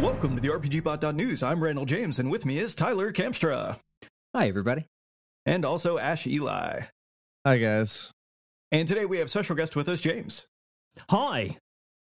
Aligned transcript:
Welcome 0.00 0.34
to 0.36 0.42
the 0.42 0.48
RPGBot.news. 0.48 1.42
I'm 1.42 1.62
Randall 1.62 1.86
James, 1.86 2.18
and 2.18 2.30
with 2.30 2.44
me 2.44 2.58
is 2.58 2.74
Tyler 2.74 3.12
Kamstra. 3.12 3.78
Hi, 4.34 4.48
everybody. 4.48 4.86
And 5.46 5.64
also 5.64 5.98
Ash 5.98 6.26
Ely. 6.26 6.82
Hi, 7.46 7.58
guys. 7.58 8.10
And 8.72 8.86
today 8.86 9.04
we 9.04 9.18
have 9.18 9.30
special 9.30 9.56
guest 9.56 9.76
with 9.76 9.88
us, 9.88 10.00
James. 10.00 10.46
Hi. 11.10 11.56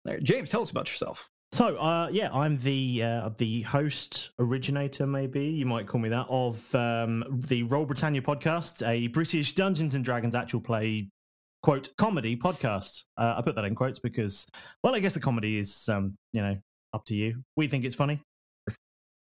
Right, 0.08 0.22
James, 0.22 0.50
tell 0.50 0.62
us 0.62 0.72
about 0.72 0.88
yourself. 0.88 1.30
So, 1.52 1.77
uh, 1.77 2.09
yeah, 2.12 2.30
I'm 2.31 2.59
the 2.59 3.02
uh, 3.04 3.30
the 3.38 3.63
host, 3.63 4.31
originator, 4.40 5.08
maybe 5.08 5.45
you 5.45 5.66
might 5.66 5.88
call 5.88 6.00
me 6.00 6.09
that, 6.09 6.27
of 6.30 6.76
um, 6.76 7.23
the 7.48 7.64
Roll 7.64 7.86
Britannia 7.86 8.22
podcast, 8.22 8.88
a 8.88 9.08
British 9.08 9.53
Dungeons 9.55 9.95
and 9.95 10.05
Dragons 10.05 10.36
actual 10.36 10.62
play 10.62 11.09
quote 11.64 11.90
comedy 11.98 12.38
podcast. 12.38 13.03
Uh, 13.17 13.36
I 13.38 13.41
put 13.41 13.55
that 13.55 13.66
in 13.66 13.73
quotes 13.73 13.98
because, 13.98 14.45
well, 14.84 14.94
I 14.94 15.00
guess 15.00 15.16
the 15.16 15.20
comedy 15.20 15.58
is, 15.58 15.89
um, 15.89 16.16
you 16.34 16.41
know, 16.41 16.58
up 16.94 17.03
to 17.05 17.16
you. 17.16 17.44
We 17.58 17.67
think 17.67 17.86
it's 17.86 17.95
funny. 17.95 18.22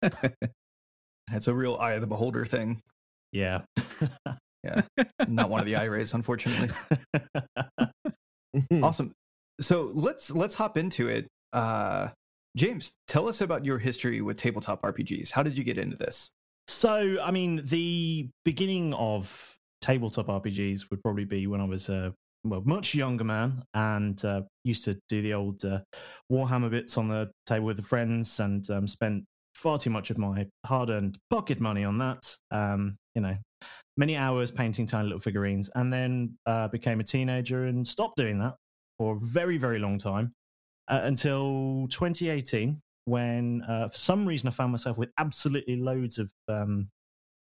It's 1.33 1.49
a 1.49 1.55
real 1.55 1.77
eye 1.77 1.95
of 1.95 2.01
the 2.01 2.07
beholder 2.07 2.45
thing. 2.45 2.81
Yeah. 3.33 3.63
Yeah. 4.67 5.05
Not 5.29 5.51
one 5.51 5.61
of 5.61 5.67
the 5.67 5.77
IRAs, 5.77 6.15
unfortunately. 6.15 6.71
awesome. 8.83 9.13
So 9.61 9.91
let's 9.95 10.31
let's 10.31 10.55
hop 10.55 10.77
into 10.77 11.09
it. 11.09 11.27
Uh 11.53 12.09
James, 12.57 12.93
tell 13.07 13.29
us 13.29 13.43
about 13.43 13.65
your 13.65 13.79
history 13.79 14.23
with 14.23 14.39
tabletop 14.39 14.83
RPGs. 14.83 15.31
How 15.31 15.43
did 15.43 15.59
you 15.59 15.65
get 15.65 15.77
into 15.77 15.97
this? 15.97 16.31
So, 16.69 17.19
I 17.23 17.31
mean, 17.31 17.63
the 17.67 18.31
beginning 18.45 18.95
of 18.95 19.55
tabletop 19.83 20.27
RPGs 20.27 20.91
would 20.91 21.03
probably 21.03 21.27
be 21.27 21.47
when 21.47 21.61
I 21.61 21.65
was 21.65 21.91
a 21.91 22.15
well, 22.45 22.63
much 22.65 22.95
younger 22.95 23.25
man 23.25 23.63
and 23.75 24.25
uh, 24.25 24.43
used 24.65 24.85
to 24.87 24.99
do 25.09 25.21
the 25.21 25.35
old 25.35 25.65
uh, 25.65 25.81
Warhammer 26.33 26.71
bits 26.71 26.97
on 26.97 27.09
the 27.09 27.31
table 27.45 27.67
with 27.67 27.77
the 27.77 27.83
friends 27.83 28.41
and 28.41 28.69
um, 28.71 28.89
spent 28.89 29.25
far 29.55 29.79
too 29.79 29.91
much 29.91 30.11
of 30.11 30.19
my 30.19 30.47
hard 30.65 30.91
earned 30.91 31.19
pocket 31.31 31.61
money 31.61 31.85
on 31.85 31.99
that. 31.99 32.37
Um, 32.51 32.97
you 33.17 33.23
know, 33.23 33.37
many 33.97 34.17
hours 34.17 34.53
painting 34.53 34.87
tiny 34.87 35.09
little 35.09 35.21
figurines 35.21 35.71
and 35.75 35.93
then 35.93 36.37
uh, 36.47 36.69
became 36.69 37.01
a 37.01 37.05
teenager 37.05 37.65
and 37.65 37.85
stopped 37.85 38.17
doing 38.17 38.39
that 38.39 38.55
for 38.99 39.17
a 39.17 39.19
very, 39.21 39.57
very 39.59 39.79
long 39.79 39.99
time 39.99 40.33
uh, 40.89 41.01
until 41.03 41.89
2018 41.89 42.81
when 43.07 43.63
uh, 43.63 43.89
for 43.89 43.97
some 43.97 44.27
reason 44.27 44.49
I 44.49 44.53
found 44.53 44.73
myself 44.73 44.99
with 44.99 45.11
absolutely 45.19 45.77
loads 45.77 46.19
of 46.19 46.31
um, 46.49 46.89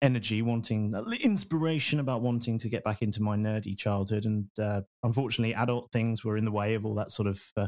energy, 0.02 0.42
wanting 0.42 0.94
uh, 0.94 1.02
inspiration 1.20 1.98
about 1.98 2.22
wanting 2.22 2.58
to 2.58 2.68
get 2.68 2.84
back 2.84 3.02
into 3.02 3.22
my 3.22 3.36
nerdy 3.36 3.76
childhood. 3.76 4.26
And 4.26 4.46
uh, 4.60 4.82
unfortunately, 5.02 5.54
adult 5.54 5.90
things 5.92 6.24
were 6.24 6.36
in 6.36 6.44
the 6.44 6.50
way 6.52 6.74
of 6.74 6.84
all 6.84 6.94
that 6.94 7.10
sort 7.10 7.26
of 7.26 7.42
uh, 7.56 7.66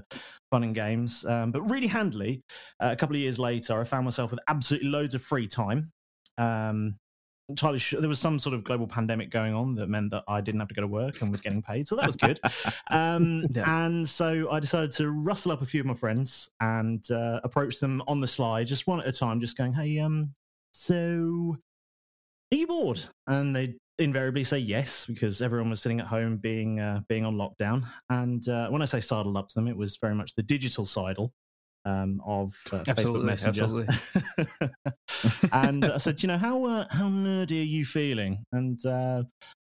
fun 0.50 0.62
and 0.62 0.74
games. 0.74 1.24
Um, 1.24 1.50
but 1.50 1.62
really 1.62 1.86
handily, 1.86 2.42
uh, 2.82 2.90
a 2.90 2.96
couple 2.96 3.16
of 3.16 3.22
years 3.22 3.38
later, 3.38 3.80
I 3.80 3.84
found 3.84 4.04
myself 4.04 4.30
with 4.30 4.40
absolutely 4.48 4.90
loads 4.90 5.14
of 5.14 5.22
free 5.22 5.48
time. 5.48 5.90
Um, 6.36 6.96
entirely 7.48 7.78
sure 7.78 8.00
there 8.00 8.08
was 8.08 8.18
some 8.18 8.38
sort 8.38 8.54
of 8.54 8.64
global 8.64 8.86
pandemic 8.86 9.30
going 9.30 9.54
on 9.54 9.74
that 9.76 9.88
meant 9.88 10.10
that 10.10 10.24
I 10.28 10.40
didn't 10.40 10.60
have 10.60 10.68
to 10.68 10.74
go 10.74 10.82
to 10.82 10.88
work 10.88 11.22
and 11.22 11.30
was 11.30 11.40
getting 11.40 11.62
paid, 11.62 11.88
so 11.88 11.96
that 11.96 12.06
was 12.06 12.16
good. 12.16 12.40
um, 12.90 13.46
yeah. 13.50 13.86
And 13.86 14.08
so 14.08 14.50
I 14.50 14.60
decided 14.60 14.90
to 14.92 15.10
rustle 15.10 15.52
up 15.52 15.62
a 15.62 15.66
few 15.66 15.80
of 15.80 15.86
my 15.86 15.94
friends 15.94 16.50
and 16.60 17.08
uh, 17.10 17.40
approach 17.44 17.80
them 17.80 18.02
on 18.06 18.20
the 18.20 18.26
sly, 18.26 18.64
just 18.64 18.86
one 18.86 19.00
at 19.00 19.06
a 19.06 19.12
time, 19.12 19.40
just 19.40 19.56
going, 19.56 19.72
"Hey, 19.72 19.98
um, 19.98 20.34
so 20.72 21.56
are 22.52 22.56
you 22.56 22.66
bored? 22.66 23.00
And 23.26 23.54
they 23.54 23.74
invariably 23.98 24.44
say 24.44 24.58
yes 24.58 25.06
because 25.06 25.42
everyone 25.42 25.70
was 25.70 25.82
sitting 25.82 26.00
at 26.00 26.06
home 26.06 26.36
being 26.36 26.80
uh, 26.80 27.00
being 27.08 27.24
on 27.24 27.36
lockdown. 27.36 27.84
And 28.10 28.46
uh, 28.48 28.68
when 28.68 28.82
I 28.82 28.86
say 28.86 29.00
sidled 29.00 29.36
up 29.36 29.48
to 29.48 29.54
them, 29.54 29.68
it 29.68 29.76
was 29.76 29.96
very 29.96 30.14
much 30.14 30.34
the 30.34 30.42
digital 30.42 30.86
sidle 30.86 31.32
um, 31.84 32.22
of 32.24 32.54
uh, 32.72 32.84
Facebook 32.84 33.24
Messenger. 33.24 33.86
and 35.52 35.84
I 35.84 35.96
said, 35.98 36.22
you 36.22 36.28
know, 36.28 36.38
how 36.38 36.64
uh, 36.64 36.86
how 36.90 37.08
nerdy 37.08 37.60
are 37.60 37.64
you 37.64 37.84
feeling? 37.84 38.44
And 38.52 38.84
uh, 38.84 39.22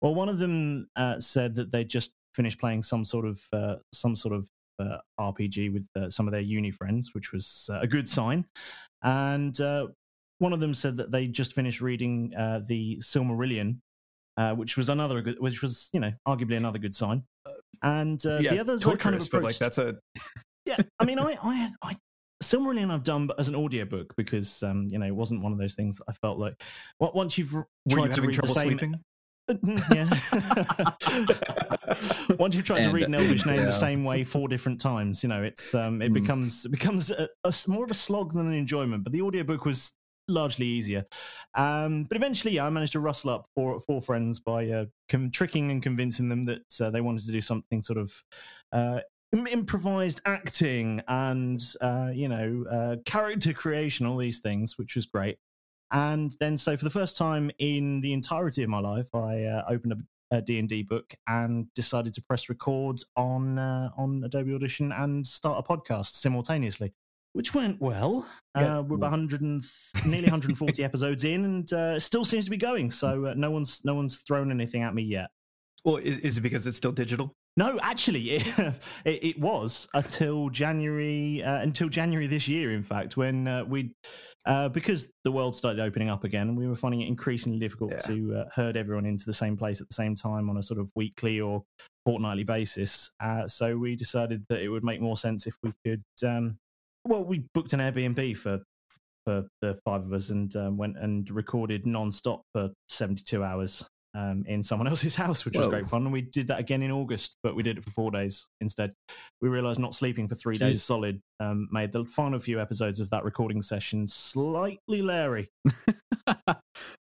well, 0.01 0.15
one 0.15 0.29
of 0.29 0.39
them 0.39 0.89
uh, 0.97 1.21
said 1.21 1.55
that 1.57 1.71
they 1.73 1.85
just 1.85 2.13
finished 2.35 2.59
playing 2.59 2.83
some 2.83 3.05
sort 3.05 3.27
of 3.27 3.41
some 3.93 4.17
sort 4.17 4.35
of 4.35 4.49
RPG 5.19 5.73
with 5.73 6.13
some 6.13 6.29
of 6.29 6.33
their 6.33 6.41
uni 6.41 6.71
friends, 6.71 7.11
which 7.15 7.33
was 7.33 7.71
a 7.73 7.87
good 7.87 8.09
sign. 8.09 8.45
And 9.03 9.59
one 10.39 10.53
of 10.53 10.61
them 10.61 10.75
said 10.75 10.97
that 10.99 11.11
they 11.11 11.27
just 11.27 11.55
finished 11.55 11.81
reading 11.81 12.35
uh, 12.37 12.61
the 12.67 12.99
Silmarillion, 12.99 13.79
uh, 14.37 14.53
which 14.53 14.77
was 14.77 14.89
another 14.89 15.23
good, 15.23 15.41
which 15.41 15.63
was 15.63 15.89
you 15.93 16.01
know 16.01 16.13
arguably 16.27 16.57
another 16.57 16.79
good 16.79 16.95
sign. 16.95 17.23
And 17.83 18.25
uh, 18.27 18.39
yeah, 18.39 18.53
the 18.53 18.61
others 18.61 18.83
torturous, 18.83 19.03
kind 19.03 19.15
of 19.17 19.23
approached, 19.23 19.33
but 19.33 19.43
like 19.43 19.59
that's 19.59 19.79
a 19.79 19.97
yeah. 20.65 20.77
I 20.99 21.05
mean, 21.05 21.19
I 21.19 21.39
I, 21.43 21.71
I 21.83 21.97
Silmarillion 22.43 22.91
I've 22.91 23.03
done 23.05 23.31
as 23.39 23.49
an 23.49 23.55
audiobook 23.57 24.15
because 24.17 24.63
um, 24.63 24.89
you 24.91 24.99
know 24.99 25.07
it 25.07 25.15
wasn't 25.15 25.43
one 25.43 25.53
of 25.53 25.59
those 25.59 25.75
things 25.75 25.97
that 25.97 26.05
I 26.09 26.13
felt 26.13 26.39
like 26.39 26.63
well, 27.01 27.13
once 27.15 27.39
you've 27.39 27.53
Were 27.55 27.67
tried 27.89 28.09
you 28.09 28.13
to 28.15 28.23
read 28.23 28.35
trouble 28.35 28.55
the 28.55 28.61
same, 28.61 28.69
sleeping? 28.79 28.95
yeah. 29.93 30.11
Once 32.39 32.55
you've 32.55 32.65
tried 32.65 32.79
And- 32.81 32.91
to 32.91 32.95
read 32.95 33.05
an 33.05 33.15
Elvish 33.15 33.47
name 33.47 33.57
yeah. 33.61 33.65
the 33.67 33.71
same 33.71 34.03
way 34.05 34.25
four 34.25 34.49
different 34.49 34.81
times, 34.81 35.23
you 35.23 35.29
know, 35.29 35.43
it's 35.43 35.75
um, 35.75 36.03
it 36.03 36.11
Mm. 36.11 36.15
becomes 36.15 36.65
it 36.67 36.71
becomes 36.71 37.11
a, 37.11 37.29
a 37.45 37.49
s- 37.49 37.69
more 37.69 37.85
of 37.85 37.91
a 37.91 37.95
slog 37.95 38.33
than 38.35 38.47
an 38.49 38.55
enjoyment. 38.55 39.05
But 39.05 39.13
the 39.13 39.23
audiobook 39.23 39.65
was 39.65 39.93
largely 40.29 40.67
easier. 40.67 41.05
Um, 41.57 42.03
but 42.05 42.17
eventually, 42.17 42.55
yeah, 42.55 42.67
I 42.67 42.71
managed 42.71 42.93
to 42.95 43.01
rustle 43.01 43.31
up 43.31 43.47
four 43.55 43.81
four 43.81 44.03
friends 44.03 44.41
by 44.41 44.69
uh, 44.69 44.85
com- 45.09 45.31
tricking 45.31 45.71
and 45.71 45.81
convincing 45.83 46.29
them 46.29 46.45
that 46.47 46.65
uh, 46.81 46.91
they 46.91 47.01
wanted 47.01 47.25
to 47.27 47.33
do 47.33 47.41
something 47.41 47.83
sort 47.83 47.99
of. 47.99 48.13
Uh, 48.73 48.99
im- 48.99 49.03
improvised 49.33 50.21
acting 50.25 51.03
and 51.09 51.63
uh, 51.81 52.11
you 52.13 52.29
know 52.29 52.65
uh, 52.71 52.97
character 53.05 53.53
creation 53.53 54.07
all 54.07 54.17
these 54.17 54.41
things 54.41 54.79
which 54.79 54.95
was 54.95 55.07
great. 55.07 55.39
And 55.93 56.35
then 56.41 56.57
so 56.57 56.77
for 56.77 56.85
the 56.85 56.91
first 56.91 57.17
time 57.17 57.51
in 57.59 58.01
the 58.01 58.13
entirety 58.13 58.63
of 58.63 58.69
my 58.69 58.81
life 58.81 59.15
i 59.15 59.45
uh, 59.45 59.63
opened 59.69 59.93
a, 59.93 60.37
a 60.37 60.43
d&d 60.43 60.83
book 60.83 61.15
and 61.29 61.73
decided 61.75 62.13
to 62.15 62.23
press 62.23 62.49
record 62.49 63.01
on 63.17 63.59
uh, 63.59 63.91
on 63.97 64.23
adobe 64.25 64.53
audition 64.53 64.91
and 64.93 65.27
start 65.27 65.65
a 65.65 65.77
podcast 65.77 66.15
simultaneously 66.15 66.93
which 67.37 67.55
went 67.55 67.79
well. 67.83 68.27
Yeah. 68.57 68.79
uh, 68.79 68.83
we're 68.83 68.97
about 68.97 69.11
100 69.11 69.43
and, 69.43 69.63
nearly 70.07 70.23
140 70.23 70.83
episodes 70.85 71.23
in 71.23 71.45
and 71.45 71.73
uh, 71.73 71.95
it 71.97 72.01
still 72.01 72.25
seems 72.25 72.47
to 72.47 72.51
be 72.51 72.57
going. 72.57 72.91
So 72.91 73.27
uh, 73.27 73.35
no 73.37 73.51
one's 73.51 73.85
no 73.85 73.95
one's 73.95 74.17
thrown 74.17 74.51
anything 74.51 74.83
at 74.83 74.95
me 74.95 75.03
yet 75.03 75.29
Well, 75.87 75.97
is, 75.99 76.19
is 76.19 76.37
it 76.37 76.41
because 76.41 76.67
it's 76.67 76.77
still 76.77 76.93
digital? 76.93 77.33
no, 77.57 77.79
actually, 77.81 78.33
it, 78.33 78.47
it, 79.05 79.25
it 79.25 79.39
was 79.41 79.89
until 79.95 80.51
January, 80.51 81.43
uh, 81.45 81.61
until 81.61 81.89
January 81.89 82.27
this 82.27 82.49
year. 82.49 82.73
In 82.75 82.83
fact, 82.83 83.17
when 83.17 83.47
uh, 83.47 83.65
we, 83.65 83.93
uh, 84.47 84.69
because 84.69 85.11
the 85.23 85.31
world 85.31 85.55
started 85.55 85.81
opening 85.81 86.11
up 86.11 86.25
again, 86.25 86.57
we 86.57 86.67
were 86.67 86.75
finding 86.75 87.03
it 87.03 87.07
increasingly 87.09 87.61
difficult 87.61 87.93
Yeah. 87.93 87.99
to 88.01 88.35
uh, 88.35 88.45
herd 88.53 88.77
everyone 88.77 89.07
into 89.07 89.25
the 89.27 89.33
same 89.33 89.57
place 89.57 89.81
at 89.81 89.89
the 89.89 89.95
same 89.95 90.17
time 90.17 90.51
on 90.51 90.57
a 90.57 90.63
sort 90.63 90.81
of 90.81 90.91
weekly 90.97 91.41
or 91.41 91.63
fortnightly 92.05 92.43
basis. 92.45 93.13
Uh, 93.23 93.47
so 93.47 93.77
we 93.77 93.95
decided 93.95 94.45
that 94.49 94.61
it 94.61 94.69
would 94.69 94.85
make 94.85 95.01
more 95.01 95.17
sense 95.17 95.47
if 95.47 95.55
we 95.63 95.73
could. 95.85 96.03
Um, 96.27 96.59
well, 97.07 97.23
we 97.23 97.45
booked 97.55 97.73
an 97.75 97.81
Airbnb 97.81 98.37
for 98.37 98.61
for 99.25 99.45
the 99.61 99.79
five 99.85 100.03
of 100.05 100.13
us 100.13 100.31
and 100.31 100.55
um, 100.57 100.77
went 100.77 100.97
and 100.99 101.29
recorded 101.31 101.85
non-stop 101.87 102.43
for 102.53 102.71
72 102.89 103.43
hours 103.43 103.85
um, 104.17 104.45
in 104.49 104.63
someone 104.63 104.89
else's 104.93 105.15
house, 105.15 105.45
which 105.45 105.57
was 105.57 105.69
great 105.69 105.89
fun. 105.89 106.03
And 106.05 106.13
we 106.13 106.23
did 106.23 106.49
that 106.49 106.59
again 106.59 106.83
in 106.83 106.91
August, 106.91 107.37
but 107.43 107.55
we 107.55 107.63
did 107.63 107.79
it 107.79 107.85
for 107.85 107.91
four 107.91 108.11
days 108.11 108.47
instead. 108.61 108.93
We 109.43 109.49
realized 109.49 109.79
not 109.79 109.95
sleeping 109.95 110.27
for 110.29 110.35
three 110.35 110.57
days 110.57 110.83
solid 110.83 111.21
um, 111.41 111.69
made 111.71 111.93
the 111.93 112.05
final 112.05 112.39
few 112.39 112.61
episodes 112.61 112.99
of 113.01 113.11
that 113.11 113.25
recording 113.25 113.61
session 113.63 114.09
slightly 114.09 115.03
leery. 115.03 115.51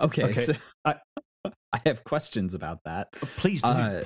okay, 0.00 0.24
Okay. 0.24 0.44
so 0.44 0.54
I- 0.84 0.96
I 1.72 1.80
have 1.86 2.04
questions 2.04 2.54
about 2.54 2.80
that. 2.84 3.12
Please 3.12 3.62
do. 3.62 3.68
Uh, 3.68 4.02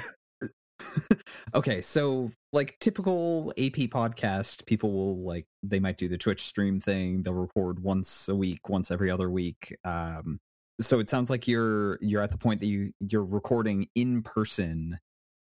okay, 1.55 1.81
so 1.81 2.31
like 2.53 2.77
typical 2.81 3.50
AP 3.57 3.89
podcast, 3.91 4.67
people 4.67 4.93
will 4.93 5.25
like 5.25 5.47
they 5.62 5.81
might 5.81 5.97
do 5.97 6.07
the 6.09 6.19
Twitch 6.19 6.43
stream 6.43 6.79
thing. 6.79 7.23
They'll 7.23 7.33
record 7.35 7.83
once 7.83 8.29
a 8.29 8.35
week, 8.35 8.69
once 8.69 8.91
every 8.91 9.11
other 9.11 9.31
week. 9.31 9.75
Um, 9.85 10.39
so 10.81 10.99
it 10.99 11.11
sounds 11.11 11.31
like 11.31 11.47
you're 11.47 11.99
you're 12.00 12.23
at 12.23 12.31
the 12.31 12.38
point 12.38 12.61
that 12.61 12.67
you 12.67 12.93
you're 13.00 13.25
recording 13.25 13.88
in 13.94 14.23
person 14.23 14.99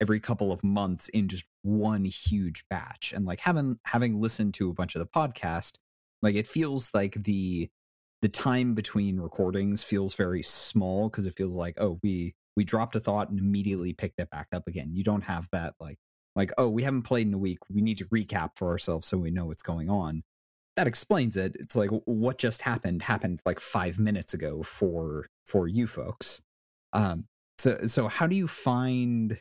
every 0.01 0.21
couple 0.21 0.53
of 0.53 0.63
months 0.65 1.09
in 1.11 1.29
just 1.29 1.45
one 1.63 2.05
huge 2.05 2.65
batch. 2.69 3.13
And 3.15 3.25
like 3.25 3.41
having 3.41 3.79
having 3.85 4.21
listened 4.21 4.55
to 4.55 4.71
a 4.71 4.75
bunch 4.75 4.95
of 4.95 5.01
the 5.01 5.07
podcast, 5.07 5.73
like 6.23 6.35
it 6.35 6.47
feels 6.47 6.91
like 6.95 7.23
the 7.25 7.71
the 8.23 8.29
time 8.29 8.75
between 8.75 9.21
recordings 9.21 9.83
feels 9.83 10.15
very 10.15 10.43
small 10.43 11.09
because 11.09 11.27
it 11.27 11.37
feels 11.37 11.55
like 11.55 11.75
oh 11.79 11.99
we 12.03 12.35
we 12.57 12.65
dropped 12.65 12.97
a 12.97 13.01
thought 13.01 13.31
and 13.31 13.39
immediately 13.39 13.93
picked 13.93 14.21
it 14.21 14.31
back 14.31 14.49
up 14.53 14.67
again. 14.67 14.91
You 14.95 15.05
don't 15.05 15.25
have 15.25 15.49
that 15.53 15.75
like 15.81 15.99
like, 16.37 16.51
oh, 16.59 16.69
we 16.69 16.83
haven't 16.83 17.03
played 17.03 17.27
in 17.29 17.35
a 17.35 17.39
week. 17.39 17.59
We 17.71 17.81
need 17.81 17.99
to 17.99 18.07
recap 18.07 18.51
for 18.57 18.69
ourselves 18.69 19.07
so 19.07 19.17
we 19.17 19.31
know 19.31 19.47
what's 19.47 19.63
going 19.63 19.89
on. 19.89 20.23
That 20.77 20.87
explains 20.87 21.37
it. 21.37 21.57
It's 21.59 21.77
like 21.77 21.91
what 22.05 22.39
just 22.39 22.63
happened 22.63 23.03
happened 23.03 23.41
like 23.47 23.61
five 23.61 23.99
minutes 23.99 24.35
ago 24.35 24.63
for 24.63 25.27
for 25.47 25.69
you 25.69 25.87
folks. 25.87 26.43
Um, 26.93 27.27
so 27.59 27.87
so 27.87 28.09
how 28.09 28.27
do 28.27 28.35
you 28.35 28.49
find 28.49 29.39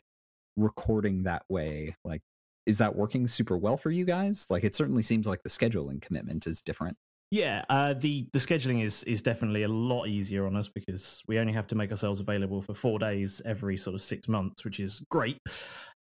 recording 0.56 1.24
that 1.24 1.44
way? 1.48 1.96
Like, 2.04 2.22
is 2.66 2.78
that 2.78 2.96
working 2.96 3.26
super 3.26 3.56
well 3.56 3.76
for 3.76 3.90
you 3.90 4.04
guys? 4.04 4.46
Like, 4.50 4.64
it 4.64 4.74
certainly 4.74 5.02
seems 5.02 5.26
like 5.26 5.42
the 5.42 5.50
scheduling 5.50 6.00
commitment 6.00 6.46
is 6.46 6.62
different. 6.62 6.96
Yeah, 7.30 7.64
uh, 7.68 7.94
the 7.94 8.28
the 8.32 8.38
scheduling 8.38 8.84
is 8.84 9.02
is 9.04 9.20
definitely 9.20 9.64
a 9.64 9.68
lot 9.68 10.06
easier 10.06 10.46
on 10.46 10.56
us 10.56 10.68
because 10.68 11.22
we 11.26 11.38
only 11.38 11.52
have 11.52 11.66
to 11.68 11.74
make 11.74 11.90
ourselves 11.90 12.20
available 12.20 12.62
for 12.62 12.74
four 12.74 12.98
days 12.98 13.42
every 13.44 13.76
sort 13.76 13.94
of 13.94 14.02
six 14.02 14.28
months, 14.28 14.64
which 14.64 14.78
is 14.78 15.00
great. 15.10 15.38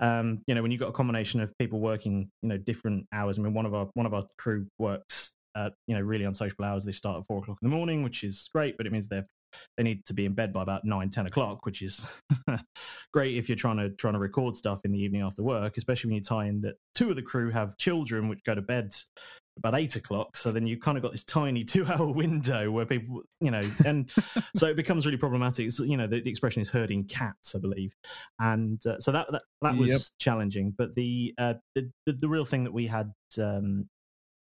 Um, 0.01 0.43
you 0.47 0.55
know, 0.55 0.63
when 0.63 0.71
you've 0.73 0.81
got 0.81 0.89
a 0.89 0.93
combination 0.93 1.41
of 1.41 1.57
people 1.59 1.79
working, 1.79 2.31
you 2.43 2.49
know, 2.49 2.57
different 2.57 3.07
hours. 3.13 3.39
I 3.39 3.43
mean, 3.43 3.55
one 3.55 3.67
of 3.67 3.75
our 3.75 3.89
one 3.95 4.07
of 4.07 4.15
our 4.15 4.25
crew 4.39 4.67
works, 4.79 5.33
at, 5.57 5.73
you 5.87 5.95
know, 5.95 6.01
really 6.01 6.25
unsociable 6.25 6.65
hours. 6.65 6.85
They 6.85 6.93
start 6.93 7.19
at 7.19 7.27
four 7.27 7.39
o'clock 7.39 7.59
in 7.63 7.71
the 7.71 7.77
morning, 7.77 8.03
which 8.03 8.25
is 8.25 8.49
great, 8.53 8.77
but 8.77 8.87
it 8.87 8.93
means 8.93 9.09
they're 9.09 9.27
they 9.77 9.83
need 9.83 10.05
to 10.07 10.15
be 10.15 10.27
in 10.27 10.35
bed 10.35 10.53
by 10.53 10.63
about 10.63 10.85
nine, 10.85 11.11
ten 11.11 11.27
o'clock, 11.27 11.67
which 11.67 11.83
is 11.83 12.07
great 13.13 13.37
if 13.37 13.49
you're 13.49 13.57
trying 13.57 13.79
to 13.79 13.91
trying 13.91 14.15
to 14.15 14.21
record 14.21 14.57
stuff 14.57 14.81
in 14.85 14.93
the 14.93 14.99
evening 14.99 15.23
after 15.23 15.43
work, 15.43 15.77
especially 15.77 16.09
when 16.09 16.17
you 16.17 16.23
tie 16.23 16.47
in 16.47 16.61
that 16.63 16.75
two 16.95 17.11
of 17.11 17.17
the 17.17 17.23
crew 17.23 17.51
have 17.51 17.77
children 17.77 18.29
which 18.29 18.43
go 18.45 18.55
to 18.55 18.63
bed 18.63 18.95
about 19.57 19.79
eight 19.79 19.97
o'clock. 19.97 20.37
So 20.37 20.53
then 20.53 20.67
you 20.67 20.79
kind 20.79 20.97
of 20.97 21.03
got 21.03 21.13
this 21.13 21.25
tiny 21.25 21.65
two 21.65 21.87
hour 21.87 22.07
window 22.07 22.71
where 22.71 22.87
people, 22.87 23.23
you 23.41 23.51
know, 23.51 23.63
and 23.85 24.11
so 24.57 24.67
it 24.67 24.77
becomes 24.77 25.05
really 25.05 25.19
problematic. 25.19 25.67
It's, 25.67 25.79
you 25.79 25.97
know, 25.97 26.07
the, 26.07 26.21
the, 26.21 26.31
expression 26.31 26.63
is 26.63 26.71
herding 26.71 27.05
cats, 27.05 27.55
I 27.55 27.59
believe. 27.59 27.95
And 28.39 28.85
uh, 28.87 28.99
so 28.99 29.13
that, 29.13 29.27
that, 29.31 29.43
that 29.63 29.77
was 29.77 29.91
yep. 29.91 30.01
challenging. 30.19 30.75
But 30.77 30.95
the, 30.95 31.35
uh, 31.39 31.55
the, 31.75 31.91
the, 32.07 32.13
the, 32.15 32.29
real 32.29 32.45
thing 32.45 32.65
that 32.65 32.73
we 32.73 32.87
had 32.87 33.13
um, 33.39 33.89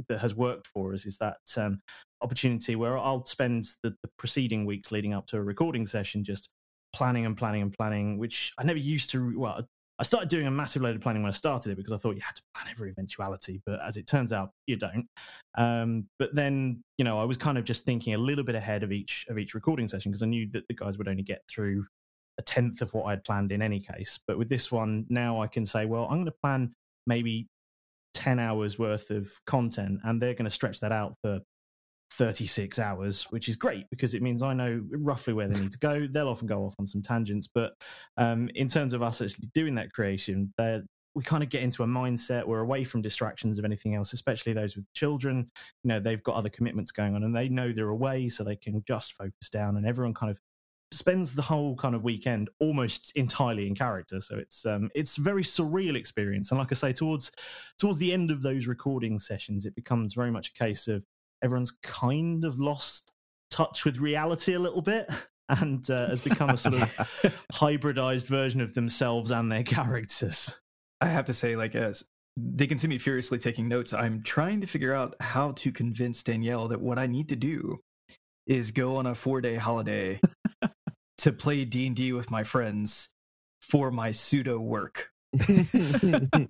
that 0.08 0.18
has 0.18 0.34
worked 0.34 0.66
for 0.66 0.94
us 0.94 1.06
is 1.06 1.18
that 1.18 1.38
um, 1.56 1.80
opportunity 2.24 2.74
where 2.74 2.98
I'll 2.98 3.24
spend 3.26 3.66
the, 3.82 3.90
the 4.02 4.10
preceding 4.18 4.64
weeks 4.64 4.90
leading 4.90 5.12
up 5.12 5.26
to 5.28 5.36
a 5.36 5.42
recording 5.42 5.86
session 5.86 6.24
just 6.24 6.48
planning 6.94 7.26
and 7.26 7.36
planning 7.36 7.62
and 7.62 7.72
planning, 7.72 8.18
which 8.18 8.52
I 8.58 8.64
never 8.64 8.78
used 8.78 9.10
to. 9.10 9.38
Well, 9.38 9.68
I 9.98 10.02
started 10.02 10.28
doing 10.28 10.46
a 10.46 10.50
massive 10.50 10.82
load 10.82 10.96
of 10.96 11.02
planning 11.02 11.22
when 11.22 11.28
I 11.28 11.32
started 11.32 11.70
it 11.70 11.76
because 11.76 11.92
I 11.92 11.98
thought 11.98 12.16
you 12.16 12.22
had 12.22 12.34
to 12.34 12.42
plan 12.54 12.66
every 12.70 12.90
eventuality, 12.90 13.60
but 13.64 13.78
as 13.86 13.96
it 13.96 14.08
turns 14.08 14.32
out, 14.32 14.50
you 14.66 14.76
don't. 14.76 15.06
Um, 15.56 16.08
but 16.18 16.34
then, 16.34 16.82
you 16.98 17.04
know, 17.04 17.20
I 17.20 17.24
was 17.24 17.36
kind 17.36 17.58
of 17.58 17.64
just 17.64 17.84
thinking 17.84 18.14
a 18.14 18.18
little 18.18 18.42
bit 18.42 18.56
ahead 18.56 18.82
of 18.82 18.90
each 18.90 19.26
of 19.28 19.38
each 19.38 19.54
recording 19.54 19.86
session 19.86 20.10
because 20.10 20.22
I 20.22 20.26
knew 20.26 20.48
that 20.50 20.66
the 20.68 20.74
guys 20.74 20.98
would 20.98 21.08
only 21.08 21.22
get 21.22 21.42
through 21.48 21.86
a 22.38 22.42
tenth 22.42 22.82
of 22.82 22.92
what 22.94 23.04
I'd 23.04 23.22
planned 23.22 23.52
in 23.52 23.62
any 23.62 23.78
case. 23.78 24.18
But 24.26 24.38
with 24.38 24.48
this 24.48 24.72
one, 24.72 25.06
now 25.08 25.40
I 25.40 25.46
can 25.46 25.64
say, 25.64 25.84
well, 25.84 26.04
I'm 26.04 26.16
going 26.16 26.24
to 26.24 26.34
plan 26.42 26.74
maybe 27.06 27.46
10 28.14 28.38
hours 28.38 28.78
worth 28.78 29.10
of 29.10 29.30
content 29.46 30.00
and 30.04 30.20
they're 30.20 30.34
going 30.34 30.44
to 30.44 30.50
stretch 30.50 30.80
that 30.80 30.92
out 30.92 31.14
for 31.22 31.40
36 32.12 32.78
hours, 32.78 33.24
which 33.30 33.48
is 33.48 33.56
great 33.56 33.88
because 33.90 34.14
it 34.14 34.22
means 34.22 34.42
I 34.42 34.54
know 34.54 34.82
roughly 34.90 35.32
where 35.32 35.48
they 35.48 35.60
need 35.60 35.72
to 35.72 35.78
go. 35.78 36.06
They'll 36.10 36.28
often 36.28 36.46
go 36.46 36.64
off 36.64 36.74
on 36.78 36.86
some 36.86 37.02
tangents, 37.02 37.48
but 37.52 37.72
um, 38.16 38.48
in 38.54 38.68
terms 38.68 38.92
of 38.92 39.02
us 39.02 39.20
actually 39.20 39.48
doing 39.54 39.74
that 39.76 39.92
creation, 39.92 40.52
we 41.14 41.22
kind 41.22 41.42
of 41.42 41.48
get 41.48 41.62
into 41.62 41.82
a 41.82 41.86
mindset. 41.86 42.46
We're 42.46 42.60
away 42.60 42.84
from 42.84 43.02
distractions 43.02 43.58
of 43.58 43.64
anything 43.64 43.94
else, 43.94 44.12
especially 44.12 44.52
those 44.52 44.76
with 44.76 44.92
children. 44.94 45.50
You 45.84 45.88
know, 45.88 46.00
they've 46.00 46.22
got 46.22 46.34
other 46.34 46.48
commitments 46.48 46.90
going 46.90 47.14
on 47.14 47.22
and 47.22 47.34
they 47.34 47.48
know 47.48 47.72
they're 47.72 47.88
away, 47.88 48.28
so 48.28 48.42
they 48.42 48.56
can 48.56 48.82
just 48.86 49.12
focus 49.12 49.48
down. 49.50 49.76
And 49.76 49.86
everyone 49.86 50.14
kind 50.14 50.30
of 50.30 50.38
spends 50.90 51.34
the 51.34 51.42
whole 51.42 51.76
kind 51.76 51.94
of 51.94 52.04
weekend 52.04 52.48
almost 52.60 53.12
entirely 53.16 53.66
in 53.66 53.74
character. 53.74 54.20
So 54.20 54.36
it's 54.36 54.66
um, 54.66 54.90
it's 54.94 55.18
a 55.18 55.20
very 55.20 55.42
surreal 55.42 55.96
experience. 55.96 56.50
And 56.50 56.58
like 56.58 56.72
I 56.72 56.74
say, 56.74 56.92
towards 56.92 57.30
towards 57.78 57.98
the 57.98 58.12
end 58.12 58.30
of 58.30 58.42
those 58.42 58.66
recording 58.66 59.18
sessions, 59.18 59.66
it 59.66 59.74
becomes 59.74 60.14
very 60.14 60.30
much 60.30 60.50
a 60.50 60.58
case 60.58 60.88
of 60.88 61.04
everyone's 61.44 61.72
kind 61.82 62.44
of 62.44 62.58
lost 62.58 63.12
touch 63.50 63.84
with 63.84 63.98
reality 63.98 64.54
a 64.54 64.58
little 64.58 64.82
bit 64.82 65.08
and 65.48 65.88
uh, 65.90 66.08
has 66.08 66.20
become 66.20 66.50
a 66.50 66.56
sort 66.56 66.74
of 66.74 67.36
hybridized 67.52 68.26
version 68.26 68.60
of 68.60 68.74
themselves 68.74 69.30
and 69.30 69.52
their 69.52 69.62
characters. 69.62 70.52
I 71.00 71.08
have 71.08 71.26
to 71.26 71.34
say, 71.34 71.54
like, 71.54 71.74
as 71.74 72.02
they 72.36 72.66
can 72.66 72.78
see 72.78 72.88
me 72.88 72.98
furiously 72.98 73.38
taking 73.38 73.68
notes, 73.68 73.92
I'm 73.92 74.22
trying 74.22 74.62
to 74.62 74.66
figure 74.66 74.94
out 74.94 75.14
how 75.20 75.52
to 75.52 75.70
convince 75.70 76.22
Danielle 76.22 76.68
that 76.68 76.80
what 76.80 76.98
I 76.98 77.06
need 77.06 77.28
to 77.28 77.36
do 77.36 77.80
is 78.46 78.70
go 78.70 78.96
on 78.96 79.06
a 79.06 79.14
four 79.14 79.40
day 79.40 79.56
holiday 79.56 80.20
to 81.18 81.32
play 81.32 81.64
D 81.64 81.86
and 81.86 81.94
D 81.94 82.12
with 82.12 82.30
my 82.30 82.42
friends 82.42 83.10
for 83.60 83.90
my 83.90 84.12
pseudo 84.12 84.58
work. 84.58 85.10
I 85.38 86.48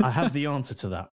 have 0.00 0.32
the 0.32 0.46
answer 0.46 0.74
to 0.74 0.88
that. 0.90 1.08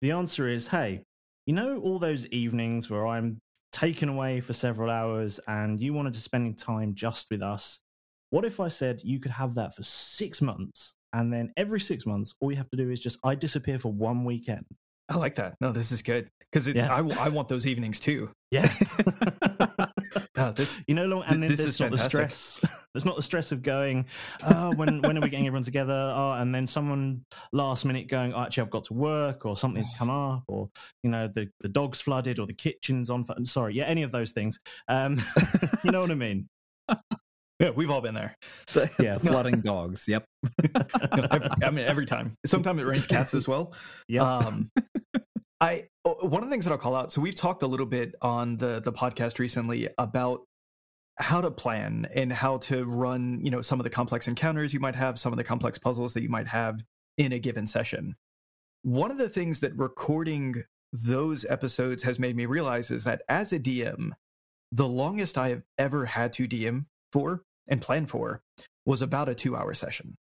The 0.00 0.12
answer 0.12 0.48
is, 0.48 0.68
hey, 0.68 1.02
you 1.46 1.54
know, 1.54 1.78
all 1.78 1.98
those 1.98 2.26
evenings 2.28 2.88
where 2.88 3.06
I'm 3.06 3.40
taken 3.72 4.08
away 4.08 4.40
for 4.40 4.52
several 4.52 4.90
hours 4.90 5.40
and 5.48 5.80
you 5.80 5.92
wanted 5.92 6.14
to 6.14 6.20
spend 6.20 6.58
time 6.58 6.94
just 6.94 7.26
with 7.30 7.42
us. 7.42 7.80
What 8.30 8.44
if 8.44 8.60
I 8.60 8.68
said 8.68 9.02
you 9.04 9.20
could 9.20 9.32
have 9.32 9.54
that 9.54 9.74
for 9.74 9.82
six 9.82 10.40
months 10.40 10.94
and 11.12 11.32
then 11.32 11.52
every 11.56 11.80
six 11.80 12.06
months, 12.06 12.34
all 12.40 12.50
you 12.50 12.56
have 12.56 12.70
to 12.70 12.76
do 12.76 12.90
is 12.90 13.00
just 13.00 13.18
I 13.24 13.34
disappear 13.34 13.78
for 13.78 13.92
one 13.92 14.24
weekend. 14.24 14.64
I 15.08 15.16
like 15.16 15.34
that. 15.36 15.54
No, 15.60 15.70
this 15.70 15.92
is 15.92 16.02
good 16.02 16.30
because 16.50 16.66
it's 16.66 16.82
yeah. 16.82 16.94
I, 16.94 17.26
I 17.26 17.28
want 17.28 17.48
those 17.48 17.66
evenings 17.66 18.00
too. 18.00 18.30
Yeah. 18.50 18.72
no, 20.36 20.52
this 20.52 20.80
you 20.86 20.94
know, 20.94 21.06
long, 21.06 21.24
and 21.26 21.42
then 21.42 21.54
there's 21.54 21.80
not 21.80 21.90
fantastic. 21.90 21.98
the 22.00 22.08
stress. 22.08 22.60
there's 22.94 23.04
not 23.04 23.16
the 23.16 23.22
stress 23.22 23.52
of 23.52 23.62
going. 23.62 24.06
Oh, 24.42 24.74
when 24.74 25.00
when 25.02 25.16
are 25.16 25.20
we 25.20 25.28
getting 25.28 25.46
everyone 25.46 25.62
together? 25.62 26.12
Oh, 26.14 26.32
and 26.32 26.54
then 26.54 26.66
someone 26.66 27.24
last 27.52 27.84
minute 27.84 28.08
going. 28.08 28.32
Oh, 28.32 28.40
actually, 28.40 28.62
I've 28.62 28.70
got 28.70 28.84
to 28.84 28.94
work, 28.94 29.46
or 29.46 29.56
something's 29.56 29.90
come 29.96 30.10
up, 30.10 30.44
or 30.48 30.68
you 31.02 31.10
know, 31.10 31.28
the 31.28 31.48
the 31.60 31.68
dog's 31.68 32.00
flooded, 32.00 32.38
or 32.38 32.46
the 32.46 32.54
kitchen's 32.54 33.10
on. 33.10 33.24
I'm 33.36 33.46
sorry, 33.46 33.74
yeah, 33.74 33.84
any 33.84 34.02
of 34.02 34.12
those 34.12 34.32
things. 34.32 34.58
Um, 34.88 35.22
you 35.84 35.90
know 35.90 36.00
what 36.00 36.10
I 36.10 36.14
mean? 36.14 36.48
Yeah, 37.60 37.70
we've 37.70 37.90
all 37.90 38.00
been 38.00 38.14
there. 38.14 38.36
yeah, 38.98 39.16
flooding 39.18 39.60
dogs. 39.60 40.06
Yep. 40.08 40.24
I 40.74 41.70
mean, 41.70 41.84
every 41.84 42.04
time. 42.04 42.36
Sometimes 42.44 42.82
it 42.82 42.84
rains 42.84 43.06
cats 43.06 43.32
as 43.32 43.46
well. 43.46 43.72
Yeah. 44.08 44.38
Um, 44.38 44.70
I 45.64 45.84
one 46.02 46.42
of 46.42 46.48
the 46.48 46.52
things 46.52 46.66
that 46.66 46.72
I'll 46.72 46.78
call 46.78 46.94
out. 46.94 47.10
So 47.10 47.22
we've 47.22 47.34
talked 47.34 47.62
a 47.62 47.66
little 47.66 47.86
bit 47.86 48.14
on 48.20 48.58
the 48.58 48.80
the 48.80 48.92
podcast 48.92 49.38
recently 49.38 49.88
about 49.96 50.42
how 51.16 51.40
to 51.40 51.50
plan 51.50 52.06
and 52.14 52.30
how 52.30 52.58
to 52.58 52.84
run, 52.84 53.40
you 53.42 53.50
know, 53.50 53.62
some 53.62 53.80
of 53.80 53.84
the 53.84 53.90
complex 53.90 54.28
encounters 54.28 54.74
you 54.74 54.80
might 54.80 54.96
have, 54.96 55.18
some 55.18 55.32
of 55.32 55.38
the 55.38 55.44
complex 55.44 55.78
puzzles 55.78 56.12
that 56.12 56.22
you 56.22 56.28
might 56.28 56.48
have 56.48 56.82
in 57.16 57.32
a 57.32 57.38
given 57.38 57.66
session. 57.66 58.14
One 58.82 59.10
of 59.10 59.16
the 59.16 59.28
things 59.28 59.60
that 59.60 59.74
recording 59.78 60.64
those 60.92 61.46
episodes 61.46 62.02
has 62.02 62.18
made 62.18 62.36
me 62.36 62.44
realize 62.44 62.90
is 62.90 63.04
that 63.04 63.22
as 63.30 63.52
a 63.52 63.58
DM, 63.58 64.10
the 64.70 64.88
longest 64.88 65.38
I 65.38 65.48
have 65.48 65.62
ever 65.78 66.04
had 66.04 66.34
to 66.34 66.46
DM 66.46 66.86
for 67.10 67.42
and 67.68 67.80
plan 67.80 68.04
for 68.04 68.42
was 68.84 69.00
about 69.00 69.30
a 69.30 69.34
two 69.34 69.56
hour 69.56 69.72
session. 69.72 70.18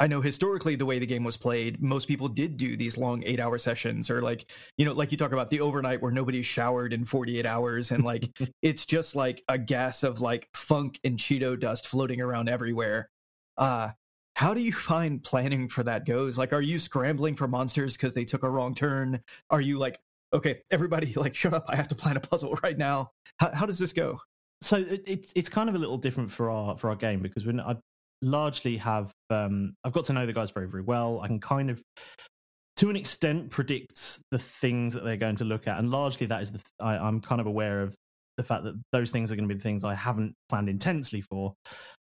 I 0.00 0.06
know 0.06 0.22
historically 0.22 0.76
the 0.76 0.86
way 0.86 0.98
the 0.98 1.06
game 1.06 1.24
was 1.24 1.36
played, 1.36 1.82
most 1.82 2.08
people 2.08 2.26
did 2.26 2.56
do 2.56 2.74
these 2.74 2.96
long 2.96 3.22
eight 3.24 3.38
hour 3.38 3.58
sessions 3.58 4.08
or 4.08 4.22
like, 4.22 4.50
you 4.78 4.86
know, 4.86 4.94
like 4.94 5.12
you 5.12 5.18
talk 5.18 5.32
about 5.32 5.50
the 5.50 5.60
overnight 5.60 6.00
where 6.00 6.10
nobody 6.10 6.40
showered 6.40 6.94
in 6.94 7.04
48 7.04 7.44
hours 7.44 7.90
and 7.90 8.02
like 8.02 8.26
it's 8.62 8.86
just 8.86 9.14
like 9.14 9.44
a 9.48 9.58
gas 9.58 10.02
of 10.02 10.22
like 10.22 10.48
funk 10.54 10.98
and 11.04 11.18
Cheeto 11.18 11.60
dust 11.60 11.86
floating 11.86 12.22
around 12.22 12.48
everywhere. 12.48 13.10
Uh, 13.58 13.90
how 14.36 14.54
do 14.54 14.62
you 14.62 14.72
find 14.72 15.22
planning 15.22 15.68
for 15.68 15.82
that 15.82 16.06
goes? 16.06 16.38
Like, 16.38 16.54
are 16.54 16.62
you 16.62 16.78
scrambling 16.78 17.36
for 17.36 17.46
monsters 17.46 17.94
because 17.94 18.14
they 18.14 18.24
took 18.24 18.42
a 18.42 18.48
wrong 18.48 18.74
turn? 18.74 19.20
Are 19.50 19.60
you 19.60 19.78
like, 19.78 20.00
okay, 20.32 20.62
everybody, 20.72 21.12
like, 21.16 21.34
shut 21.34 21.52
up, 21.52 21.66
I 21.68 21.76
have 21.76 21.88
to 21.88 21.94
plan 21.94 22.16
a 22.16 22.20
puzzle 22.20 22.58
right 22.62 22.78
now? 22.78 23.10
How, 23.38 23.54
how 23.54 23.66
does 23.66 23.78
this 23.78 23.92
go? 23.92 24.18
so 24.62 24.76
it, 24.76 25.02
it's 25.06 25.32
it's 25.34 25.48
kind 25.48 25.68
of 25.68 25.74
a 25.74 25.78
little 25.78 25.96
different 25.96 26.30
for 26.30 26.50
our 26.50 26.76
for 26.76 26.90
our 26.90 26.96
game 26.96 27.20
because 27.20 27.46
when 27.46 27.60
I 27.60 27.76
largely 28.22 28.76
have 28.78 29.12
um, 29.30 29.74
I've 29.84 29.92
got 29.92 30.04
to 30.04 30.12
know 30.12 30.26
the 30.26 30.32
guys 30.32 30.50
very 30.50 30.68
very 30.68 30.82
well. 30.82 31.20
I 31.20 31.26
can 31.26 31.40
kind 31.40 31.70
of 31.70 31.82
to 32.76 32.90
an 32.90 32.96
extent 32.96 33.50
predict 33.50 34.20
the 34.30 34.38
things 34.38 34.94
that 34.94 35.04
they're 35.04 35.16
going 35.16 35.36
to 35.36 35.44
look 35.44 35.66
at, 35.66 35.78
and 35.78 35.90
largely 35.90 36.26
that 36.26 36.42
is 36.42 36.52
the 36.52 36.60
I, 36.80 36.96
I'm 36.96 37.20
kind 37.20 37.40
of 37.40 37.46
aware 37.46 37.82
of 37.82 37.94
the 38.36 38.42
fact 38.42 38.64
that 38.64 38.74
those 38.92 39.10
things 39.10 39.30
are 39.30 39.36
going 39.36 39.48
to 39.48 39.54
be 39.54 39.58
the 39.58 39.62
things 39.62 39.84
I 39.84 39.94
haven't 39.94 40.34
planned 40.48 40.68
intensely 40.68 41.20
for. 41.20 41.54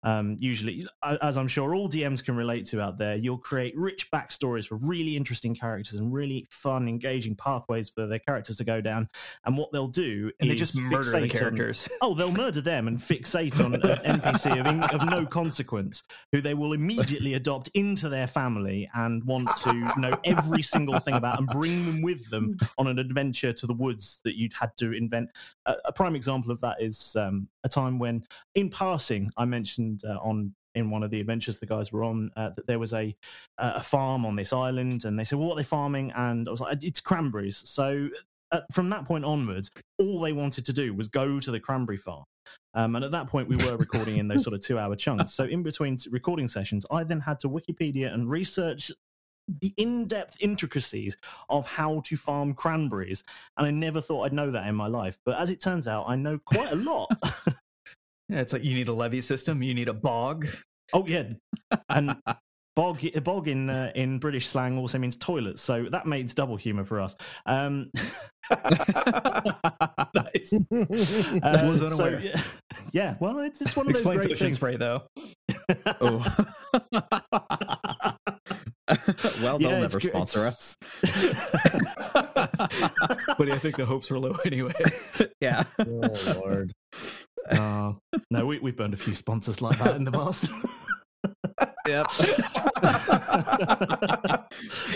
Um, 0.04 0.36
usually, 0.40 0.86
as 1.22 1.36
I'm 1.36 1.48
sure 1.48 1.74
all 1.74 1.88
DMs 1.88 2.24
can 2.24 2.34
relate 2.34 2.66
to 2.66 2.80
out 2.80 2.98
there, 2.98 3.14
you'll 3.14 3.38
create 3.38 3.76
rich 3.76 4.10
backstories 4.10 4.66
for 4.66 4.76
really 4.76 5.16
interesting 5.16 5.54
characters 5.54 5.94
and 5.94 6.12
really 6.12 6.46
fun, 6.50 6.88
engaging 6.88 7.36
pathways 7.36 7.90
for 7.90 8.06
their 8.06 8.18
characters 8.18 8.56
to 8.56 8.64
go 8.64 8.80
down. 8.80 9.08
And 9.44 9.56
what 9.56 9.70
they'll 9.72 9.86
do 9.86 10.30
and 10.40 10.50
they 10.50 10.54
just 10.54 10.76
murder 10.76 11.20
the 11.20 11.28
characters. 11.28 11.88
On, 11.90 11.98
oh, 12.10 12.14
they'll 12.14 12.32
murder 12.32 12.60
them 12.60 12.88
and 12.88 12.98
fixate 12.98 13.64
on 13.64 13.74
an 13.74 13.80
NPC 13.80 14.60
of, 14.60 14.66
in, 14.66 14.82
of 14.82 15.08
no 15.08 15.24
consequence, 15.24 16.02
who 16.32 16.40
they 16.40 16.54
will 16.54 16.72
immediately 16.72 17.34
adopt 17.34 17.68
into 17.74 18.08
their 18.08 18.26
family 18.26 18.88
and 18.94 19.22
want 19.24 19.48
to 19.58 19.72
know 19.98 20.16
every 20.24 20.62
single 20.62 20.98
thing 20.98 21.14
about 21.14 21.38
and 21.38 21.48
bring 21.48 21.86
them 21.86 22.02
with 22.02 22.28
them 22.30 22.56
on 22.78 22.88
an 22.88 22.98
adventure 22.98 23.52
to 23.52 23.66
the 23.66 23.74
woods 23.74 24.20
that 24.24 24.36
you'd 24.36 24.52
had 24.52 24.76
to 24.78 24.92
invent. 24.92 25.30
a 25.66 25.92
prime 25.92 26.16
example 26.16 26.50
of 26.50 26.60
that 26.60 26.76
is 26.80 27.14
um, 27.16 27.48
a 27.64 27.68
time 27.68 27.98
when, 27.98 28.24
in 28.54 28.70
passing, 28.70 29.30
I 29.36 29.44
mentioned 29.44 30.02
uh, 30.04 30.18
on 30.22 30.54
in 30.74 30.88
one 30.90 31.02
of 31.02 31.10
the 31.10 31.20
adventures 31.20 31.58
the 31.58 31.66
guys 31.66 31.92
were 31.92 32.02
on 32.02 32.30
uh, 32.34 32.48
that 32.56 32.66
there 32.66 32.78
was 32.78 32.92
a 32.92 33.14
a 33.58 33.82
farm 33.82 34.24
on 34.24 34.36
this 34.36 34.52
island, 34.52 35.04
and 35.04 35.18
they 35.18 35.24
said, 35.24 35.38
"Well, 35.38 35.48
what 35.48 35.54
are 35.54 35.62
they 35.62 35.68
farming?" 35.68 36.12
And 36.16 36.48
I 36.48 36.50
was 36.50 36.60
like, 36.60 36.82
"It's 36.82 37.00
cranberries." 37.00 37.68
So 37.68 38.08
uh, 38.52 38.60
from 38.70 38.90
that 38.90 39.06
point 39.06 39.24
onwards, 39.24 39.70
all 39.98 40.20
they 40.20 40.32
wanted 40.32 40.64
to 40.66 40.72
do 40.72 40.94
was 40.94 41.08
go 41.08 41.40
to 41.40 41.50
the 41.50 41.58
cranberry 41.58 41.96
farm. 41.96 42.24
Um, 42.74 42.96
and 42.96 43.04
at 43.04 43.10
that 43.12 43.28
point, 43.28 43.48
we 43.48 43.56
were 43.56 43.76
recording 43.76 44.18
in 44.18 44.28
those 44.28 44.42
sort 44.42 44.54
of 44.54 44.60
two 44.60 44.78
hour 44.78 44.94
chunks. 44.94 45.32
So, 45.32 45.44
in 45.44 45.62
between 45.62 45.96
recording 46.10 46.46
sessions, 46.46 46.84
I 46.90 47.04
then 47.04 47.20
had 47.20 47.38
to 47.40 47.48
Wikipedia 47.48 48.12
and 48.12 48.28
research 48.28 48.92
the 49.60 49.72
in 49.76 50.06
depth 50.06 50.36
intricacies 50.40 51.16
of 51.48 51.66
how 51.66 52.00
to 52.06 52.16
farm 52.16 52.54
cranberries. 52.54 53.22
And 53.56 53.66
I 53.66 53.70
never 53.70 54.00
thought 54.00 54.24
I'd 54.24 54.32
know 54.32 54.50
that 54.50 54.66
in 54.66 54.74
my 54.74 54.86
life. 54.86 55.18
But 55.24 55.38
as 55.38 55.50
it 55.50 55.60
turns 55.60 55.88
out, 55.88 56.04
I 56.08 56.16
know 56.16 56.38
quite 56.44 56.72
a 56.72 56.76
lot. 56.76 57.10
yeah, 58.28 58.40
it's 58.40 58.52
like 58.52 58.64
you 58.64 58.74
need 58.74 58.88
a 58.88 58.92
levee 58.92 59.20
system, 59.20 59.62
you 59.62 59.74
need 59.74 59.88
a 59.88 59.94
bog. 59.94 60.46
Oh, 60.92 61.06
yeah. 61.06 61.24
And 61.88 62.16
bog, 62.76 63.00
bog 63.24 63.48
in, 63.48 63.70
uh, 63.70 63.92
in 63.94 64.18
British 64.18 64.48
slang 64.48 64.78
also 64.78 64.98
means 64.98 65.16
toilet. 65.16 65.58
So 65.58 65.86
that 65.90 66.06
makes 66.06 66.34
double 66.34 66.56
humor 66.56 66.84
for 66.84 67.00
us. 67.00 67.16
Um, 67.46 67.90
nice. 68.50 70.52
Uh, 71.42 71.90
so, 71.90 72.08
yeah, 72.22 72.42
yeah, 72.92 73.16
well, 73.20 73.40
it's, 73.40 73.60
it's 73.60 73.76
one 73.76 73.86
of 73.86 73.90
Explain 73.90 74.18
those 74.18 74.26
great 74.26 74.34
ocean 74.34 74.46
things. 74.46 74.56
spray 74.56 74.76
though. 74.76 75.02
oh. 76.00 76.36
well, 79.42 79.58
they'll 79.58 79.60
Yeah, 79.70 79.80
never 79.80 79.98
good. 80.00 80.10
sponsor 80.10 80.46
us. 80.46 80.76
but 81.02 81.12
I 83.50 83.58
think 83.58 83.76
the 83.76 83.84
hopes 83.86 84.10
were 84.10 84.18
low 84.18 84.36
anyway. 84.44 84.72
yeah. 85.40 85.64
Oh 85.78 86.34
Lord. 86.36 86.72
Uh, 87.50 87.92
no, 88.30 88.46
we, 88.46 88.58
we've 88.60 88.76
burned 88.76 88.94
a 88.94 88.96
few 88.96 89.14
sponsors 89.14 89.60
like 89.60 89.78
that 89.78 89.96
in 89.96 90.04
the 90.04 90.12
past. 90.12 90.48
Yep. 91.86 92.06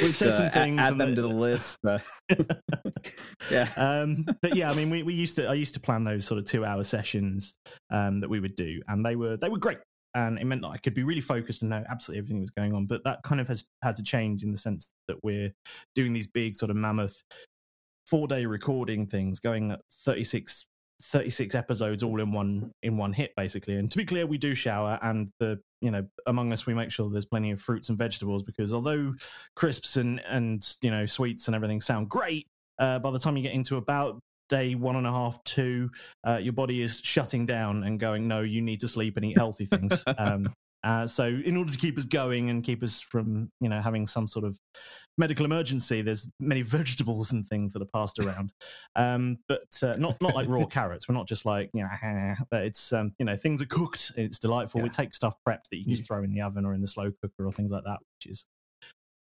We've 0.00 0.14
said 0.14 0.28
Just, 0.28 0.38
some 0.38 0.50
things 0.50 0.80
Add 0.80 0.92
and 0.92 1.00
them 1.00 1.10
the- 1.10 1.16
to 1.16 1.22
the 1.22 1.28
list. 1.28 1.78
uh, 1.86 1.98
yeah. 3.50 3.68
um, 3.76 4.24
but 4.42 4.56
yeah, 4.56 4.70
I 4.70 4.74
mean, 4.74 4.90
we, 4.90 5.02
we 5.02 5.14
used 5.14 5.36
to 5.36 5.46
I 5.46 5.54
used 5.54 5.74
to 5.74 5.80
plan 5.80 6.04
those 6.04 6.24
sort 6.26 6.38
of 6.38 6.44
two 6.46 6.64
hour 6.64 6.82
sessions 6.84 7.54
um, 7.90 8.20
that 8.20 8.28
we 8.30 8.40
would 8.40 8.54
do, 8.54 8.80
and 8.88 9.04
they 9.04 9.16
were 9.16 9.36
they 9.36 9.48
were 9.48 9.58
great, 9.58 9.78
and 10.16 10.38
it 10.38 10.46
meant 10.46 10.62
that 10.62 10.68
I 10.68 10.78
could 10.78 10.94
be 10.94 11.02
really 11.02 11.20
focused 11.20 11.60
and 11.60 11.70
know 11.70 11.84
absolutely 11.90 12.20
everything 12.20 12.38
that 12.38 12.44
was 12.44 12.50
going 12.50 12.74
on. 12.74 12.86
But 12.86 13.04
that 13.04 13.22
kind 13.22 13.40
of 13.40 13.48
has 13.48 13.66
had 13.82 13.96
to 13.96 14.02
change 14.02 14.42
in 14.42 14.50
the 14.50 14.56
sense 14.56 14.90
that 15.08 15.22
we're 15.22 15.52
doing 15.94 16.14
these 16.14 16.26
big 16.26 16.56
sort 16.56 16.70
of 16.70 16.76
mammoth 16.76 17.22
four 18.06 18.26
day 18.26 18.46
recording 18.46 19.06
things, 19.06 19.38
going 19.38 19.70
at 19.70 19.80
36 20.04 20.64
36 21.02 21.54
episodes 21.54 22.02
all 22.02 22.18
in 22.22 22.32
one 22.32 22.72
in 22.82 22.96
one 22.96 23.12
hit 23.12 23.30
basically 23.36 23.76
and 23.76 23.90
to 23.90 23.98
be 23.98 24.04
clear 24.06 24.26
we 24.26 24.38
do 24.38 24.54
shower 24.54 24.98
and 25.02 25.28
the 25.40 25.60
you 25.82 25.90
know 25.90 26.02
among 26.26 26.54
us 26.54 26.64
we 26.64 26.72
make 26.72 26.90
sure 26.90 27.10
there's 27.10 27.26
plenty 27.26 27.50
of 27.50 27.60
fruits 27.60 27.90
and 27.90 27.98
vegetables 27.98 28.42
because 28.42 28.72
although 28.72 29.12
crisps 29.56 29.96
and 29.96 30.20
and 30.20 30.74
you 30.80 30.90
know 30.90 31.04
sweets 31.04 31.48
and 31.48 31.54
everything 31.54 31.82
sound 31.82 32.08
great 32.08 32.46
uh, 32.78 32.98
by 32.98 33.10
the 33.10 33.18
time 33.18 33.36
you 33.36 33.42
get 33.42 33.52
into 33.52 33.76
about 33.76 34.18
day 34.48 34.74
one 34.74 34.96
and 34.96 35.06
a 35.06 35.10
half 35.10 35.42
two 35.44 35.90
uh, 36.26 36.36
your 36.36 36.52
body 36.52 36.82
is 36.82 37.00
shutting 37.00 37.46
down 37.46 37.82
and 37.84 37.98
going 37.98 38.28
no 38.28 38.40
you 38.40 38.62
need 38.62 38.80
to 38.80 38.88
sleep 38.88 39.16
and 39.16 39.24
eat 39.26 39.36
healthy 39.36 39.66
things. 39.66 40.04
Um, 40.18 40.52
uh, 40.84 41.04
so 41.04 41.24
in 41.24 41.56
order 41.56 41.72
to 41.72 41.78
keep 41.78 41.98
us 41.98 42.04
going 42.04 42.48
and 42.48 42.62
keep 42.62 42.80
us 42.82 43.00
from 43.00 43.50
you 43.60 43.68
know 43.68 43.80
having 43.80 44.06
some 44.06 44.28
sort 44.28 44.44
of 44.44 44.56
medical 45.18 45.44
emergency 45.44 46.00
there's 46.00 46.30
many 46.38 46.62
vegetables 46.78 47.32
and 47.32 47.48
things 47.48 47.72
that 47.72 47.82
are 47.82 47.88
passed 47.92 48.20
around. 48.20 48.52
Um, 48.94 49.38
but 49.48 49.66
uh, 49.82 49.94
not 49.98 50.20
not 50.20 50.34
like 50.34 50.46
raw 50.46 50.64
carrots. 50.70 51.08
We're 51.08 51.16
not 51.16 51.26
just 51.26 51.44
like 51.44 51.70
you 51.74 51.82
know 51.82 52.34
but 52.50 52.64
it's 52.64 52.92
um, 52.92 53.12
you 53.18 53.24
know 53.24 53.36
things 53.36 53.60
are 53.60 53.66
cooked. 53.66 54.12
It's 54.16 54.38
delightful. 54.38 54.80
We 54.80 54.88
Yeah. 54.88 54.92
take 54.92 55.14
stuff 55.14 55.34
prepped 55.48 55.70
that 55.70 55.78
you 55.78 55.84
can 55.84 55.94
just 55.94 56.06
throw 56.06 56.22
in 56.22 56.30
the 56.32 56.42
oven 56.42 56.64
or 56.64 56.72
in 56.72 56.82
the 56.82 56.88
slow 56.88 57.10
cooker 57.20 57.46
or 57.46 57.52
things 57.52 57.70
like 57.72 57.82
that 57.84 57.98
which 57.98 58.30
is 58.30 58.46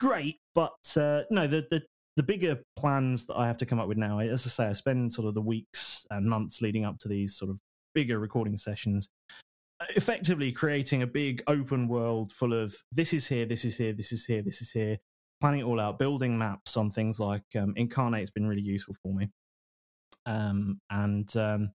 great. 0.00 0.38
But 0.54 0.96
uh, 0.96 1.22
no 1.30 1.46
the, 1.46 1.64
the 1.70 1.82
the 2.16 2.22
bigger 2.22 2.58
plans 2.76 3.26
that 3.26 3.34
I 3.34 3.46
have 3.46 3.56
to 3.58 3.66
come 3.66 3.80
up 3.80 3.88
with 3.88 3.98
now, 3.98 4.18
as 4.18 4.46
I 4.46 4.50
say, 4.50 4.66
I 4.66 4.72
spend 4.72 5.12
sort 5.12 5.28
of 5.28 5.34
the 5.34 5.40
weeks 5.40 6.06
and 6.10 6.26
months 6.26 6.60
leading 6.60 6.84
up 6.84 6.98
to 6.98 7.08
these 7.08 7.36
sort 7.36 7.50
of 7.50 7.58
bigger 7.94 8.18
recording 8.18 8.56
sessions, 8.56 9.08
uh, 9.80 9.86
effectively 9.96 10.52
creating 10.52 11.02
a 11.02 11.06
big 11.06 11.42
open 11.46 11.88
world 11.88 12.32
full 12.32 12.52
of 12.52 12.74
this 12.92 13.12
is 13.12 13.26
here, 13.26 13.46
this 13.46 13.64
is 13.64 13.76
here, 13.76 13.92
this 13.92 14.12
is 14.12 14.26
here, 14.26 14.42
this 14.42 14.60
is 14.60 14.70
here, 14.70 14.98
planning 15.40 15.60
it 15.60 15.64
all 15.64 15.80
out, 15.80 15.98
building 15.98 16.36
maps 16.38 16.76
on 16.76 16.90
things 16.90 17.18
like 17.18 17.44
um, 17.56 17.74
Inkarnate's 17.78 18.30
been 18.30 18.46
really 18.46 18.62
useful 18.62 18.94
for 19.02 19.14
me. 19.14 19.30
Um, 20.26 20.80
and 20.90 21.34
um, 21.36 21.70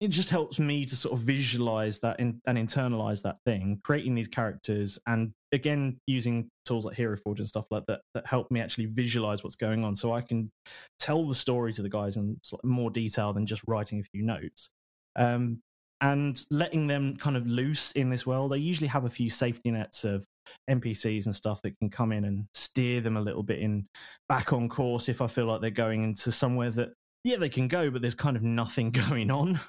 it 0.00 0.08
just 0.08 0.30
helps 0.30 0.58
me 0.58 0.86
to 0.86 0.96
sort 0.96 1.12
of 1.12 1.20
visualize 1.20 1.98
that 2.00 2.18
in, 2.18 2.40
and 2.46 2.56
internalize 2.56 3.20
that 3.22 3.36
thing, 3.44 3.80
creating 3.84 4.14
these 4.14 4.28
characters, 4.28 4.98
and 5.06 5.32
again 5.52 5.98
using 6.06 6.48
tools 6.64 6.86
like 6.86 6.96
Hero 6.96 7.16
Forge 7.16 7.40
and 7.40 7.48
stuff 7.48 7.66
like 7.70 7.84
that 7.86 8.00
that 8.14 8.26
help 8.26 8.50
me 8.50 8.60
actually 8.60 8.86
visualize 8.86 9.44
what's 9.44 9.56
going 9.56 9.84
on, 9.84 9.94
so 9.94 10.12
I 10.12 10.22
can 10.22 10.50
tell 10.98 11.26
the 11.28 11.34
story 11.34 11.72
to 11.74 11.82
the 11.82 11.90
guys 11.90 12.16
in 12.16 12.40
more 12.64 12.90
detail 12.90 13.32
than 13.32 13.44
just 13.44 13.62
writing 13.66 14.00
a 14.00 14.04
few 14.04 14.22
notes. 14.22 14.70
Um, 15.16 15.60
and 16.02 16.42
letting 16.50 16.86
them 16.86 17.14
kind 17.16 17.36
of 17.36 17.46
loose 17.46 17.92
in 17.92 18.08
this 18.08 18.26
world. 18.26 18.54
I 18.54 18.56
usually 18.56 18.88
have 18.88 19.04
a 19.04 19.10
few 19.10 19.28
safety 19.28 19.70
nets 19.70 20.02
of 20.04 20.24
NPCs 20.70 21.26
and 21.26 21.34
stuff 21.34 21.60
that 21.60 21.78
can 21.78 21.90
come 21.90 22.10
in 22.10 22.24
and 22.24 22.46
steer 22.54 23.02
them 23.02 23.18
a 23.18 23.20
little 23.20 23.42
bit 23.42 23.58
in 23.58 23.86
back 24.26 24.54
on 24.54 24.70
course 24.70 25.10
if 25.10 25.20
I 25.20 25.26
feel 25.26 25.44
like 25.44 25.60
they're 25.60 25.70
going 25.70 26.02
into 26.02 26.32
somewhere 26.32 26.70
that 26.70 26.94
yeah 27.22 27.36
they 27.36 27.50
can 27.50 27.68
go, 27.68 27.90
but 27.90 28.00
there's 28.00 28.14
kind 28.14 28.34
of 28.34 28.42
nothing 28.42 28.90
going 29.08 29.30
on 29.30 29.60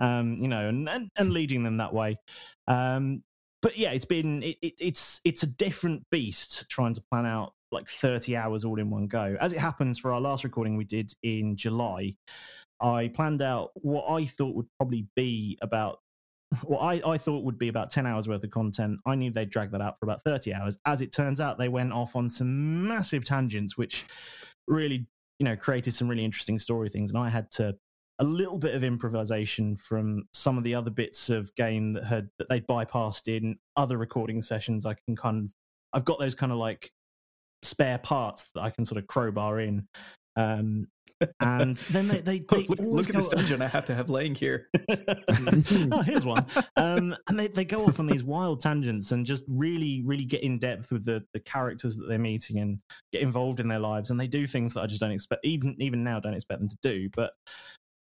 um, 0.00 0.38
you 0.40 0.48
know, 0.48 0.68
and, 0.68 0.88
and 0.88 1.08
and 1.16 1.30
leading 1.30 1.62
them 1.62 1.78
that 1.78 1.92
way. 1.92 2.18
Um, 2.66 3.22
but 3.60 3.78
yeah, 3.78 3.92
it's 3.92 4.04
been 4.04 4.42
it, 4.42 4.56
it, 4.62 4.74
it's 4.80 5.20
it's 5.24 5.42
a 5.42 5.46
different 5.46 6.04
beast 6.10 6.66
trying 6.68 6.94
to 6.94 7.02
plan 7.10 7.26
out 7.26 7.52
like 7.70 7.88
30 7.88 8.36
hours 8.36 8.64
all 8.64 8.78
in 8.78 8.90
one 8.90 9.06
go. 9.06 9.36
As 9.40 9.52
it 9.52 9.58
happens, 9.58 9.98
for 9.98 10.12
our 10.12 10.20
last 10.20 10.44
recording 10.44 10.76
we 10.76 10.84
did 10.84 11.12
in 11.22 11.56
July, 11.56 12.14
I 12.80 13.08
planned 13.14 13.40
out 13.40 13.70
what 13.76 14.06
I 14.08 14.26
thought 14.26 14.54
would 14.54 14.68
probably 14.78 15.06
be 15.16 15.58
about 15.62 16.00
what 16.64 16.80
I, 16.80 17.00
I 17.06 17.18
thought 17.18 17.44
would 17.44 17.58
be 17.58 17.68
about 17.68 17.90
10 17.90 18.06
hours 18.06 18.28
worth 18.28 18.44
of 18.44 18.50
content. 18.50 19.00
I 19.06 19.14
knew 19.14 19.30
they'd 19.30 19.48
drag 19.48 19.70
that 19.70 19.80
out 19.80 19.98
for 19.98 20.04
about 20.04 20.22
30 20.22 20.52
hours. 20.52 20.78
As 20.84 21.00
it 21.00 21.12
turns 21.12 21.40
out, 21.40 21.58
they 21.58 21.68
went 21.68 21.92
off 21.92 22.14
on 22.14 22.28
some 22.28 22.86
massive 22.86 23.24
tangents, 23.24 23.78
which 23.78 24.04
really, 24.66 25.06
you 25.38 25.44
know, 25.44 25.56
created 25.56 25.94
some 25.94 26.08
really 26.08 26.24
interesting 26.24 26.58
story 26.58 26.90
things. 26.90 27.10
And 27.10 27.18
I 27.18 27.30
had 27.30 27.50
to 27.52 27.76
a 28.22 28.24
little 28.24 28.56
bit 28.56 28.76
of 28.76 28.84
improvisation 28.84 29.74
from 29.74 30.22
some 30.32 30.56
of 30.56 30.62
the 30.62 30.76
other 30.76 30.92
bits 30.92 31.28
of 31.28 31.52
game 31.56 31.92
that 31.94 32.04
had 32.04 32.28
that 32.38 32.48
they 32.48 32.60
bypassed 32.60 33.26
in 33.26 33.56
other 33.76 33.98
recording 33.98 34.40
sessions. 34.40 34.86
I 34.86 34.94
can 34.94 35.16
kind 35.16 35.44
of 35.44 35.52
I've 35.92 36.04
got 36.04 36.20
those 36.20 36.36
kind 36.36 36.52
of 36.52 36.58
like 36.58 36.92
spare 37.64 37.98
parts 37.98 38.46
that 38.54 38.60
I 38.60 38.70
can 38.70 38.84
sort 38.84 38.98
of 38.98 39.08
crowbar 39.08 39.58
in. 39.58 39.88
Um, 40.36 40.86
and 41.40 41.76
then 41.90 42.06
they 42.06 42.20
they, 42.20 42.38
they 42.48 42.66
look, 42.68 42.78
look 42.78 43.08
at 43.08 43.16
this 43.16 43.26
dungeon 43.26 43.60
I 43.60 43.66
have 43.66 43.86
to 43.86 43.94
have 43.94 44.08
laying 44.08 44.36
here. 44.36 44.68
oh, 44.88 46.02
here's 46.02 46.24
one. 46.24 46.46
Um, 46.76 47.16
and 47.28 47.40
they, 47.40 47.48
they 47.48 47.64
go 47.64 47.86
off 47.86 47.98
on 47.98 48.06
these 48.06 48.22
wild 48.22 48.60
tangents 48.60 49.10
and 49.10 49.26
just 49.26 49.42
really, 49.48 50.00
really 50.04 50.24
get 50.24 50.44
in 50.44 50.60
depth 50.60 50.92
with 50.92 51.04
the, 51.04 51.24
the 51.32 51.40
characters 51.40 51.96
that 51.96 52.06
they're 52.08 52.20
meeting 52.20 52.60
and 52.60 52.78
get 53.10 53.22
involved 53.22 53.58
in 53.58 53.66
their 53.66 53.80
lives. 53.80 54.10
And 54.10 54.20
they 54.20 54.28
do 54.28 54.46
things 54.46 54.74
that 54.74 54.82
I 54.82 54.86
just 54.86 55.00
don't 55.00 55.10
expect, 55.10 55.44
even 55.44 55.74
even 55.80 56.04
now, 56.04 56.20
don't 56.20 56.34
expect 56.34 56.60
them 56.60 56.68
to 56.68 56.78
do. 56.82 57.08
But 57.16 57.32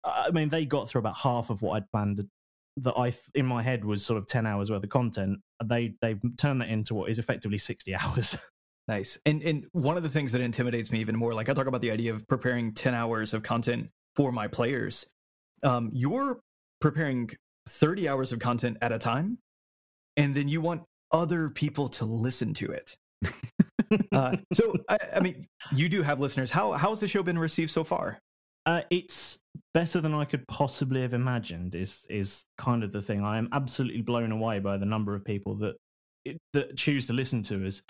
I 0.04 0.30
mean, 0.30 0.48
they 0.48 0.64
got 0.64 0.88
through 0.88 1.00
about 1.00 1.16
half 1.16 1.50
of 1.50 1.62
what 1.62 1.72
I'd 1.76 1.90
planned 1.90 2.26
that 2.78 2.94
I 2.96 3.10
th- 3.10 3.22
in 3.34 3.46
my 3.46 3.62
head 3.62 3.84
was 3.84 4.04
sort 4.04 4.18
of 4.18 4.26
ten 4.26 4.46
hours 4.46 4.70
worth 4.70 4.82
of 4.82 4.90
content. 4.90 5.40
They 5.64 5.94
they've 6.00 6.20
turned 6.38 6.60
that 6.60 6.68
into 6.68 6.94
what 6.94 7.10
is 7.10 7.18
effectively 7.18 7.58
sixty 7.58 7.94
hours. 7.96 8.36
Nice. 8.88 9.18
And 9.24 9.42
and 9.42 9.66
one 9.72 9.96
of 9.96 10.02
the 10.02 10.08
things 10.08 10.32
that 10.32 10.40
intimidates 10.40 10.90
me 10.90 11.00
even 11.00 11.16
more, 11.16 11.34
like 11.34 11.48
I 11.48 11.54
talk 11.54 11.66
about 11.66 11.80
the 11.80 11.90
idea 11.90 12.12
of 12.14 12.26
preparing 12.26 12.74
10 12.74 12.94
hours 12.94 13.34
of 13.34 13.42
content 13.42 13.90
for 14.16 14.32
my 14.32 14.48
players. 14.48 15.06
Um, 15.62 15.90
you're 15.92 16.40
preparing 16.80 17.30
30 17.68 18.08
hours 18.08 18.32
of 18.32 18.40
content 18.40 18.78
at 18.80 18.90
a 18.90 18.98
time, 18.98 19.38
and 20.16 20.34
then 20.34 20.48
you 20.48 20.60
want 20.60 20.82
other 21.12 21.50
people 21.50 21.88
to 21.90 22.04
listen 22.04 22.54
to 22.54 22.72
it. 22.72 22.96
Uh, 24.12 24.36
so 24.52 24.72
I, 24.88 24.98
I 25.16 25.20
mean, 25.20 25.48
you 25.74 25.88
do 25.88 26.02
have 26.02 26.20
listeners. 26.20 26.48
How 26.48 26.72
how 26.72 26.90
has 26.90 27.00
the 27.00 27.08
show 27.08 27.24
been 27.24 27.38
received 27.38 27.72
so 27.72 27.82
far? 27.82 28.20
Uh, 28.66 28.82
it's 28.90 29.38
better 29.74 30.00
than 30.00 30.14
I 30.14 30.24
could 30.24 30.46
possibly 30.48 31.02
have 31.02 31.14
imagined. 31.14 31.74
Is 31.74 32.06
is 32.10 32.44
kind 32.58 32.84
of 32.84 32.92
the 32.92 33.02
thing. 33.02 33.24
I 33.24 33.38
am 33.38 33.48
absolutely 33.52 34.02
blown 34.02 34.32
away 34.32 34.58
by 34.58 34.76
the 34.76 34.86
number 34.86 35.14
of 35.14 35.24
people 35.24 35.54
that 35.56 35.76
that 36.52 36.76
choose 36.76 37.06
to 37.06 37.12
listen 37.12 37.42
to 37.44 37.66
us. 37.66 37.82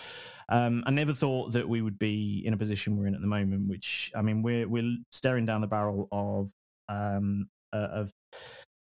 Um, 0.49 0.85
I 0.87 0.91
never 0.91 1.13
thought 1.13 1.53
that 1.53 1.69
we 1.69 1.83
would 1.83 1.99
be 1.99 2.43
in 2.45 2.55
a 2.55 2.57
position 2.57 2.97
we're 2.97 3.07
in 3.07 3.15
at 3.15 3.21
the 3.21 3.27
moment. 3.27 3.69
Which 3.69 4.13
I 4.15 4.23
mean, 4.23 4.43
we're 4.43 4.69
we're 4.69 4.97
staring 5.11 5.47
down 5.47 5.61
the 5.61 5.67
barrel 5.67 6.09
of 6.13 6.51
um, 6.89 7.49
uh, 7.73 7.89
of. 7.93 8.13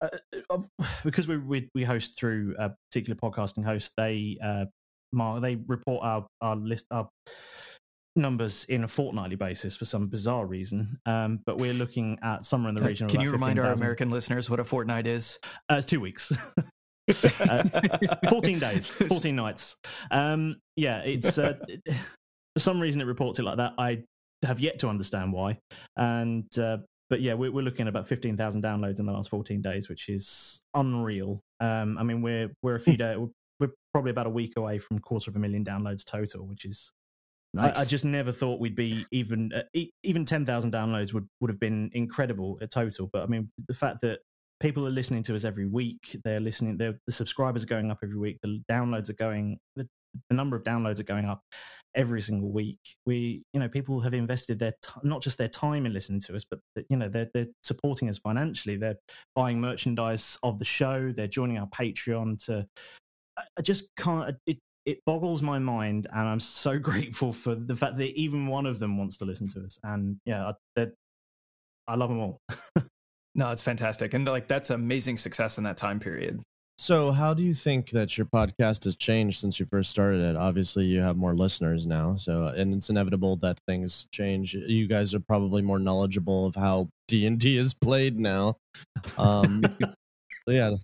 Uh, 0.00 0.08
of, 0.48 0.68
because 1.04 1.26
we, 1.26 1.38
we 1.38 1.68
we 1.74 1.82
host 1.82 2.16
through 2.16 2.54
a 2.58 2.70
particular 2.88 3.16
podcasting 3.16 3.64
host, 3.64 3.92
they 3.96 4.38
uh, 4.42 4.64
mark 5.12 5.42
they 5.42 5.56
report 5.66 6.04
our 6.04 6.26
our 6.40 6.56
list 6.56 6.86
our 6.90 7.08
numbers 8.18 8.64
in 8.64 8.84
a 8.84 8.88
fortnightly 8.88 9.36
basis 9.36 9.76
for 9.76 9.84
some 9.84 10.08
bizarre 10.08 10.46
reason. 10.46 10.98
Um, 11.06 11.40
but 11.46 11.58
we're 11.58 11.72
looking 11.72 12.18
at 12.22 12.44
somewhere 12.44 12.70
in 12.70 12.74
the 12.74 12.82
region. 12.82 13.06
of 13.06 13.12
Can 13.12 13.20
you 13.20 13.30
remind 13.30 13.58
our 13.58 13.66
15,000. 13.66 13.82
American 13.82 14.10
listeners 14.10 14.50
what 14.50 14.60
a 14.60 14.64
fortnight 14.64 15.06
is? 15.06 15.38
Uh, 15.70 15.76
it's 15.76 15.86
two 15.86 16.00
weeks. 16.00 16.32
uh, 17.40 17.62
14 18.28 18.58
days, 18.58 18.88
14 18.88 19.34
nights. 19.34 19.76
Um, 20.10 20.56
yeah, 20.76 21.00
it's 21.00 21.38
uh, 21.38 21.54
for 21.86 22.60
some 22.60 22.80
reason 22.80 23.00
it 23.00 23.04
reports 23.04 23.38
it 23.38 23.44
like 23.44 23.56
that. 23.56 23.72
I 23.78 24.02
have 24.42 24.60
yet 24.60 24.78
to 24.80 24.88
understand 24.88 25.32
why. 25.32 25.58
And 25.96 26.46
uh, 26.58 26.78
but 27.10 27.20
yeah, 27.20 27.34
we're, 27.34 27.50
we're 27.50 27.62
looking 27.62 27.82
at 27.82 27.88
about 27.88 28.06
15,000 28.06 28.62
downloads 28.62 28.98
in 28.98 29.06
the 29.06 29.12
last 29.12 29.30
14 29.30 29.62
days, 29.62 29.88
which 29.88 30.08
is 30.08 30.60
unreal. 30.74 31.40
Um, 31.60 31.96
I 31.98 32.02
mean, 32.02 32.22
we're 32.22 32.50
we're 32.62 32.76
a 32.76 32.80
few 32.80 32.96
days, 32.96 33.18
we're 33.60 33.70
probably 33.92 34.10
about 34.10 34.26
a 34.26 34.30
week 34.30 34.54
away 34.56 34.78
from 34.78 34.98
quarter 34.98 35.30
of 35.30 35.36
a 35.36 35.38
million 35.38 35.64
downloads 35.64 36.04
total, 36.04 36.46
which 36.46 36.64
is 36.64 36.90
Nice. 37.54 37.76
I, 37.76 37.80
I, 37.80 37.84
just 37.84 38.04
never 38.04 38.30
thought 38.30 38.60
we'd 38.60 38.76
be 38.76 39.06
even 39.10 39.50
uh, 39.54 39.80
even 40.02 40.24
ten 40.26 40.44
thousand 40.44 40.72
downloads 40.72 41.14
would 41.14 41.26
would 41.40 41.50
have 41.50 41.58
been 41.58 41.90
incredible 41.94 42.58
at 42.60 42.70
total. 42.70 43.08
But 43.10 43.22
I 43.22 43.26
mean, 43.26 43.50
the 43.68 43.74
fact 43.74 44.02
that 44.02 44.18
people 44.60 44.86
are 44.86 44.90
listening 44.90 45.22
to 45.24 45.34
us 45.34 45.44
every 45.44 45.66
week, 45.66 46.16
they're 46.24 46.40
listening, 46.40 46.76
they're, 46.76 46.98
the 47.06 47.12
subscribers 47.12 47.62
are 47.62 47.68
going 47.68 47.90
up 47.90 47.98
every 48.02 48.18
week, 48.18 48.38
the 48.42 48.60
downloads 48.70 49.08
are 49.08 49.14
going, 49.14 49.58
the, 49.76 49.88
the 50.28 50.36
number 50.36 50.56
of 50.56 50.64
downloads 50.64 50.98
are 50.98 51.04
going 51.04 51.24
up 51.24 51.42
every 51.94 52.20
single 52.20 52.50
week. 52.50 52.78
We, 53.06 53.44
you 53.52 53.60
know, 53.60 53.68
people 53.68 54.00
have 54.00 54.14
invested 54.14 54.58
their 54.58 54.72
t- 54.82 55.00
not 55.02 55.22
just 55.22 55.38
their 55.38 55.48
time 55.48 55.86
in 55.86 55.92
listening 55.92 56.20
to 56.22 56.36
us, 56.36 56.44
but 56.48 56.60
you 56.88 56.96
know, 56.96 57.08
they're 57.08 57.28
they're 57.34 57.46
supporting 57.62 58.08
us 58.08 58.18
financially. 58.18 58.76
They're 58.76 58.98
buying 59.34 59.60
merchandise 59.60 60.38
of 60.42 60.58
the 60.58 60.64
show. 60.64 61.12
They're 61.16 61.28
joining 61.28 61.58
our 61.58 61.68
Patreon 61.68 62.44
to. 62.46 62.66
I 63.36 63.62
just 63.62 63.90
can't. 63.96 64.34
It 64.46 64.58
it 64.88 65.04
boggles 65.04 65.42
my 65.42 65.58
mind, 65.58 66.06
and 66.12 66.26
I'm 66.26 66.40
so 66.40 66.78
grateful 66.90 67.32
for 67.32 67.54
the 67.54 67.76
fact 67.76 67.98
that 67.98 68.18
even 68.18 68.46
one 68.46 68.66
of 68.66 68.78
them 68.78 68.96
wants 68.96 69.18
to 69.18 69.24
listen 69.24 69.48
to 69.50 69.60
us. 69.60 69.78
And 69.84 70.18
yeah, 70.24 70.52
I, 70.76 70.86
I 71.86 71.94
love 71.94 72.08
them 72.08 72.20
all. 72.20 72.40
no, 73.34 73.50
it's 73.50 73.62
fantastic, 73.62 74.14
and 74.14 74.26
like 74.26 74.48
that's 74.48 74.70
amazing 74.70 75.18
success 75.18 75.58
in 75.58 75.64
that 75.64 75.76
time 75.76 76.00
period. 76.00 76.40
So, 76.80 77.10
how 77.10 77.34
do 77.34 77.42
you 77.42 77.54
think 77.54 77.90
that 77.90 78.16
your 78.16 78.26
podcast 78.26 78.84
has 78.84 78.94
changed 78.94 79.40
since 79.40 79.58
you 79.58 79.66
first 79.66 79.90
started 79.90 80.20
it? 80.20 80.36
Obviously, 80.36 80.86
you 80.86 81.00
have 81.00 81.16
more 81.16 81.34
listeners 81.34 81.86
now, 81.86 82.16
so 82.16 82.46
and 82.46 82.72
it's 82.72 82.88
inevitable 82.88 83.36
that 83.38 83.58
things 83.66 84.06
change. 84.12 84.54
You 84.54 84.86
guys 84.86 85.12
are 85.12 85.20
probably 85.20 85.60
more 85.60 85.80
knowledgeable 85.80 86.46
of 86.46 86.54
how 86.54 86.88
D 87.08 87.26
and 87.26 87.38
D 87.38 87.58
is 87.58 87.74
played 87.74 88.18
now. 88.18 88.56
Um, 89.18 89.64
yeah. 90.46 90.76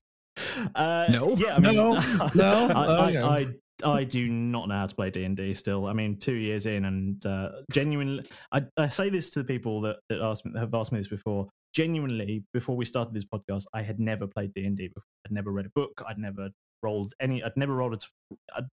Uh, 0.75 1.07
no, 1.11 1.37
yeah, 1.37 1.55
I 1.55 1.61
mean, 1.61 1.77
no, 1.77 1.93
no. 2.35 2.69
I, 2.75 3.13
I, 3.13 3.37
I, 3.39 3.47
I 3.85 4.05
do 4.05 4.29
not 4.29 4.69
know 4.69 4.75
how 4.75 4.87
to 4.87 4.95
play 4.95 5.11
D 5.11 5.25
and 5.25 5.37
D 5.37 5.53
still. 5.55 5.87
I 5.87 5.93
mean, 5.93 6.17
two 6.17 6.35
years 6.35 6.67
in, 6.67 6.85
and 6.85 7.25
uh, 7.27 7.51
genuinely, 7.73 8.25
I, 8.53 8.65
I 8.77 8.89
say 8.89 9.11
this 9.11 9.31
to 9.31 9.41
the 9.41 9.45
people 9.45 9.81
that 9.83 9.97
that 10.09 10.21
ask, 10.21 10.45
have 10.57 10.75
asked 10.75 10.93
me 10.93 10.99
this 10.99 11.09
before. 11.09 11.49
Genuinely, 11.75 12.45
before 12.53 12.77
we 12.77 12.85
started 12.85 13.15
this 13.15 13.25
podcast, 13.25 13.65
I 13.75 13.83
had 13.83 13.99
never 13.99 14.27
played 14.27 14.53
D 14.55 14.65
and 14.65 14.77
D 14.77 14.89
before. 14.89 15.03
I'd 15.27 15.33
never 15.33 15.51
read 15.51 15.67
a 15.67 15.71
book. 15.75 16.03
I'd 16.09 16.19
never 16.19 16.51
rolled 16.83 17.13
any. 17.21 17.43
I'd 17.43 17.57
never 17.57 17.75
rolled 17.75 17.95
a. 17.95 18.37
I'd, 18.57 18.67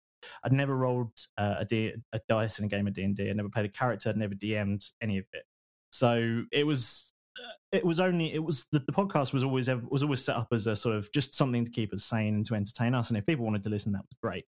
I'd 0.44 0.54
never 0.54 0.76
rolled 0.76 1.14
uh, 1.38 1.56
a, 1.60 1.66
D, 1.66 1.94
a 2.14 2.20
dice 2.28 2.60
in 2.60 2.66
a 2.66 2.68
game 2.68 2.88
of 2.88 2.94
D 2.94 3.04
and 3.04 3.16
D. 3.16 3.30
I'd 3.30 3.38
never 3.38 3.50
played 3.50 3.66
a 3.66 3.70
character. 3.70 4.10
I'd 4.10 4.18
never 4.18 4.36
DM'd 4.36 4.86
any 5.02 5.18
of 5.18 5.26
it. 5.34 5.44
So 5.92 6.44
it 6.52 6.66
was 6.66 7.14
uh, 7.40 7.54
it 7.72 7.86
was 7.86 8.00
only 8.00 8.34
it 8.34 8.44
was 8.44 8.66
the, 8.72 8.80
the, 8.80 8.92
podcast 8.92 9.32
was 9.34 9.44
always 9.44 9.70
was 9.90 10.04
always 10.04 10.24
set 10.24 10.36
up 10.36 10.48
as 10.52 10.68
a 10.68 10.76
sort 10.76 10.96
of 10.96 11.12
just 11.14 11.34
something 11.34 11.64
to 11.64 11.72
keep 11.72 11.94
us 11.94 12.04
sane 12.04 12.36
and 12.36 12.46
to 12.46 12.56
entertain 12.56 12.94
us 12.94 13.10
and 13.10 13.18
if 13.18 13.26
people 13.26 13.46
wanted 13.46 13.64
to 13.64 13.70
listen 13.70 13.92
that 13.92 14.02
was 14.02 14.18
great 14.22 14.46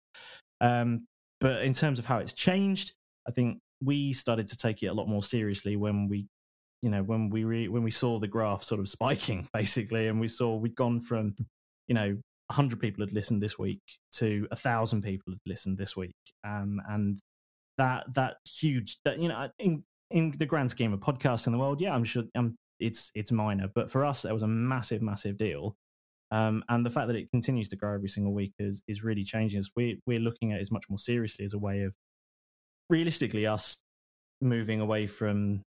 um, 0.60 1.06
but 1.40 1.62
in 1.62 1.74
terms 1.74 1.98
of 1.98 2.06
how 2.06 2.18
it's 2.18 2.32
changed, 2.32 2.92
I 3.28 3.30
think 3.30 3.58
we 3.82 4.12
started 4.12 4.48
to 4.48 4.56
take 4.56 4.82
it 4.82 4.86
a 4.86 4.94
lot 4.94 5.08
more 5.08 5.22
seriously 5.22 5.76
when 5.76 6.08
we, 6.08 6.26
you 6.82 6.90
know, 6.90 7.02
when 7.02 7.30
we 7.30 7.44
re- 7.44 7.68
when 7.68 7.82
we 7.82 7.90
saw 7.90 8.18
the 8.18 8.28
graph 8.28 8.64
sort 8.64 8.80
of 8.80 8.88
spiking 8.96 9.48
basically, 9.52 10.08
and 10.08 10.20
we 10.20 10.28
saw 10.28 10.56
we'd 10.56 10.76
gone 10.76 11.00
from, 11.00 11.34
you 11.88 11.94
know, 11.94 12.16
100 12.48 12.78
people 12.80 13.04
had 13.04 13.12
listened 13.12 13.42
this 13.42 13.58
week 13.58 13.80
to 14.12 14.46
a 14.50 14.56
thousand 14.56 15.02
people 15.02 15.32
had 15.32 15.40
listened 15.46 15.78
this 15.78 15.96
week, 15.96 16.16
um, 16.44 16.80
and 16.88 17.20
that 17.78 18.04
that 18.14 18.36
huge 18.46 18.98
that 19.04 19.18
you 19.18 19.28
know 19.28 19.48
in 19.58 19.82
in 20.10 20.32
the 20.38 20.46
grand 20.46 20.70
scheme 20.70 20.92
of 20.92 21.00
podcasts 21.00 21.46
in 21.46 21.52
the 21.52 21.58
world, 21.58 21.80
yeah, 21.80 21.94
I'm 21.94 22.04
sure 22.04 22.24
um, 22.34 22.56
it's 22.78 23.10
it's 23.14 23.32
minor, 23.32 23.68
but 23.74 23.90
for 23.90 24.04
us, 24.04 24.24
it 24.24 24.32
was 24.32 24.42
a 24.42 24.48
massive, 24.48 25.02
massive 25.02 25.36
deal. 25.36 25.76
Um, 26.30 26.64
and 26.68 26.84
the 26.84 26.90
fact 26.90 27.06
that 27.06 27.16
it 27.16 27.30
continues 27.30 27.68
to 27.68 27.76
grow 27.76 27.94
every 27.94 28.08
single 28.08 28.32
week 28.32 28.52
is 28.58 28.82
is 28.88 29.04
really 29.04 29.24
changing 29.24 29.60
us. 29.60 29.68
We 29.76 30.00
we're 30.06 30.20
looking 30.20 30.52
at 30.52 30.60
it 30.60 30.68
much 30.70 30.84
more 30.88 30.98
seriously 30.98 31.44
as 31.44 31.54
a 31.54 31.58
way 31.58 31.82
of 31.82 31.92
realistically 32.90 33.46
us 33.46 33.78
moving 34.40 34.80
away 34.80 35.06
from 35.06 35.62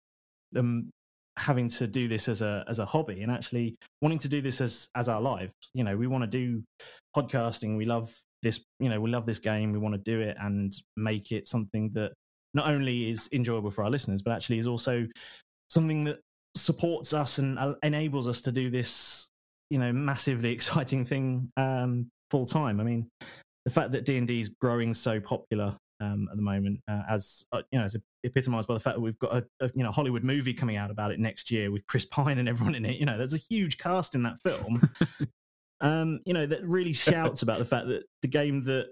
um, 0.56 0.90
having 1.38 1.68
to 1.68 1.86
do 1.86 2.08
this 2.08 2.28
as 2.28 2.42
a 2.42 2.64
as 2.68 2.80
a 2.80 2.86
hobby 2.86 3.22
and 3.22 3.30
actually 3.30 3.76
wanting 4.02 4.18
to 4.18 4.28
do 4.28 4.40
this 4.40 4.60
as 4.60 4.88
as 4.96 5.08
our 5.08 5.20
lives. 5.20 5.52
You 5.74 5.84
know, 5.84 5.96
we 5.96 6.06
want 6.06 6.24
to 6.24 6.28
do 6.28 6.62
podcasting. 7.16 7.76
We 7.76 7.84
love 7.84 8.12
this. 8.42 8.60
You 8.80 8.88
know, 8.88 9.00
we 9.00 9.10
love 9.10 9.26
this 9.26 9.38
game. 9.38 9.72
We 9.72 9.78
want 9.78 9.94
to 9.94 10.00
do 10.00 10.20
it 10.20 10.36
and 10.40 10.74
make 10.96 11.30
it 11.30 11.46
something 11.46 11.90
that 11.94 12.12
not 12.54 12.68
only 12.68 13.10
is 13.10 13.28
enjoyable 13.32 13.70
for 13.70 13.84
our 13.84 13.90
listeners, 13.90 14.22
but 14.22 14.32
actually 14.32 14.58
is 14.58 14.66
also 14.66 15.06
something 15.70 16.04
that 16.04 16.18
supports 16.56 17.12
us 17.12 17.38
and 17.38 17.58
uh, 17.58 17.74
enables 17.82 18.26
us 18.26 18.40
to 18.40 18.52
do 18.52 18.70
this 18.70 19.27
you 19.70 19.78
know 19.78 19.92
massively 19.92 20.52
exciting 20.52 21.04
thing 21.04 21.50
um, 21.56 22.10
full 22.30 22.46
time. 22.46 22.80
I 22.80 22.84
mean, 22.84 23.10
the 23.64 23.70
fact 23.70 23.92
that 23.92 24.04
D 24.04 24.16
and 24.16 24.26
D 24.26 24.40
is 24.40 24.48
growing 24.48 24.94
so 24.94 25.20
popular 25.20 25.76
um, 26.00 26.28
at 26.30 26.36
the 26.36 26.42
moment, 26.42 26.80
uh, 26.88 27.02
as 27.08 27.44
uh, 27.52 27.62
you 27.70 27.78
know, 27.78 27.84
is 27.84 27.96
epitomized 28.24 28.68
by 28.68 28.74
the 28.74 28.80
fact 28.80 28.96
that 28.96 29.00
we've 29.00 29.18
got 29.18 29.34
a, 29.34 29.44
a, 29.60 29.70
you 29.74 29.82
know 29.82 29.92
Hollywood 29.92 30.24
movie 30.24 30.54
coming 30.54 30.76
out 30.76 30.90
about 30.90 31.10
it 31.10 31.18
next 31.18 31.50
year 31.50 31.70
with 31.70 31.86
Chris 31.86 32.04
Pine 32.10 32.38
and 32.38 32.48
everyone 32.48 32.74
in 32.74 32.84
it. 32.84 32.96
You 32.96 33.06
know, 33.06 33.18
there's 33.18 33.34
a 33.34 33.38
huge 33.38 33.78
cast 33.78 34.14
in 34.14 34.22
that 34.22 34.40
film. 34.44 34.88
um, 35.80 36.20
you 36.24 36.34
know, 36.34 36.46
that 36.46 36.64
really 36.64 36.92
shouts 36.92 37.42
about 37.42 37.58
the 37.58 37.64
fact 37.64 37.88
that 37.88 38.04
the 38.22 38.28
game 38.28 38.64
that. 38.64 38.88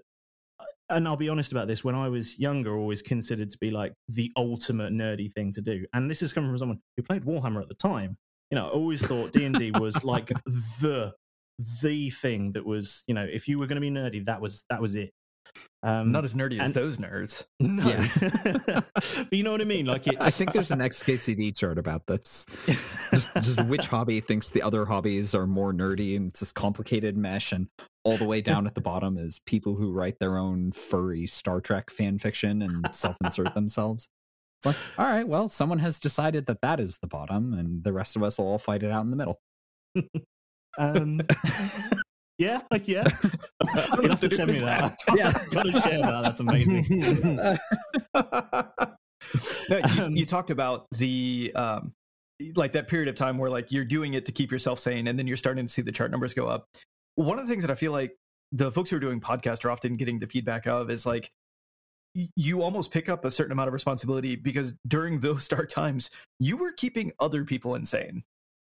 And 0.89 1.05
I'll 1.05 1.17
be 1.17 1.27
honest 1.27 1.51
about 1.51 1.67
this. 1.67 1.83
When 1.83 1.95
I 1.95 2.07
was 2.07 2.39
younger, 2.39 2.77
always 2.77 3.01
considered 3.01 3.49
to 3.49 3.57
be 3.57 3.71
like 3.71 3.91
the 4.07 4.31
ultimate 4.37 4.93
nerdy 4.93 5.29
thing 5.33 5.51
to 5.51 5.61
do, 5.61 5.85
and 5.93 6.09
this 6.09 6.21
is 6.21 6.31
coming 6.31 6.49
from 6.49 6.57
someone 6.57 6.79
who 6.95 7.03
played 7.03 7.23
Warhammer 7.23 7.61
at 7.61 7.67
the 7.67 7.75
time 7.75 8.17
you 8.51 8.55
know, 8.55 8.67
I 8.67 8.71
always 8.71 9.05
thought 9.05 9.33
D 9.33 9.45
and 9.45 9.55
D 9.55 9.71
was 9.71 10.03
like 10.03 10.27
the 10.81 11.13
the 11.81 12.09
thing 12.11 12.51
that 12.53 12.65
was, 12.65 13.03
you 13.07 13.15
know, 13.15 13.25
if 13.29 13.47
you 13.47 13.59
were 13.59 13.67
going 13.67 13.75
to 13.75 13.81
be 13.81 13.89
nerdy, 13.89 14.25
that 14.25 14.41
was 14.41 14.63
that 14.69 14.81
was 14.81 14.95
it. 14.95 15.11
Um, 15.83 16.11
Not 16.11 16.23
as 16.25 16.33
nerdy 16.33 16.59
as 16.59 16.73
those 16.73 16.97
nerds. 16.97 17.45
No, 17.59 17.87
yeah. 17.87 18.81
but 18.95 19.33
you 19.33 19.43
know 19.43 19.51
what 19.51 19.61
I 19.61 19.65
mean. 19.65 19.85
Like, 19.85 20.07
it's... 20.07 20.17
I 20.25 20.29
think 20.29 20.51
there's 20.51 20.71
an 20.71 20.79
XKCD 20.79 21.55
chart 21.55 21.77
about 21.77 22.05
this. 22.07 22.45
just, 23.11 23.33
just 23.35 23.63
which 23.65 23.85
hobby 23.87 24.19
thinks 24.19 24.49
the 24.49 24.61
other 24.61 24.85
hobbies 24.85 25.33
are 25.33 25.47
more 25.47 25.73
nerdy, 25.73 26.15
and 26.15 26.29
it's 26.29 26.39
this 26.41 26.51
complicated 26.51 27.15
mesh. 27.15 27.51
And 27.51 27.67
all 28.03 28.17
the 28.17 28.25
way 28.25 28.41
down 28.41 28.67
at 28.67 28.75
the 28.75 28.81
bottom 28.81 29.17
is 29.17 29.39
people 29.45 29.75
who 29.75 29.91
write 29.91 30.19
their 30.19 30.37
own 30.37 30.71
furry 30.71 31.27
Star 31.27 31.61
Trek 31.61 31.89
fan 31.89 32.17
fiction 32.17 32.61
and 32.63 32.93
self-insert 32.93 33.53
themselves. 33.53 34.09
It's 34.57 34.65
like, 34.65 34.75
all 34.97 35.05
right, 35.05 35.27
well, 35.27 35.47
someone 35.47 35.79
has 35.79 35.99
decided 35.99 36.47
that 36.47 36.61
that 36.61 36.79
is 36.79 36.97
the 36.99 37.07
bottom, 37.07 37.53
and 37.53 37.83
the 37.83 37.93
rest 37.93 38.15
of 38.15 38.23
us 38.23 38.37
will 38.37 38.47
all 38.47 38.57
fight 38.57 38.83
it 38.83 38.91
out 38.91 39.03
in 39.03 39.11
the 39.11 39.15
middle. 39.15 39.39
um, 40.79 41.21
yeah, 42.39 42.61
yeah. 42.85 43.03
you 44.01 44.09
have 44.09 44.21
to 44.21 44.29
send 44.29 44.51
me 44.51 44.59
that. 44.59 44.97
Yeah, 45.15 45.31
gotta 45.51 45.81
share 45.81 45.99
that. 45.99 46.21
That's 46.23 46.39
amazing. 46.39 46.85
no, 49.69 49.77
you, 49.77 50.03
um, 50.03 50.15
you, 50.15 50.25
talked 50.25 50.51
about 50.51 50.85
the 50.91 51.51
um, 51.55 51.93
like 52.55 52.73
that 52.73 52.87
period 52.87 53.09
of 53.09 53.15
time 53.15 53.37
where 53.37 53.49
like 53.49 53.71
you're 53.71 53.85
doing 53.85 54.13
it 54.13 54.25
to 54.25 54.31
keep 54.31 54.51
yourself 54.51 54.79
sane, 54.79 55.07
and 55.07 55.17
then 55.17 55.27
you're 55.27 55.37
starting 55.37 55.65
to 55.65 55.71
see 55.71 55.81
the 55.81 55.91
chart 55.91 56.11
numbers 56.11 56.33
go 56.33 56.47
up. 56.47 56.65
One 57.15 57.39
of 57.39 57.45
the 57.45 57.51
things 57.51 57.63
that 57.63 57.71
I 57.71 57.75
feel 57.75 57.91
like 57.91 58.15
the 58.51 58.71
folks 58.71 58.91
who 58.91 58.97
are 58.97 59.01
doing 59.01 59.19
podcasts 59.19 59.65
are 59.65 59.71
often 59.71 59.97
getting 59.97 60.19
the 60.19 60.27
feedback 60.27 60.67
of 60.67 60.91
is 60.91 61.05
like 61.05 61.31
you 62.35 62.63
almost 62.63 62.91
pick 62.91 63.09
up 63.09 63.25
a 63.25 63.31
certain 63.31 63.51
amount 63.51 63.67
of 63.67 63.73
responsibility 63.73 64.35
because 64.35 64.73
during 64.87 65.19
those 65.21 65.47
dark 65.47 65.69
times, 65.69 66.09
you 66.39 66.57
were 66.57 66.71
keeping 66.71 67.11
other 67.19 67.43
people 67.43 67.75
insane. 67.75 68.23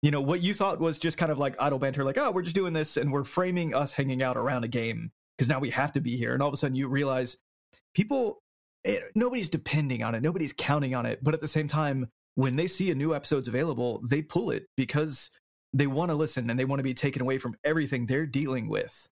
You 0.01 0.11
know, 0.11 0.21
what 0.21 0.41
you 0.41 0.53
thought 0.53 0.79
was 0.79 0.99
just 0.99 1.17
kind 1.17 1.31
of 1.31 1.39
like 1.39 1.55
idle 1.61 1.79
banter, 1.79 2.03
like, 2.03 2.17
oh, 2.17 2.31
we're 2.31 2.41
just 2.41 2.55
doing 2.55 2.73
this 2.73 2.97
and 2.97 3.11
we're 3.11 3.23
framing 3.23 3.73
us 3.73 3.93
hanging 3.93 4.21
out 4.21 4.35
around 4.35 4.65
a 4.65 4.67
game 4.67 5.11
because 5.37 5.47
now 5.47 5.59
we 5.59 5.69
have 5.69 5.93
to 5.93 6.01
be 6.01 6.17
here. 6.17 6.33
And 6.33 6.41
all 6.41 6.49
of 6.49 6.53
a 6.53 6.57
sudden 6.57 6.75
you 6.75 6.89
realize 6.89 7.37
people, 7.95 8.39
it, 8.83 9.01
eh, 9.01 9.05
nobody's 9.15 9.49
depending 9.49 10.03
on 10.03 10.13
it, 10.13 10.21
nobody's 10.21 10.53
counting 10.57 10.93
on 10.93 11.05
it. 11.05 11.23
But 11.23 11.33
at 11.33 11.39
the 11.39 11.47
same 11.47 11.69
time, 11.69 12.09
when 12.35 12.57
they 12.57 12.67
see 12.67 12.91
a 12.91 12.95
new 12.95 13.15
episode's 13.15 13.47
available, 13.47 14.01
they 14.09 14.21
pull 14.21 14.51
it 14.51 14.65
because 14.75 15.29
they 15.71 15.87
want 15.87 16.09
to 16.09 16.15
listen 16.15 16.49
and 16.49 16.59
they 16.59 16.65
want 16.65 16.79
to 16.79 16.83
be 16.83 16.93
taken 16.93 17.21
away 17.21 17.37
from 17.37 17.55
everything 17.63 18.05
they're 18.05 18.27
dealing 18.27 18.67
with. 18.67 19.07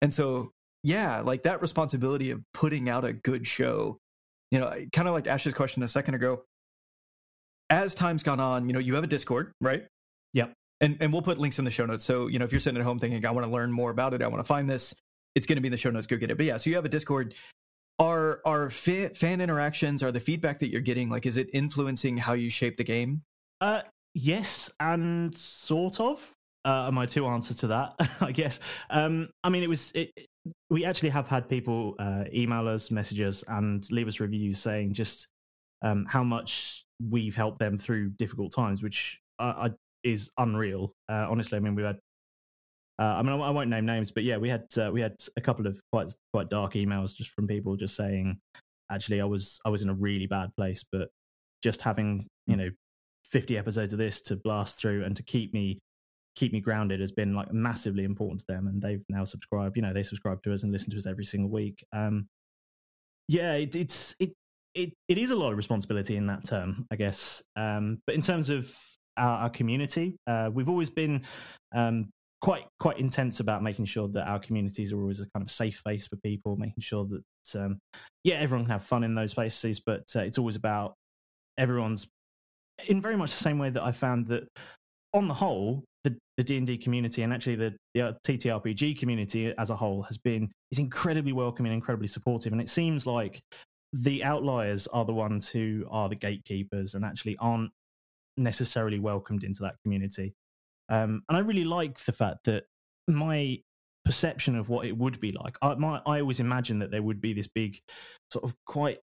And 0.00 0.14
so 0.14 0.52
yeah, 0.82 1.20
like 1.20 1.42
that 1.44 1.60
responsibility 1.60 2.30
of 2.30 2.40
putting 2.54 2.88
out 2.88 3.04
a 3.04 3.12
good 3.12 3.46
show, 3.46 3.98
you 4.50 4.58
know, 4.58 4.72
kind 4.92 5.08
of 5.08 5.14
like 5.14 5.26
Ash's 5.26 5.54
question 5.54 5.82
a 5.82 5.88
second 5.88 6.14
ago. 6.14 6.42
As 7.68 7.94
time's 7.94 8.22
gone 8.22 8.40
on, 8.40 8.68
you 8.68 8.72
know, 8.72 8.80
you 8.80 8.94
have 8.94 9.04
a 9.04 9.06
Discord, 9.06 9.52
right? 9.60 9.86
Yep. 10.32 10.52
And 10.80 10.96
and 11.00 11.12
we'll 11.12 11.22
put 11.22 11.38
links 11.38 11.58
in 11.58 11.64
the 11.64 11.70
show 11.70 11.86
notes. 11.86 12.04
So, 12.04 12.26
you 12.26 12.38
know, 12.38 12.44
if 12.44 12.52
you're 12.52 12.58
sitting 12.58 12.78
at 12.78 12.84
home 12.84 12.98
thinking, 12.98 13.24
I 13.24 13.30
want 13.30 13.46
to 13.46 13.52
learn 13.52 13.70
more 13.70 13.90
about 13.90 14.14
it, 14.14 14.22
I 14.22 14.26
want 14.26 14.40
to 14.40 14.46
find 14.46 14.68
this, 14.68 14.94
it's 15.34 15.46
going 15.46 15.56
to 15.56 15.62
be 15.62 15.68
in 15.68 15.72
the 15.72 15.78
show 15.78 15.90
notes. 15.90 16.06
Go 16.06 16.16
get 16.16 16.30
it. 16.30 16.36
But 16.36 16.46
yeah, 16.46 16.56
so 16.56 16.70
you 16.70 16.76
have 16.76 16.84
a 16.84 16.88
Discord. 16.88 17.34
Are 17.98 18.40
are 18.46 18.70
fan, 18.70 19.12
fan 19.12 19.42
interactions, 19.42 20.02
are 20.02 20.10
the 20.10 20.20
feedback 20.20 20.58
that 20.60 20.70
you're 20.70 20.80
getting, 20.80 21.10
like, 21.10 21.26
is 21.26 21.36
it 21.36 21.50
influencing 21.52 22.16
how 22.16 22.32
you 22.32 22.48
shape 22.48 22.78
the 22.78 22.84
game? 22.84 23.20
Uh, 23.60 23.82
yes, 24.14 24.70
and 24.80 25.36
sort 25.36 26.00
of. 26.00 26.32
Uh, 26.64 26.90
my 26.92 27.06
two 27.06 27.26
answers 27.26 27.58
to 27.58 27.68
that, 27.68 27.94
I 28.20 28.32
guess. 28.32 28.60
Um, 28.90 29.28
I 29.42 29.48
mean, 29.48 29.62
it 29.62 29.68
was 29.68 29.92
it, 29.94 30.10
we 30.68 30.84
actually 30.84 31.10
have 31.10 31.26
had 31.26 31.48
people 31.48 31.94
uh, 31.98 32.24
email 32.32 32.68
us, 32.68 32.90
message 32.90 33.20
us, 33.20 33.44
and 33.48 33.88
leave 33.90 34.08
us 34.08 34.20
reviews 34.20 34.58
saying 34.58 34.94
just 34.94 35.28
um, 35.82 36.06
how 36.06 36.22
much 36.22 36.84
we've 37.08 37.34
helped 37.34 37.58
them 37.58 37.78
through 37.78 38.10
difficult 38.10 38.52
times, 38.52 38.82
which 38.82 39.18
uh, 39.38 39.70
is 40.04 40.30
unreal. 40.38 40.92
Uh, 41.08 41.26
honestly, 41.30 41.56
I 41.56 41.60
mean, 41.60 41.74
we've 41.74 41.86
had. 41.86 41.98
Uh, 42.98 43.16
I 43.16 43.22
mean, 43.22 43.40
I 43.40 43.50
won't 43.50 43.70
name 43.70 43.86
names, 43.86 44.10
but 44.10 44.24
yeah, 44.24 44.36
we 44.36 44.50
had 44.50 44.64
we 44.92 45.00
had 45.00 45.16
a 45.36 45.40
couple 45.40 45.66
of 45.66 45.80
quite 45.90 46.12
quite 46.34 46.50
dark 46.50 46.74
emails 46.74 47.14
just 47.14 47.30
from 47.30 47.46
people 47.46 47.74
just 47.76 47.96
saying, 47.96 48.38
actually, 48.92 49.22
I 49.22 49.24
was 49.24 49.58
I 49.64 49.70
was 49.70 49.82
in 49.82 49.88
a 49.88 49.94
really 49.94 50.26
bad 50.26 50.50
place, 50.54 50.84
but 50.92 51.08
just 51.62 51.80
having 51.80 52.26
you 52.46 52.56
know 52.56 52.68
50 53.24 53.56
episodes 53.56 53.92
of 53.92 53.98
this 53.98 54.20
to 54.22 54.36
blast 54.36 54.78
through 54.78 55.04
and 55.04 55.16
to 55.16 55.22
keep 55.22 55.54
me 55.54 55.78
keep 56.40 56.54
me 56.54 56.60
grounded 56.60 57.00
has 57.00 57.12
been 57.12 57.34
like 57.34 57.52
massively 57.52 58.02
important 58.04 58.40
to 58.40 58.46
them 58.48 58.66
and 58.66 58.80
they've 58.80 59.04
now 59.10 59.24
subscribed 59.24 59.76
you 59.76 59.82
know 59.82 59.92
they 59.92 60.02
subscribe 60.02 60.42
to 60.42 60.54
us 60.54 60.62
and 60.62 60.72
listen 60.72 60.90
to 60.90 60.96
us 60.96 61.06
every 61.06 61.24
single 61.24 61.50
week. 61.50 61.84
Um 61.94 62.28
yeah 63.28 63.52
it, 63.52 63.76
it's 63.76 64.16
it 64.18 64.32
it 64.74 64.90
it 65.06 65.18
is 65.18 65.32
a 65.32 65.36
lot 65.36 65.50
of 65.50 65.58
responsibility 65.58 66.16
in 66.16 66.26
that 66.26 66.44
term 66.44 66.86
i 66.90 66.96
guess. 66.96 67.42
Um 67.56 67.98
but 68.06 68.14
in 68.14 68.22
terms 68.22 68.48
of 68.48 68.74
our, 69.18 69.42
our 69.42 69.50
community 69.50 70.16
uh 70.26 70.48
we've 70.50 70.70
always 70.70 70.88
been 70.88 71.26
um 71.74 72.08
quite 72.40 72.64
quite 72.78 72.98
intense 72.98 73.40
about 73.40 73.62
making 73.62 73.84
sure 73.84 74.08
that 74.08 74.26
our 74.26 74.38
communities 74.38 74.92
are 74.92 75.00
always 75.00 75.20
a 75.20 75.28
kind 75.34 75.44
of 75.44 75.50
safe 75.50 75.76
space 75.76 76.06
for 76.06 76.16
people 76.16 76.56
making 76.56 76.80
sure 76.80 77.06
that 77.06 77.62
um 77.62 77.78
yeah 78.24 78.36
everyone 78.36 78.64
can 78.64 78.72
have 78.72 78.82
fun 78.82 79.04
in 79.04 79.14
those 79.14 79.32
spaces 79.32 79.78
but 79.78 80.04
uh, 80.16 80.20
it's 80.20 80.38
always 80.38 80.56
about 80.56 80.94
everyone's 81.58 82.06
in 82.88 82.98
very 82.98 83.16
much 83.16 83.30
the 83.30 83.44
same 83.44 83.58
way 83.58 83.68
that 83.68 83.82
i 83.82 83.92
found 83.92 84.26
that 84.26 84.44
on 85.12 85.28
the 85.28 85.34
whole 85.34 85.84
the, 86.04 86.16
the 86.36 86.44
D&D 86.44 86.78
community 86.78 87.22
and 87.22 87.32
actually 87.32 87.56
the, 87.56 87.74
the 87.94 88.16
TTRPG 88.26 88.98
community 88.98 89.54
as 89.58 89.70
a 89.70 89.76
whole 89.76 90.02
has 90.02 90.16
been 90.16 90.50
is 90.70 90.78
incredibly 90.78 91.32
welcoming, 91.32 91.72
incredibly 91.72 92.08
supportive, 92.08 92.52
and 92.52 92.60
it 92.60 92.68
seems 92.68 93.06
like 93.06 93.40
the 93.92 94.22
outliers 94.24 94.86
are 94.88 95.04
the 95.04 95.12
ones 95.12 95.48
who 95.48 95.84
are 95.90 96.08
the 96.08 96.14
gatekeepers 96.14 96.94
and 96.94 97.04
actually 97.04 97.36
aren't 97.38 97.70
necessarily 98.36 98.98
welcomed 98.98 99.44
into 99.44 99.62
that 99.62 99.74
community. 99.82 100.32
Um, 100.88 101.22
and 101.28 101.36
I 101.36 101.40
really 101.40 101.64
like 101.64 101.98
the 102.04 102.12
fact 102.12 102.44
that 102.44 102.64
my 103.08 103.58
perception 104.04 104.56
of 104.56 104.68
what 104.68 104.86
it 104.86 104.96
would 104.96 105.20
be 105.20 105.32
like, 105.32 105.56
I, 105.60 105.74
my, 105.74 106.00
I 106.06 106.20
always 106.20 106.40
imagined 106.40 106.82
that 106.82 106.90
there 106.90 107.02
would 107.02 107.20
be 107.20 107.32
this 107.32 107.48
big, 107.48 107.78
sort 108.30 108.44
of 108.44 108.54
quite 108.66 108.98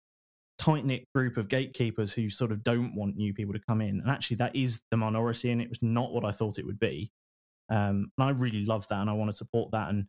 tight 0.57 0.85
knit 0.85 1.05
group 1.13 1.37
of 1.37 1.49
gatekeepers 1.49 2.13
who 2.13 2.29
sort 2.29 2.51
of 2.51 2.63
don't 2.63 2.95
want 2.95 3.15
new 3.15 3.33
people 3.33 3.53
to 3.53 3.59
come 3.67 3.81
in. 3.81 3.99
And 3.99 4.09
actually, 4.09 4.37
that 4.37 4.55
is 4.55 4.79
the 4.91 4.97
minority, 4.97 5.51
and 5.51 5.61
it 5.61 5.69
was 5.69 5.81
not 5.81 6.11
what 6.11 6.25
I 6.25 6.31
thought 6.31 6.59
it 6.59 6.65
would 6.65 6.79
be. 6.79 7.11
Um, 7.69 8.11
and 8.17 8.27
I 8.27 8.29
really 8.29 8.65
love 8.65 8.87
that, 8.89 8.99
and 8.99 9.09
I 9.09 9.13
want 9.13 9.29
to 9.29 9.37
support 9.37 9.71
that. 9.71 9.89
And 9.89 10.05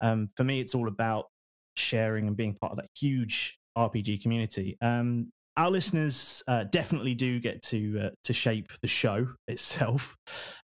um, 0.00 0.30
for 0.36 0.44
me, 0.44 0.60
it's 0.60 0.74
all 0.74 0.88
about 0.88 1.26
sharing 1.76 2.26
and 2.26 2.36
being 2.36 2.54
part 2.54 2.72
of 2.72 2.78
that 2.78 2.88
huge 2.98 3.58
RPG 3.76 4.22
community. 4.22 4.76
Um, 4.80 5.30
our 5.56 5.70
listeners 5.70 6.42
uh, 6.48 6.64
definitely 6.64 7.14
do 7.14 7.40
get 7.40 7.62
to 7.62 8.00
uh, 8.06 8.10
to 8.24 8.32
shape 8.32 8.72
the 8.82 8.88
show 8.88 9.26
itself. 9.48 10.16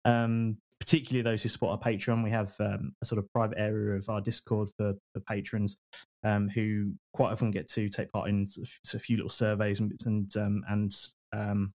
Um, 0.04 0.58
particularly 0.80 1.22
those 1.22 1.42
who 1.42 1.48
support 1.50 1.78
our 1.78 1.92
Patreon. 1.92 2.24
We 2.24 2.30
have 2.30 2.54
um, 2.58 2.94
a 3.02 3.04
sort 3.04 3.18
of 3.18 3.30
private 3.34 3.58
area 3.58 3.96
of 3.96 4.08
our 4.08 4.22
Discord 4.22 4.70
for, 4.78 4.94
for 5.12 5.20
patrons 5.28 5.76
um, 6.24 6.48
who 6.48 6.92
quite 7.12 7.32
often 7.32 7.50
get 7.50 7.68
to 7.70 7.88
take 7.88 8.10
part 8.12 8.28
in 8.28 8.46
a 8.94 8.98
few 8.98 9.16
little 9.16 9.30
surveys 9.30 9.80
and 9.80 9.92
and 10.04 10.36
um, 10.36 10.62
and 10.68 10.94
um, 11.32 11.72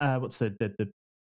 uh, 0.00 0.16
what's 0.16 0.36
the, 0.36 0.50
the, 0.60 0.72
the 0.78 0.90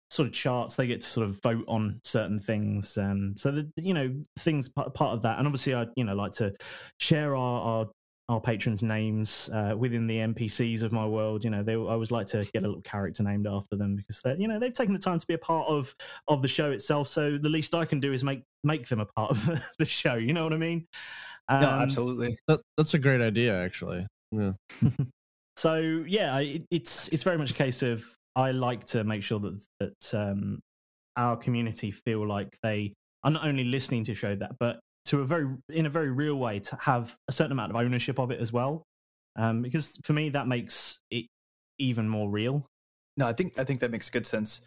sort 0.09 0.27
of 0.27 0.33
charts 0.33 0.75
they 0.75 0.87
get 0.87 1.01
to 1.01 1.07
sort 1.07 1.27
of 1.27 1.41
vote 1.41 1.65
on 1.67 1.99
certain 2.01 2.39
things 2.39 2.97
um 2.97 3.33
so 3.35 3.51
the 3.51 3.69
you 3.75 3.93
know 3.93 4.09
things 4.39 4.69
part, 4.69 4.93
part 4.93 5.13
of 5.13 5.21
that 5.21 5.37
and 5.37 5.45
obviously 5.45 5.75
i 5.75 5.85
you 5.97 6.05
know 6.05 6.15
like 6.15 6.31
to 6.31 6.53
share 6.97 7.35
our, 7.35 7.61
our 7.61 7.87
our 8.29 8.41
patrons' 8.41 8.83
names 8.83 9.49
uh, 9.53 9.73
within 9.77 10.05
the 10.05 10.17
NPCs 10.17 10.83
of 10.83 10.91
my 10.91 11.05
world. 11.05 11.45
You 11.45 11.49
know, 11.49 11.63
they 11.63 11.73
I 11.73 11.75
always 11.75 12.11
like 12.11 12.27
to 12.27 12.43
get 12.53 12.63
a 12.63 12.67
little 12.67 12.81
character 12.81 13.23
named 13.23 13.47
after 13.47 13.77
them 13.77 13.95
because 13.95 14.21
they 14.21 14.35
you 14.37 14.47
know 14.47 14.59
they've 14.59 14.73
taken 14.73 14.93
the 14.93 14.99
time 14.99 15.19
to 15.19 15.27
be 15.27 15.33
a 15.33 15.39
part 15.39 15.67
of 15.69 15.95
of 16.27 16.41
the 16.41 16.47
show 16.47 16.71
itself. 16.71 17.07
So 17.07 17.37
the 17.37 17.49
least 17.49 17.73
I 17.73 17.85
can 17.85 17.99
do 17.99 18.11
is 18.11 18.23
make 18.23 18.43
make 18.63 18.87
them 18.89 18.99
a 18.99 19.05
part 19.05 19.31
of 19.31 19.61
the 19.79 19.85
show. 19.85 20.15
You 20.15 20.33
know 20.33 20.43
what 20.43 20.53
I 20.53 20.57
mean? 20.57 20.87
Um, 21.49 21.61
no, 21.61 21.69
absolutely. 21.69 22.37
That, 22.47 22.61
that's 22.77 22.93
a 22.93 22.99
great 22.99 23.21
idea, 23.21 23.57
actually. 23.57 24.05
Yeah. 24.31 24.51
so 25.55 26.03
yeah, 26.07 26.37
it, 26.39 26.63
it's 26.71 27.07
it's 27.09 27.23
very 27.23 27.37
much 27.37 27.51
a 27.51 27.53
case 27.53 27.81
of 27.81 28.03
I 28.35 28.51
like 28.51 28.85
to 28.87 29.03
make 29.03 29.23
sure 29.23 29.39
that 29.39 29.59
that 29.79 30.13
um, 30.13 30.59
our 31.15 31.37
community 31.37 31.91
feel 31.91 32.27
like 32.27 32.57
they 32.63 32.93
are 33.23 33.31
not 33.31 33.45
only 33.45 33.63
listening 33.63 34.03
to 34.05 34.13
show 34.13 34.35
that, 34.35 34.51
but 34.59 34.79
to 35.07 35.21
a 35.21 35.25
very 35.25 35.47
in 35.69 35.85
a 35.85 35.89
very 35.89 36.11
real 36.11 36.35
way 36.35 36.59
to 36.59 36.75
have 36.75 37.15
a 37.29 37.31
certain 37.31 37.53
amount 37.53 37.71
of 37.71 37.77
ownership 37.77 38.19
of 38.19 38.29
it 38.29 38.39
as 38.39 38.51
well 38.51 38.83
um, 39.37 39.61
because 39.61 39.97
for 40.03 40.13
me 40.13 40.29
that 40.29 40.47
makes 40.47 40.99
it 41.09 41.25
even 41.79 42.07
more 42.07 42.29
real 42.29 42.65
no 43.15 43.25
i 43.25 43.33
think 43.33 43.57
i 43.57 43.63
think 43.63 43.79
that 43.79 43.89
makes 43.89 44.09
good 44.09 44.27
sense 44.27 44.61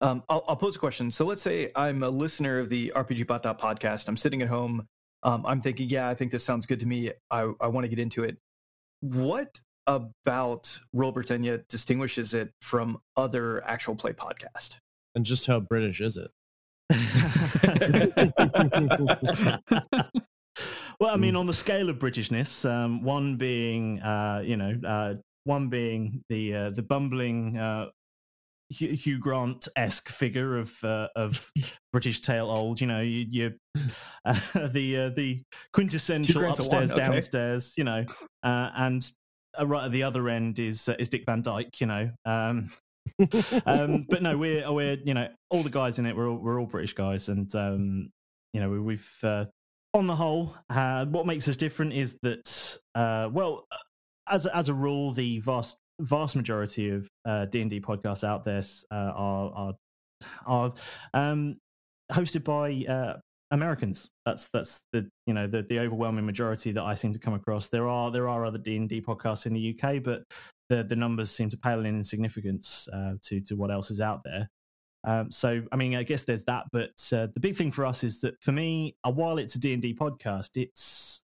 um, 0.00 0.22
I'll, 0.28 0.44
I'll, 0.48 0.56
pose 0.56 0.74
a 0.76 0.78
question 0.80 1.10
so 1.10 1.24
let's 1.24 1.42
say 1.42 1.70
i'm 1.76 2.02
a 2.02 2.10
listener 2.10 2.58
of 2.58 2.68
the 2.68 2.92
rpgbot 2.94 3.58
podcast 3.58 4.08
i'm 4.08 4.16
sitting 4.16 4.42
at 4.42 4.48
home 4.48 4.84
um, 5.24 5.44
i'm 5.46 5.60
thinking 5.60 5.88
yeah 5.88 6.08
i 6.08 6.14
think 6.14 6.30
this 6.30 6.44
sounds 6.44 6.66
good 6.66 6.78
to 6.80 6.86
me. 6.86 7.10
I, 7.30 7.50
I 7.60 7.66
want 7.68 7.84
to 7.84 7.88
get 7.88 7.98
into 7.98 8.24
it. 8.24 8.36
What 9.00 9.60
about 9.86 10.80
Roll 10.94 11.12
Britannia 11.12 11.58
distinguishes 11.68 12.32
it 12.32 12.50
from 12.62 12.98
other 13.16 13.62
actual 13.66 13.96
play 13.96 14.12
podcast 14.12 14.78
and 15.14 15.26
just 15.26 15.46
how 15.46 15.60
british 15.60 16.00
is 16.00 16.16
it? 16.16 16.30
Well, 21.00 21.12
I 21.12 21.16
mean, 21.16 21.34
mm. 21.34 21.40
on 21.40 21.46
the 21.46 21.54
scale 21.54 21.88
of 21.88 21.98
Britishness, 21.98 22.68
um, 22.68 23.02
one 23.02 23.36
being, 23.36 24.00
uh, 24.00 24.42
you 24.44 24.56
know, 24.56 24.78
uh, 24.86 25.14
one 25.44 25.68
being 25.68 26.22
the 26.28 26.54
uh, 26.54 26.70
the 26.70 26.82
bumbling 26.82 27.58
uh, 27.58 27.86
Hugh 28.70 29.18
Grant 29.18 29.68
esque 29.76 30.08
figure 30.08 30.58
of 30.58 30.72
uh, 30.82 31.08
of 31.16 31.50
British 31.92 32.20
tale 32.20 32.50
old. 32.50 32.80
You 32.80 32.86
know, 32.86 33.00
you, 33.00 33.26
you 33.30 33.52
uh, 34.24 34.68
the 34.68 34.96
uh, 34.96 35.08
the 35.10 35.42
quintessential 35.72 36.48
upstairs 36.48 36.90
one, 36.90 37.00
okay. 37.00 37.12
downstairs. 37.12 37.74
You 37.76 37.84
know, 37.84 38.04
uh, 38.42 38.70
and 38.76 39.10
uh, 39.58 39.66
right 39.66 39.84
at 39.84 39.92
the 39.92 40.02
other 40.02 40.28
end 40.28 40.58
is 40.58 40.88
uh, 40.88 40.94
is 40.98 41.08
Dick 41.08 41.24
Van 41.26 41.42
Dyke. 41.42 41.80
You 41.80 41.86
know, 41.86 42.10
um, 42.24 42.70
um, 43.66 44.06
but 44.08 44.22
no, 44.22 44.36
we're 44.36 44.70
we're 44.72 44.98
you 45.04 45.14
know 45.14 45.28
all 45.50 45.62
the 45.62 45.70
guys 45.70 45.98
in 45.98 46.06
it. 46.06 46.16
We're 46.16 46.28
all, 46.28 46.36
we're 46.36 46.60
all 46.60 46.66
British 46.66 46.94
guys, 46.94 47.28
and 47.28 47.54
um, 47.54 48.10
you 48.52 48.60
know 48.60 48.70
we, 48.70 48.94
have 48.94 49.08
uh, 49.22 49.44
on 49.92 50.06
the 50.06 50.16
whole, 50.16 50.54
uh, 50.70 51.04
what 51.06 51.26
makes 51.26 51.48
us 51.48 51.56
different 51.56 51.92
is 51.92 52.18
that 52.22 52.78
uh, 52.94 53.28
well, 53.32 53.66
as 54.28 54.46
as 54.46 54.68
a 54.68 54.74
rule, 54.74 55.12
the 55.12 55.38
vast 55.40 55.76
vast 56.00 56.36
majority 56.36 56.90
of 56.90 57.08
uh, 57.24 57.46
D 57.46 57.60
and 57.60 57.70
D 57.70 57.80
podcasts 57.80 58.24
out 58.24 58.44
there 58.44 58.62
uh, 58.90 58.94
are 58.94 59.52
are 59.54 59.74
are 60.46 60.72
um, 61.14 61.56
hosted 62.12 62.44
by 62.44 62.92
uh, 62.92 63.18
Americans. 63.50 64.08
That's 64.26 64.48
that's 64.48 64.80
the 64.92 65.08
you 65.26 65.34
know 65.34 65.46
the 65.46 65.62
the 65.62 65.80
overwhelming 65.80 66.26
majority 66.26 66.72
that 66.72 66.82
I 66.82 66.94
seem 66.94 67.12
to 67.12 67.18
come 67.18 67.34
across. 67.34 67.68
There 67.68 67.88
are 67.88 68.10
there 68.10 68.28
are 68.28 68.44
other 68.44 68.58
D 68.58 68.76
and 68.76 68.88
D 68.88 69.00
podcasts 69.00 69.46
in 69.46 69.54
the 69.54 69.78
UK, 69.78 70.02
but 70.02 70.22
the 70.68 70.84
the 70.84 70.96
numbers 70.96 71.30
seem 71.30 71.48
to 71.50 71.56
pale 71.56 71.80
in 71.80 71.86
insignificance 71.86 72.88
uh, 72.92 73.14
to 73.22 73.40
to 73.42 73.54
what 73.54 73.70
else 73.70 73.90
is 73.90 74.00
out 74.00 74.22
there. 74.24 74.48
Um, 75.06 75.30
so, 75.30 75.62
I 75.70 75.76
mean, 75.76 75.94
I 75.94 76.02
guess 76.02 76.22
there's 76.22 76.44
that, 76.44 76.64
but 76.72 76.92
uh, 77.12 77.28
the 77.34 77.40
big 77.40 77.56
thing 77.56 77.70
for 77.70 77.84
us 77.84 78.02
is 78.02 78.22
that 78.22 78.42
for 78.42 78.52
me, 78.52 78.96
uh, 79.06 79.10
while 79.10 79.36
it's 79.36 79.54
a 79.54 79.58
D 79.58 79.74
and 79.74 79.82
D 79.82 79.94
podcast, 79.94 80.56
it's 80.56 81.22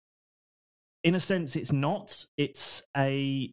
in 1.02 1.14
a 1.14 1.20
sense 1.20 1.56
it's 1.56 1.72
not. 1.72 2.26
It's 2.36 2.82
a 2.96 3.50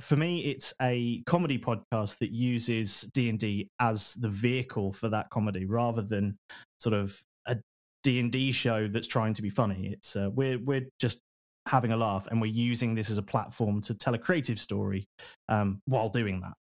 for 0.00 0.16
me, 0.16 0.40
it's 0.40 0.74
a 0.80 1.22
comedy 1.26 1.58
podcast 1.58 2.18
that 2.18 2.30
uses 2.30 3.02
D 3.14 3.28
and 3.28 3.38
D 3.38 3.70
as 3.80 4.14
the 4.14 4.28
vehicle 4.28 4.92
for 4.92 5.08
that 5.08 5.30
comedy, 5.30 5.64
rather 5.64 6.02
than 6.02 6.36
sort 6.80 6.94
of 6.94 7.20
a 7.46 7.56
D 8.02 8.20
and 8.20 8.30
D 8.30 8.52
show 8.52 8.88
that's 8.88 9.08
trying 9.08 9.34
to 9.34 9.42
be 9.42 9.50
funny. 9.50 9.90
It's 9.92 10.16
uh, 10.16 10.30
we're 10.32 10.58
we're 10.58 10.88
just 10.98 11.20
having 11.66 11.92
a 11.92 11.96
laugh 11.96 12.28
and 12.30 12.40
we're 12.40 12.46
using 12.46 12.94
this 12.94 13.10
as 13.10 13.18
a 13.18 13.22
platform 13.22 13.80
to 13.82 13.92
tell 13.92 14.14
a 14.14 14.18
creative 14.18 14.60
story 14.60 15.04
um, 15.48 15.80
while 15.86 16.08
doing 16.08 16.40
that 16.40 16.52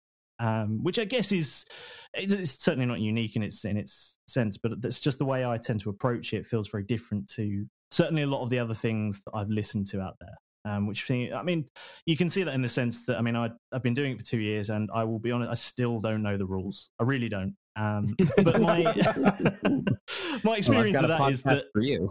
um, 0.40 0.82
which 0.82 0.98
I 0.98 1.04
guess 1.04 1.32
is 1.32 1.64
it's 2.12 2.62
certainly 2.62 2.86
not 2.86 3.00
unique 3.00 3.36
in 3.36 3.42
its 3.42 3.64
in 3.64 3.76
its 3.76 4.18
sense, 4.26 4.56
but 4.56 4.80
that's 4.80 5.00
just 5.00 5.18
the 5.18 5.24
way 5.24 5.44
I 5.44 5.58
tend 5.58 5.80
to 5.80 5.90
approach 5.90 6.32
it. 6.32 6.38
it 6.38 6.46
feels 6.46 6.68
very 6.68 6.84
different 6.84 7.28
to 7.34 7.66
certainly 7.90 8.22
a 8.22 8.26
lot 8.26 8.42
of 8.42 8.50
the 8.50 8.58
other 8.58 8.74
things 8.74 9.20
that 9.24 9.32
I've 9.34 9.48
listened 9.48 9.86
to 9.88 10.00
out 10.00 10.16
there. 10.20 10.34
Um, 10.66 10.86
which 10.86 11.10
I 11.10 11.42
mean, 11.42 11.66
you 12.06 12.16
can 12.16 12.30
see 12.30 12.42
that 12.42 12.54
in 12.54 12.62
the 12.62 12.68
sense 12.68 13.04
that 13.04 13.18
I 13.18 13.20
mean, 13.20 13.36
I, 13.36 13.50
have 13.72 13.82
been 13.82 13.92
doing 13.92 14.12
it 14.12 14.18
for 14.18 14.24
two 14.24 14.38
years, 14.38 14.70
and 14.70 14.88
I 14.94 15.04
will 15.04 15.18
be 15.18 15.30
honest, 15.30 15.50
I 15.50 15.54
still 15.54 16.00
don't 16.00 16.22
know 16.22 16.38
the 16.38 16.46
rules. 16.46 16.88
I 16.98 17.04
really 17.04 17.28
don't. 17.28 17.54
Um, 17.76 18.14
but 18.42 18.60
my 18.60 18.82
my 20.44 20.56
experience 20.56 21.02
well, 21.02 21.10
of 21.10 21.18
that 21.18 21.30
is 21.30 21.42
that 21.42 21.64
for 21.72 21.82
you. 21.82 22.08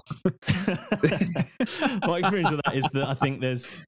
my 2.08 2.20
experience 2.20 2.52
of 2.52 2.62
that 2.66 2.76
is 2.76 2.86
that 2.94 3.08
I 3.08 3.14
think 3.16 3.42
there's 3.42 3.84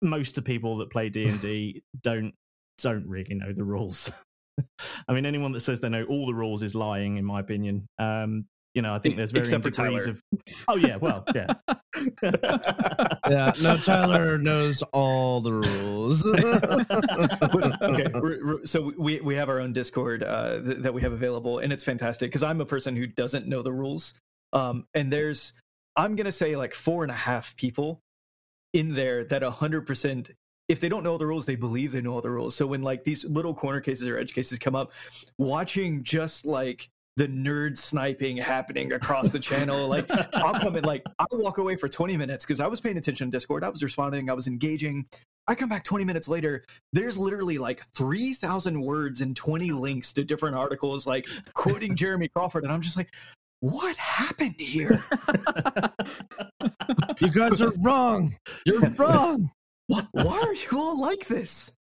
most 0.00 0.38
of 0.38 0.44
people 0.44 0.78
that 0.78 0.90
play 0.90 1.08
D 1.08 1.26
and 1.26 1.40
D 1.40 1.82
don't 2.02 2.32
don't 2.78 3.06
really 3.06 3.34
know 3.34 3.52
the 3.52 3.64
rules. 3.64 4.10
I 5.08 5.12
mean, 5.12 5.26
anyone 5.26 5.52
that 5.52 5.60
says 5.60 5.80
they 5.80 5.88
know 5.88 6.04
all 6.04 6.26
the 6.26 6.34
rules 6.34 6.62
is 6.62 6.74
lying, 6.74 7.16
in 7.16 7.24
my 7.24 7.40
opinion. 7.40 7.86
Um, 7.98 8.46
you 8.74 8.82
know, 8.82 8.94
I 8.94 8.98
think 9.00 9.16
there's 9.16 9.32
varying 9.32 9.46
Except 9.46 9.64
for 9.64 9.70
degrees 9.70 10.04
Tyler. 10.06 10.10
of. 10.10 10.22
Oh 10.68 10.76
yeah, 10.76 10.96
well, 10.96 11.24
yeah. 11.34 11.46
yeah, 13.28 13.52
no, 13.62 13.76
Tyler 13.78 14.38
knows 14.38 14.82
all 14.92 15.40
the 15.40 15.52
rules. 15.52 16.26
okay 17.82 18.06
we're- 18.14 18.42
we're- 18.42 18.64
so 18.64 18.92
we 18.98 19.20
we 19.20 19.34
have 19.34 19.48
our 19.48 19.60
own 19.60 19.72
discord 19.72 20.22
uh, 20.22 20.60
th- 20.62 20.78
that 20.78 20.92
we 20.94 21.02
have 21.02 21.12
available 21.12 21.58
and 21.58 21.72
it's 21.72 21.84
fantastic 21.84 22.30
because 22.30 22.42
i'm 22.42 22.60
a 22.60 22.64
person 22.66 22.96
who 22.96 23.06
doesn't 23.06 23.46
know 23.46 23.62
the 23.62 23.72
rules 23.72 24.14
um, 24.52 24.86
and 24.94 25.12
there's 25.12 25.52
i'm 25.96 26.16
gonna 26.16 26.32
say 26.32 26.56
like 26.56 26.74
four 26.74 27.02
and 27.02 27.10
a 27.10 27.14
half 27.16 27.54
people 27.56 28.00
in 28.72 28.94
there 28.94 29.24
that 29.24 29.42
a 29.42 29.50
100% 29.50 30.30
if 30.68 30.78
they 30.80 30.88
don't 30.88 31.02
know 31.02 31.12
all 31.12 31.18
the 31.18 31.26
rules 31.26 31.46
they 31.46 31.56
believe 31.56 31.92
they 31.92 32.00
know 32.00 32.14
all 32.14 32.20
the 32.20 32.30
rules 32.30 32.54
so 32.54 32.66
when 32.66 32.82
like 32.82 33.04
these 33.04 33.24
little 33.24 33.54
corner 33.54 33.80
cases 33.80 34.06
or 34.08 34.18
edge 34.18 34.32
cases 34.32 34.58
come 34.58 34.74
up 34.76 34.92
watching 35.38 36.02
just 36.04 36.46
like 36.46 36.88
the 37.20 37.28
nerd 37.28 37.76
sniping 37.76 38.38
happening 38.38 38.92
across 38.94 39.30
the 39.30 39.38
channel 39.38 39.86
like 39.86 40.06
i'll 40.36 40.58
come 40.58 40.74
in 40.74 40.84
like 40.84 41.04
i'll 41.18 41.38
walk 41.38 41.58
away 41.58 41.76
for 41.76 41.86
20 41.86 42.16
minutes 42.16 42.46
because 42.46 42.60
i 42.60 42.66
was 42.66 42.80
paying 42.80 42.96
attention 42.96 43.30
to 43.30 43.36
discord 43.36 43.62
i 43.62 43.68
was 43.68 43.82
responding 43.82 44.30
i 44.30 44.32
was 44.32 44.46
engaging 44.46 45.04
I 45.46 45.54
come 45.56 45.68
back 45.68 45.82
20 45.82 46.04
minutes 46.04 46.28
later. 46.28 46.64
There's 46.92 47.18
literally 47.18 47.58
like 47.58 47.82
3,000 47.96 48.80
words 48.80 49.20
and 49.20 49.34
20 49.34 49.72
links 49.72 50.12
to 50.12 50.22
different 50.22 50.54
articles, 50.54 51.08
like 51.08 51.26
quoting 51.54 51.96
Jeremy 51.96 52.28
Crawford. 52.28 52.62
And 52.62 52.72
I'm 52.72 52.82
just 52.82 52.96
like, 52.96 53.12
what 53.58 53.96
happened 53.96 54.60
here? 54.60 55.02
you 57.18 57.30
guys 57.32 57.60
are 57.60 57.72
wrong. 57.78 58.36
You're 58.64 58.90
wrong. 58.90 59.50
What, 59.88 60.06
why 60.12 60.38
are 60.38 60.54
you 60.54 60.78
all 60.78 61.00
like 61.00 61.26
this? 61.26 61.72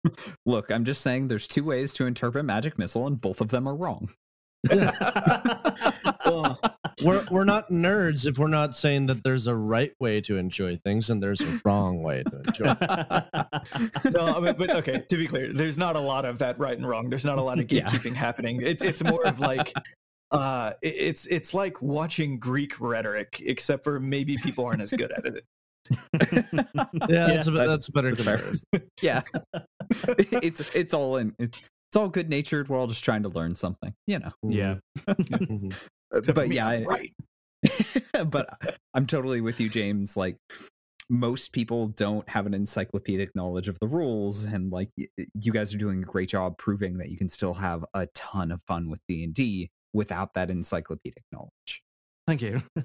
Look, 0.47 0.71
I'm 0.71 0.83
just 0.83 1.01
saying 1.01 1.27
there's 1.27 1.45
two 1.45 1.65
ways 1.65 1.93
to 1.93 2.07
interpret 2.07 2.45
magic 2.45 2.79
missile, 2.79 3.05
and 3.05 3.21
both 3.21 3.39
of 3.39 3.49
them 3.49 3.67
are 3.67 3.75
wrong. 3.75 4.09
Oh, 6.25 6.55
We're 7.03 7.25
we're 7.31 7.45
not 7.45 7.69
nerds 7.71 8.27
if 8.27 8.37
we're 8.37 8.49
not 8.49 8.75
saying 8.75 9.05
that 9.07 9.23
there's 9.23 9.47
a 9.47 9.55
right 9.55 9.93
way 9.99 10.19
to 10.21 10.37
enjoy 10.37 10.75
things 10.83 11.09
and 11.09 11.23
there's 11.23 11.41
a 11.41 11.61
wrong 11.65 12.03
way 12.03 12.23
to 12.23 12.41
enjoy. 12.45 12.65
no, 14.11 14.35
I 14.35 14.39
mean, 14.41 14.55
but 14.57 14.69
okay, 14.69 14.99
to 15.09 15.17
be 15.17 15.25
clear, 15.25 15.51
there's 15.53 15.77
not 15.77 15.95
a 15.95 15.99
lot 15.99 16.25
of 16.25 16.39
that 16.39 16.59
right 16.59 16.77
and 16.77 16.87
wrong. 16.87 17.09
There's 17.09 17.25
not 17.25 17.37
a 17.37 17.41
lot 17.41 17.57
of 17.59 17.71
Yeah. 17.71 17.83
gatekeeping 17.85 18.13
happening. 18.15 18.61
It's 18.61 18.83
it's 18.83 19.03
more 19.03 19.25
of 19.25 19.39
like 19.39 19.73
uh 20.31 20.73
it's 20.81 21.25
it's 21.27 21.53
like 21.53 21.81
watching 21.81 22.37
Greek 22.37 22.79
rhetoric, 22.79 23.41
except 23.45 23.83
for 23.83 23.99
maybe 23.99 24.37
people 24.37 24.65
aren't 24.65 24.81
as 24.81 24.91
good 24.91 25.11
at 25.11 25.25
it. 25.25 25.43
Yeah, 27.09 27.27
that's 27.27 27.47
a, 27.47 27.51
that's 27.51 27.87
a 27.87 27.91
better 27.91 28.13
that's 28.13 28.23
fair. 28.23 28.37
comparison. 28.37 28.89
yeah, 29.01 29.21
it's 30.43 30.61
it's 30.75 30.93
all 30.93 31.15
in. 31.17 31.33
It's, 31.39 31.65
it's 31.89 31.95
all 31.95 32.09
good 32.09 32.29
natured. 32.29 32.69
We're 32.69 32.77
all 32.77 32.87
just 32.87 33.03
trying 33.03 33.23
to 33.23 33.29
learn 33.29 33.55
something, 33.55 33.93
you 34.07 34.19
know. 34.19 34.31
yeah. 34.47 34.75
Mhm. 35.07 35.75
But 36.33 36.49
me, 36.49 36.55
yeah, 36.55 36.67
I'm 36.67 36.83
right. 36.85 37.13
but 38.29 38.49
I'm 38.93 39.05
totally 39.05 39.41
with 39.41 39.59
you, 39.59 39.69
James. 39.69 40.17
Like 40.17 40.37
most 41.09 41.51
people 41.51 41.87
don't 41.87 42.27
have 42.29 42.45
an 42.45 42.53
encyclopedic 42.53 43.35
knowledge 43.35 43.67
of 43.67 43.77
the 43.79 43.87
rules, 43.87 44.43
and 44.45 44.71
like 44.71 44.89
y- 44.97 45.07
you 45.39 45.51
guys 45.51 45.73
are 45.73 45.77
doing 45.77 46.01
a 46.01 46.05
great 46.05 46.29
job 46.29 46.57
proving 46.57 46.97
that 46.97 47.09
you 47.09 47.17
can 47.17 47.29
still 47.29 47.53
have 47.55 47.85
a 47.93 48.07
ton 48.15 48.51
of 48.51 48.61
fun 48.67 48.89
with 48.89 48.99
D 49.07 49.23
and 49.23 49.33
D 49.33 49.69
without 49.93 50.33
that 50.35 50.49
encyclopedic 50.49 51.23
knowledge. 51.31 51.81
Thank 52.27 52.41
you. 52.41 52.61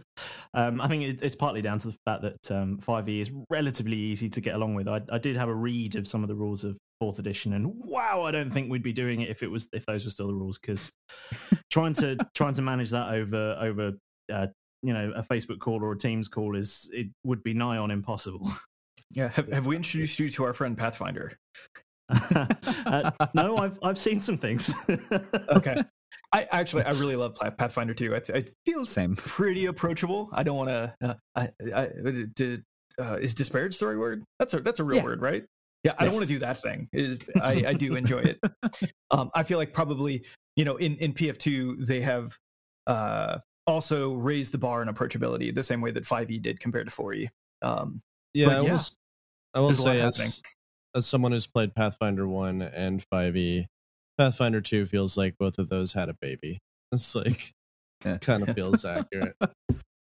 Um, 0.54 0.80
I 0.80 0.86
think 0.86 1.02
it's 1.20 1.34
partly 1.34 1.62
down 1.62 1.80
to 1.80 1.88
the 1.88 1.96
fact 2.06 2.22
that 2.22 2.50
um, 2.56 2.78
5e 2.78 3.20
is 3.20 3.30
relatively 3.50 3.96
easy 3.96 4.28
to 4.28 4.40
get 4.40 4.54
along 4.54 4.74
with. 4.76 4.86
I, 4.86 5.00
I 5.10 5.18
did 5.18 5.36
have 5.36 5.48
a 5.48 5.54
read 5.54 5.96
of 5.96 6.06
some 6.06 6.22
of 6.22 6.28
the 6.28 6.34
rules 6.36 6.62
of 6.62 6.76
fourth 7.00 7.18
edition, 7.18 7.52
and 7.52 7.72
wow, 7.76 8.22
I 8.22 8.30
don't 8.30 8.50
think 8.50 8.70
we'd 8.70 8.82
be 8.82 8.92
doing 8.92 9.20
it 9.20 9.30
if 9.30 9.42
it 9.42 9.50
was 9.50 9.68
if 9.72 9.86
those 9.86 10.04
were 10.04 10.10
still 10.10 10.28
the 10.28 10.34
rules. 10.34 10.58
Because 10.58 10.92
trying 11.70 11.94
to 11.94 12.16
trying 12.34 12.54
to 12.54 12.62
manage 12.62 12.90
that 12.90 13.08
over 13.14 13.56
over 13.60 13.92
uh, 14.32 14.46
you 14.82 14.92
know 14.92 15.12
a 15.16 15.22
Facebook 15.22 15.58
call 15.60 15.82
or 15.82 15.92
a 15.92 15.98
Teams 15.98 16.28
call 16.28 16.56
is 16.56 16.88
it 16.92 17.08
would 17.24 17.42
be 17.42 17.54
nigh 17.54 17.76
on 17.78 17.90
impossible. 17.90 18.50
Yeah, 19.10 19.28
have, 19.28 19.52
have 19.52 19.66
we 19.66 19.76
introduced 19.76 20.18
you 20.18 20.28
to 20.30 20.44
our 20.44 20.52
friend 20.52 20.76
Pathfinder? 20.76 21.38
uh, 22.10 23.10
no, 23.34 23.56
I've 23.56 23.78
I've 23.82 23.98
seen 23.98 24.20
some 24.20 24.36
things. 24.38 24.72
Okay, 25.50 25.82
I 26.32 26.46
actually 26.52 26.84
I 26.84 26.90
really 26.92 27.16
love 27.24 27.36
Pathfinder 27.58 27.94
too. 27.94 28.14
I, 28.14 28.20
th- 28.20 28.44
I 28.46 28.50
feel 28.70 28.84
Same. 28.84 29.16
pretty 29.16 29.66
approachable. 29.66 30.28
I 30.32 30.42
don't 30.42 30.56
want 30.56 30.68
to. 30.70 30.94
Uh, 31.02 31.14
I, 31.34 31.48
I, 31.74 31.88
did, 32.34 32.62
uh, 33.00 33.18
is 33.20 33.34
disparage 33.34 33.78
the 33.78 33.86
right 33.86 33.98
word? 33.98 34.22
That's 34.38 34.54
a 34.54 34.60
that's 34.60 34.80
a 34.80 34.84
real 34.84 34.98
Yeah. 34.98 35.04
word, 35.04 35.22
right? 35.22 35.44
Yeah, 35.84 35.92
I 35.98 36.04
don't 36.04 36.14
want 36.14 36.26
to 36.26 36.32
do 36.32 36.38
that 36.40 36.60
thing. 36.62 36.88
I, 37.42 37.64
I 37.68 37.72
do 37.74 37.94
enjoy 37.94 38.20
it. 38.20 38.40
Um, 39.10 39.30
I 39.34 39.44
feel 39.44 39.58
like 39.58 39.72
probably 39.72 40.24
you 40.56 40.64
know 40.64 40.76
in 40.76 40.96
in 40.96 41.12
PF 41.12 41.36
two 41.38 41.76
they 41.76 42.00
have 42.00 42.36
uh, 42.88 43.38
also 43.66 44.14
raised 44.14 44.52
the 44.52 44.58
bar 44.58 44.82
in 44.82 44.88
approachability 44.88 45.54
the 45.54 45.62
same 45.62 45.80
way 45.80 45.92
that 45.92 46.04
five 46.04 46.30
E 46.32 46.38
did 46.38 46.58
compared 46.58 46.86
to 46.88 46.90
four 46.90 47.14
E. 47.14 47.30
Um, 47.62 48.00
Yeah, 48.32 48.46
But 48.46 48.56
I 48.56 48.60
will, 48.62 48.80
I 49.54 49.60
will 49.60 49.68
there's 49.68 49.78
a 49.78 49.82
lot 49.84 49.92
say 49.92 50.00
as 50.24 50.42
as 50.96 51.06
someone 51.06 51.30
who's 51.32 51.46
played 51.46 51.74
Pathfinder 51.76 52.26
one 52.26 52.62
and 52.62 53.04
five 53.10 53.36
E, 53.36 53.68
Pathfinder 54.18 54.60
two 54.60 54.84
feels 54.86 55.16
like 55.16 55.36
both 55.38 55.58
of 55.58 55.68
those 55.68 55.92
had 55.92 56.08
a 56.08 56.14
baby. 56.14 56.58
It's 56.90 57.14
like 57.14 57.52
Yeah. 58.04 58.18
kind 58.18 58.48
of 58.48 58.54
feels 58.56 58.84
accurate. 58.84 59.36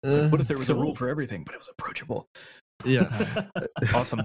what 0.01 0.41
if 0.41 0.47
there 0.47 0.57
was 0.57 0.69
a 0.69 0.75
rule 0.75 0.95
for 0.95 1.09
everything, 1.09 1.43
but 1.43 1.53
it 1.53 1.59
was 1.59 1.69
approachable? 1.69 2.27
yeah. 2.85 3.45
Awesome. 3.93 4.21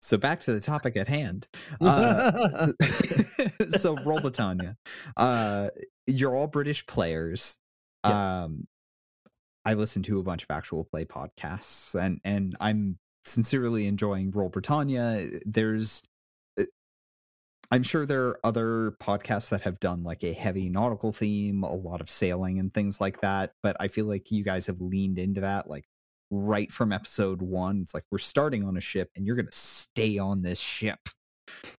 So 0.00 0.16
back 0.16 0.40
to 0.42 0.52
the 0.52 0.60
topic 0.60 0.96
at 0.96 1.08
hand. 1.08 1.46
Uh, 1.80 2.72
so 3.76 3.96
roll 4.04 4.20
Britannia. 4.20 4.76
Uh 5.16 5.68
you're 6.06 6.34
all 6.34 6.46
British 6.46 6.86
players. 6.86 7.58
Um 8.04 8.66
I 9.64 9.74
listen 9.74 10.02
to 10.04 10.18
a 10.18 10.22
bunch 10.22 10.42
of 10.44 10.50
actual 10.50 10.84
play 10.84 11.04
podcasts 11.04 11.94
and 11.94 12.20
and 12.24 12.56
I'm 12.60 12.98
sincerely 13.28 13.86
enjoying 13.86 14.30
Roll 14.30 14.48
Britannia. 14.48 15.28
There's 15.44 16.02
uh, 16.58 16.64
I'm 17.70 17.82
sure 17.82 18.06
there 18.06 18.28
are 18.28 18.40
other 18.44 18.92
podcasts 19.00 19.50
that 19.50 19.62
have 19.62 19.78
done 19.78 20.02
like 20.02 20.24
a 20.24 20.32
heavy 20.32 20.68
nautical 20.68 21.12
theme, 21.12 21.62
a 21.62 21.74
lot 21.74 22.00
of 22.00 22.08
sailing 22.08 22.58
and 22.58 22.72
things 22.72 23.00
like 23.00 23.20
that, 23.20 23.52
but 23.62 23.76
I 23.78 23.88
feel 23.88 24.06
like 24.06 24.30
you 24.30 24.42
guys 24.42 24.66
have 24.66 24.80
leaned 24.80 25.18
into 25.18 25.42
that 25.42 25.68
like 25.68 25.84
right 26.30 26.72
from 26.72 26.92
episode 26.92 27.40
1. 27.42 27.80
It's 27.82 27.94
like 27.94 28.04
we're 28.10 28.18
starting 28.18 28.64
on 28.64 28.76
a 28.76 28.80
ship 28.80 29.08
and 29.16 29.26
you're 29.26 29.36
going 29.36 29.46
to 29.46 29.52
stay 29.56 30.18
on 30.18 30.42
this 30.42 30.58
ship. 30.58 30.98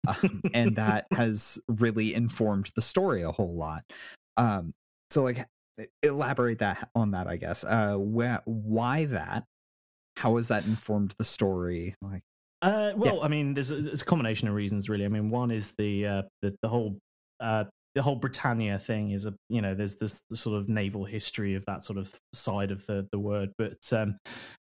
Um, 0.07 0.41
and 0.55 0.77
that 0.77 1.07
has 1.13 1.59
really 1.69 2.15
informed 2.15 2.71
the 2.75 2.83
story 2.83 3.23
a 3.23 3.33
whole 3.33 3.55
lot. 3.55 3.85
Um 4.37 4.73
so 5.11 5.23
like 5.23 5.47
elaborate 6.03 6.59
that 6.59 6.89
on 6.97 7.13
that 7.13 7.29
i 7.29 7.37
guess 7.37 7.63
uh 7.63 7.95
wh- 7.97 8.43
why 8.49 9.05
that 9.05 9.45
how 10.17 10.37
has 10.37 10.49
that 10.49 10.65
informed 10.67 11.15
the 11.19 11.25
story 11.25 11.95
like 12.03 12.23
Uh, 12.61 12.91
well, 12.97 13.23
I 13.23 13.29
mean, 13.29 13.55
there's, 13.55 13.71
a- 13.71 13.81
there's 13.81 14.03
a 14.03 14.05
combination 14.05 14.49
of 14.49 14.55
reasons, 14.55 14.89
really. 14.89 15.05
I 15.05 15.09
mean, 15.09 15.31
one 15.31 15.53
is 15.53 15.73
the 15.79 16.07
uh, 16.07 16.23
the, 16.43 16.57
the 16.63 16.69
whole 16.69 16.99
uh, 17.39 17.65
the 17.99 18.03
whole 18.03 18.15
Britannia 18.15 18.79
thing 18.79 19.11
is 19.11 19.27
a 19.27 19.35
you 19.49 19.61
know 19.61 19.75
there's 19.75 19.97
this 19.97 20.23
the 20.31 20.37
sort 20.37 20.57
of 20.57 20.69
naval 20.69 21.05
history 21.05 21.57
of 21.57 21.65
that 21.67 21.83
sort 21.83 21.99
of 21.99 22.13
side 22.33 22.71
of 22.71 22.87
the 22.87 23.09
the 23.11 23.19
word, 23.19 23.51
but 23.59 23.77
um, 23.91 24.17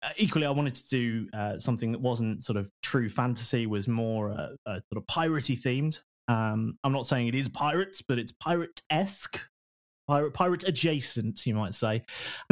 uh, 0.04 0.10
equally, 0.17 0.46
I 0.46 0.50
wanted 0.50 0.76
to 0.76 0.89
do 0.89 1.28
uh, 1.34 1.58
something 1.58 1.94
that 1.94 2.02
wasn't 2.02 2.44
sort 2.44 2.58
of 2.58 2.70
true 2.84 3.08
fantasy, 3.08 3.67
was 3.67 3.88
more 3.88 4.32
a, 4.32 4.50
uh, 4.65 4.80
sort 4.91 4.98
of 4.98 5.06
piratey 5.06 5.58
themed. 5.62 6.02
Um, 6.28 6.78
I'm 6.84 6.91
not 6.91 7.08
saying 7.08 7.30
it 7.30 7.36
is 7.36 7.48
pirates, 7.48 8.02
but 8.02 8.20
it's 8.20 8.34
pirate 8.34 8.82
esque. 8.89 9.39
Pirate, 10.10 10.34
pirate 10.34 10.67
adjacent, 10.67 11.46
you 11.46 11.56
might 11.56 11.74
say, 11.74 12.04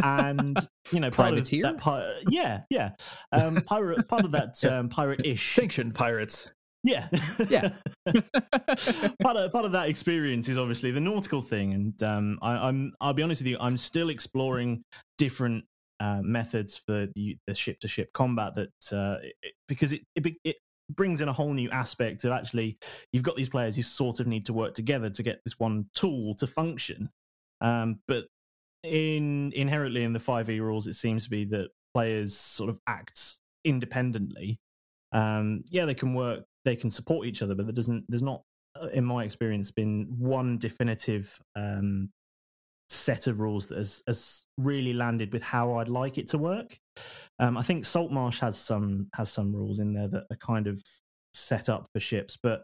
and 0.01 0.57
you 0.93 1.01
know, 1.01 1.09
Privateer? 1.09 1.63
that 1.63 2.21
yeah, 2.29 2.61
yeah, 2.69 2.91
um, 3.33 3.57
pirate, 3.57 4.07
part 4.07 4.23
of 4.23 4.31
that 4.31 4.63
um, 4.71 4.87
pirate-ish 4.87 5.55
Sanctioned 5.55 5.93
pirates. 5.93 6.49
Yeah, 6.83 7.07
Yeah. 7.49 7.69
part 9.21 9.37
of 9.37 9.51
part 9.51 9.65
of 9.65 9.71
that 9.73 9.89
experience 9.89 10.47
is 10.47 10.57
obviously 10.57 10.91
the 10.91 10.99
nautical 10.99 11.41
thing, 11.41 11.73
and 11.73 12.03
um, 12.03 12.39
I, 12.41 12.53
I'm 12.53 12.93
I'll 13.01 13.13
be 13.13 13.23
honest 13.23 13.41
with 13.41 13.47
you, 13.47 13.57
I'm 13.59 13.77
still 13.77 14.09
exploring 14.09 14.83
different 15.17 15.65
uh, 15.99 16.21
methods 16.21 16.77
for 16.77 17.07
the, 17.15 17.37
the 17.45 17.53
ship 17.53 17.79
to 17.81 17.87
ship 17.87 18.09
combat 18.13 18.53
that 18.55 18.97
uh, 18.97 19.17
it, 19.21 19.53
because 19.67 19.93
it, 19.93 20.01
it 20.15 20.33
it 20.43 20.55
brings 20.95 21.21
in 21.21 21.27
a 21.27 21.33
whole 21.33 21.53
new 21.53 21.69
aspect 21.69 22.23
of 22.23 22.31
actually 22.31 22.77
you've 23.11 23.23
got 23.23 23.35
these 23.35 23.49
players 23.49 23.75
who 23.75 23.83
sort 23.83 24.19
of 24.19 24.25
need 24.27 24.45
to 24.45 24.53
work 24.53 24.73
together 24.73 25.09
to 25.09 25.21
get 25.21 25.39
this 25.45 25.59
one 25.59 25.85
tool 25.93 26.35
to 26.35 26.47
function, 26.47 27.09
um, 27.61 27.99
but 28.07 28.25
in 28.83 29.51
inherently 29.53 30.03
in 30.03 30.13
the 30.13 30.19
five 30.19 30.49
E 30.49 30.59
rules, 30.61 30.87
it 30.87 30.95
seems 30.95 31.25
to 31.25 31.29
be 31.29 31.43
that 31.45 31.67
players 31.93 32.35
sort 32.37 32.69
of 32.69 32.79
act 32.87 33.39
independently. 33.65 34.59
Um 35.11 35.63
yeah 35.69 35.85
they 35.85 35.95
can 35.95 36.13
work 36.13 36.45
they 36.69 36.75
can 36.75 36.91
support 36.91 37.25
each 37.25 37.41
other 37.41 37.55
but 37.55 37.65
there 37.65 37.73
doesn't 37.73 38.05
there's 38.07 38.21
not 38.21 38.43
uh, 38.79 38.89
in 38.89 39.03
my 39.03 39.23
experience 39.23 39.71
been 39.71 40.05
one 40.19 40.57
definitive 40.59 41.39
um 41.55 42.09
set 42.91 43.27
of 43.27 43.39
rules 43.39 43.67
that 43.67 43.77
has, 43.77 44.03
has 44.05 44.45
really 44.57 44.93
landed 44.93 45.33
with 45.33 45.41
how 45.41 45.77
i'd 45.77 45.89
like 45.89 46.19
it 46.19 46.27
to 46.27 46.37
work 46.37 46.77
um 47.39 47.57
i 47.57 47.63
think 47.63 47.83
saltmarsh 47.83 48.39
has 48.39 48.55
some 48.57 49.07
has 49.15 49.31
some 49.31 49.51
rules 49.51 49.79
in 49.79 49.93
there 49.93 50.07
that 50.07 50.25
are 50.29 50.37
kind 50.37 50.67
of 50.67 50.79
set 51.33 51.69
up 51.69 51.87
for 51.93 51.99
ships. 51.99 52.37
But 52.41 52.63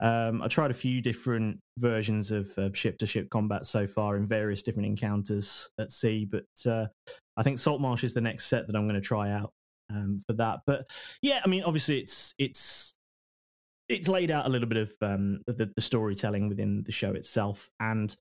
um, 0.00 0.42
I 0.42 0.48
tried 0.48 0.70
a 0.70 0.74
few 0.74 1.00
different 1.00 1.58
versions 1.78 2.30
of, 2.30 2.50
of 2.56 2.76
ship-to-ship 2.76 3.28
combat 3.30 3.66
so 3.66 3.86
far 3.86 4.16
in 4.16 4.26
various 4.26 4.62
different 4.62 4.86
encounters 4.86 5.68
at 5.78 5.92
sea. 5.92 6.24
But 6.24 6.70
uh, 6.70 6.86
I 7.36 7.42
think 7.42 7.58
Saltmarsh 7.58 8.04
is 8.04 8.14
the 8.14 8.20
next 8.20 8.46
set 8.46 8.66
that 8.66 8.76
I'm 8.76 8.88
going 8.88 9.00
to 9.00 9.06
try 9.06 9.30
out 9.30 9.52
um, 9.90 10.20
for 10.26 10.32
that. 10.34 10.60
But 10.66 10.90
yeah, 11.22 11.40
I 11.44 11.48
mean, 11.48 11.62
obviously 11.62 11.98
it's 11.98 12.34
it's 12.38 12.94
it's 13.88 14.08
laid 14.08 14.30
out 14.30 14.46
a 14.46 14.48
little 14.48 14.68
bit 14.68 14.78
of 14.78 14.92
um, 15.02 15.40
the, 15.46 15.70
the 15.74 15.82
storytelling 15.82 16.48
within 16.48 16.82
the 16.84 16.92
show 16.92 17.12
itself, 17.12 17.68
and 17.80 18.14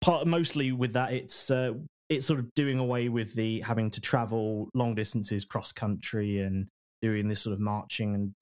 part 0.00 0.26
mostly 0.26 0.72
with 0.72 0.92
that, 0.92 1.12
it's 1.12 1.50
uh, 1.50 1.72
it's 2.08 2.26
sort 2.26 2.40
of 2.40 2.52
doing 2.54 2.78
away 2.78 3.08
with 3.08 3.34
the 3.34 3.60
having 3.60 3.90
to 3.90 4.00
travel 4.00 4.68
long 4.74 4.94
distances 4.94 5.44
cross 5.44 5.72
country 5.72 6.40
and 6.40 6.66
doing 7.00 7.28
this 7.28 7.40
sort 7.40 7.54
of 7.54 7.60
marching 7.60 8.14
and 8.14 8.34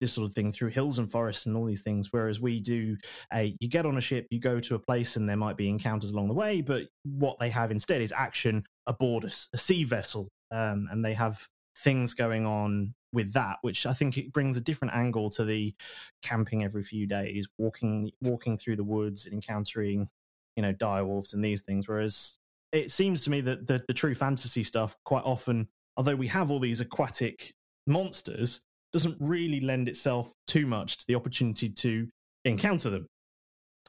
this 0.00 0.12
sort 0.12 0.28
of 0.28 0.34
thing 0.34 0.52
through 0.52 0.68
hills 0.68 0.98
and 0.98 1.10
forests 1.10 1.46
and 1.46 1.56
all 1.56 1.64
these 1.64 1.82
things. 1.82 2.08
Whereas 2.12 2.40
we 2.40 2.60
do 2.60 2.96
a 3.32 3.54
you 3.60 3.68
get 3.68 3.86
on 3.86 3.96
a 3.96 4.00
ship, 4.00 4.26
you 4.30 4.40
go 4.40 4.60
to 4.60 4.74
a 4.74 4.78
place, 4.78 5.16
and 5.16 5.28
there 5.28 5.36
might 5.36 5.56
be 5.56 5.68
encounters 5.68 6.12
along 6.12 6.28
the 6.28 6.34
way, 6.34 6.60
but 6.60 6.84
what 7.04 7.38
they 7.38 7.50
have 7.50 7.70
instead 7.70 8.02
is 8.02 8.12
action 8.12 8.64
aboard 8.86 9.24
a, 9.24 9.30
a 9.54 9.58
sea 9.58 9.84
vessel, 9.84 10.28
um, 10.50 10.88
and 10.90 11.04
they 11.04 11.14
have 11.14 11.46
things 11.82 12.14
going 12.14 12.46
on 12.46 12.94
with 13.12 13.32
that, 13.32 13.56
which 13.62 13.86
I 13.86 13.92
think 13.92 14.18
it 14.18 14.32
brings 14.32 14.56
a 14.56 14.60
different 14.60 14.94
angle 14.94 15.30
to 15.30 15.44
the 15.44 15.74
camping 16.22 16.64
every 16.64 16.82
few 16.82 17.06
days, 17.06 17.48
walking 17.58 18.10
walking 18.20 18.58
through 18.58 18.76
the 18.76 18.84
woods 18.84 19.26
encountering, 19.26 20.08
you 20.56 20.62
know, 20.62 20.72
direwolves 20.72 21.32
and 21.34 21.44
these 21.44 21.62
things. 21.62 21.88
Whereas 21.88 22.38
it 22.72 22.90
seems 22.90 23.24
to 23.24 23.30
me 23.30 23.40
that 23.42 23.66
the, 23.66 23.82
the 23.88 23.94
true 23.94 24.14
fantasy 24.14 24.62
stuff 24.62 24.96
quite 25.04 25.24
often, 25.24 25.68
although 25.96 26.16
we 26.16 26.28
have 26.28 26.50
all 26.50 26.60
these 26.60 26.80
aquatic 26.80 27.52
monsters, 27.86 28.60
doesn't 28.92 29.16
really 29.20 29.60
lend 29.60 29.88
itself 29.88 30.32
too 30.46 30.66
much 30.66 30.98
to 30.98 31.04
the 31.08 31.14
opportunity 31.14 31.68
to 31.68 32.08
encounter 32.44 32.90
them. 32.90 33.06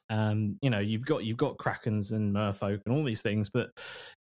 Um, 0.10 0.58
you 0.62 0.70
know, 0.70 0.80
you've 0.80 1.06
got 1.06 1.24
you've 1.24 1.38
got 1.38 1.58
krakens 1.58 2.12
and 2.12 2.34
merfolk 2.34 2.82
and 2.86 2.96
all 2.96 3.04
these 3.04 3.22
things, 3.22 3.50
but 3.50 3.70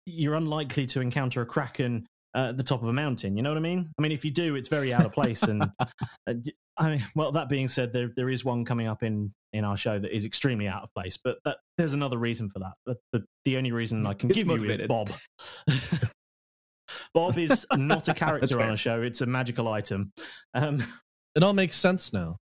you're 0.06 0.36
unlikely 0.36 0.86
to 0.88 1.02
encounter 1.02 1.42
a 1.42 1.46
kraken 1.46 2.08
uh, 2.36 2.50
at 2.50 2.58
the 2.58 2.64
top 2.64 2.84
of 2.84 2.90
a 2.90 2.94
mountain. 2.94 3.38
You 3.38 3.44
know 3.44 3.50
what 3.50 3.58
I 3.58 3.62
mean? 3.62 3.90
I 3.98 4.02
mean, 4.02 4.12
if 4.12 4.26
you 4.26 4.32
do, 4.32 4.56
it's 4.56 4.68
very 4.68 4.94
out 4.94 5.06
of 5.06 5.14
place. 5.14 5.42
and 5.44 5.64
uh, 5.80 6.34
I 6.78 6.90
mean, 6.90 7.06
well, 7.16 7.32
that 7.32 7.50
being 7.50 7.68
said, 7.68 7.94
there 7.94 8.12
there 8.16 8.30
is 8.30 8.44
one 8.44 8.66
coming 8.66 8.88
up 8.88 9.04
in 9.04 9.32
in 9.54 9.64
our 9.64 9.78
show 9.78 9.98
that 9.98 10.14
is 10.16 10.26
extremely 10.26 10.68
out 10.68 10.84
of 10.84 10.94
place. 10.94 11.18
But 11.24 11.38
that, 11.46 11.58
there's 11.78 11.94
another 11.94 12.18
reason 12.18 12.50
for 12.50 12.60
that. 12.60 12.74
The, 12.86 12.98
the, 13.14 13.26
the 13.46 13.58
only 13.58 13.72
reason 13.72 14.06
I 14.06 14.14
can 14.14 14.30
It's 14.30 14.44
give 14.44 14.48
you 14.48 14.70
is 14.70 14.88
Bob. 14.88 15.12
Bob 17.14 17.38
is 17.38 17.66
not 17.74 18.08
a 18.10 18.14
character 18.16 18.62
on 18.62 18.72
a 18.72 18.78
show; 18.78 19.02
it's 19.02 19.22
a 19.22 19.26
magical 19.26 19.68
item. 19.70 20.12
Um, 20.54 20.86
It 21.36 21.44
all 21.44 21.54
makes 21.54 21.78
sense 21.78 22.14
now. 22.14 22.38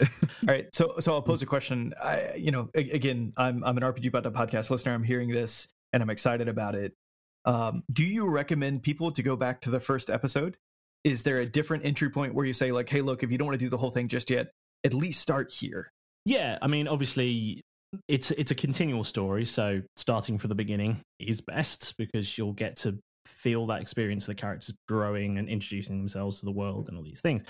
All 0.00 0.08
right, 0.48 0.66
so 0.72 0.94
so 1.00 1.14
I'll 1.14 1.22
pose 1.22 1.42
a 1.42 1.46
question. 1.46 1.94
I, 2.02 2.34
you 2.36 2.50
know, 2.50 2.68
again, 2.74 3.32
I'm 3.36 3.64
I'm 3.64 3.76
an 3.76 3.82
RPGBOT.News 3.82 4.34
podcast 4.34 4.70
listener. 4.70 4.94
I'm 4.94 5.04
hearing 5.04 5.30
this 5.30 5.68
and 5.92 6.02
I'm 6.02 6.10
excited 6.10 6.48
about 6.48 6.74
it. 6.74 6.92
Um, 7.44 7.82
do 7.92 8.04
you 8.04 8.30
recommend 8.30 8.82
people 8.82 9.12
to 9.12 9.22
go 9.22 9.36
back 9.36 9.60
to 9.62 9.70
the 9.70 9.80
first 9.80 10.10
episode? 10.10 10.56
Is 11.04 11.22
there 11.22 11.36
a 11.36 11.46
different 11.46 11.84
entry 11.84 12.10
point 12.10 12.34
where 12.34 12.46
you 12.46 12.54
say 12.54 12.72
like, 12.72 12.88
hey, 12.88 13.02
look, 13.02 13.22
if 13.22 13.30
you 13.30 13.38
don't 13.38 13.46
want 13.46 13.58
to 13.58 13.64
do 13.64 13.68
the 13.68 13.76
whole 13.76 13.90
thing 13.90 14.08
just 14.08 14.30
yet, 14.30 14.50
at 14.84 14.94
least 14.94 15.20
start 15.20 15.52
here? 15.52 15.90
Yeah, 16.24 16.58
I 16.62 16.66
mean, 16.66 16.88
obviously, 16.88 17.62
it's 18.08 18.30
it's 18.32 18.50
a 18.50 18.54
continual 18.54 19.04
story, 19.04 19.44
so 19.44 19.82
starting 19.96 20.38
from 20.38 20.48
the 20.48 20.54
beginning 20.54 21.02
is 21.20 21.40
best 21.40 21.96
because 21.98 22.36
you'll 22.36 22.54
get 22.54 22.76
to 22.76 22.98
feel 23.26 23.66
that 23.66 23.80
experience 23.80 24.24
of 24.24 24.36
the 24.36 24.40
characters 24.40 24.74
growing 24.88 25.38
and 25.38 25.48
introducing 25.48 25.98
themselves 25.98 26.40
to 26.40 26.44
the 26.44 26.52
world 26.52 26.88
and 26.88 26.96
all 26.96 27.04
these 27.04 27.20
things. 27.20 27.42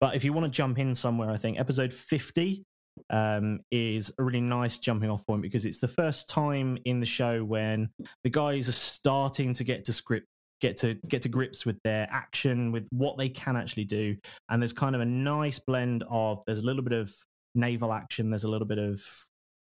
But 0.00 0.14
if 0.14 0.24
you 0.24 0.32
want 0.32 0.44
to 0.44 0.50
jump 0.50 0.78
in 0.78 0.94
somewhere, 0.94 1.30
I 1.30 1.36
think 1.36 1.58
episode 1.58 1.92
fifty 1.92 2.64
um, 3.10 3.60
is 3.70 4.12
a 4.18 4.22
really 4.22 4.40
nice 4.40 4.78
jumping 4.78 5.10
off 5.10 5.26
point 5.26 5.42
because 5.42 5.66
it's 5.66 5.80
the 5.80 5.88
first 5.88 6.28
time 6.28 6.78
in 6.84 7.00
the 7.00 7.06
show 7.06 7.44
when 7.44 7.90
the 8.24 8.30
guys 8.30 8.68
are 8.68 8.72
starting 8.72 9.52
to 9.54 9.64
get 9.64 9.84
to 9.84 9.92
script 9.92 10.26
get 10.62 10.78
to 10.78 10.94
get 11.06 11.20
to 11.20 11.28
grips 11.28 11.66
with 11.66 11.78
their 11.84 12.08
action 12.10 12.72
with 12.72 12.88
what 12.90 13.18
they 13.18 13.28
can 13.28 13.56
actually 13.56 13.84
do 13.84 14.16
and 14.48 14.62
there's 14.62 14.72
kind 14.72 14.94
of 14.94 15.02
a 15.02 15.04
nice 15.04 15.58
blend 15.58 16.02
of 16.08 16.42
there's 16.46 16.60
a 16.60 16.62
little 16.62 16.82
bit 16.82 16.94
of 16.94 17.12
naval 17.56 17.92
action. 17.92 18.30
There's 18.30 18.44
a 18.44 18.48
little 18.48 18.66
bit 18.66 18.78
of 18.78 19.02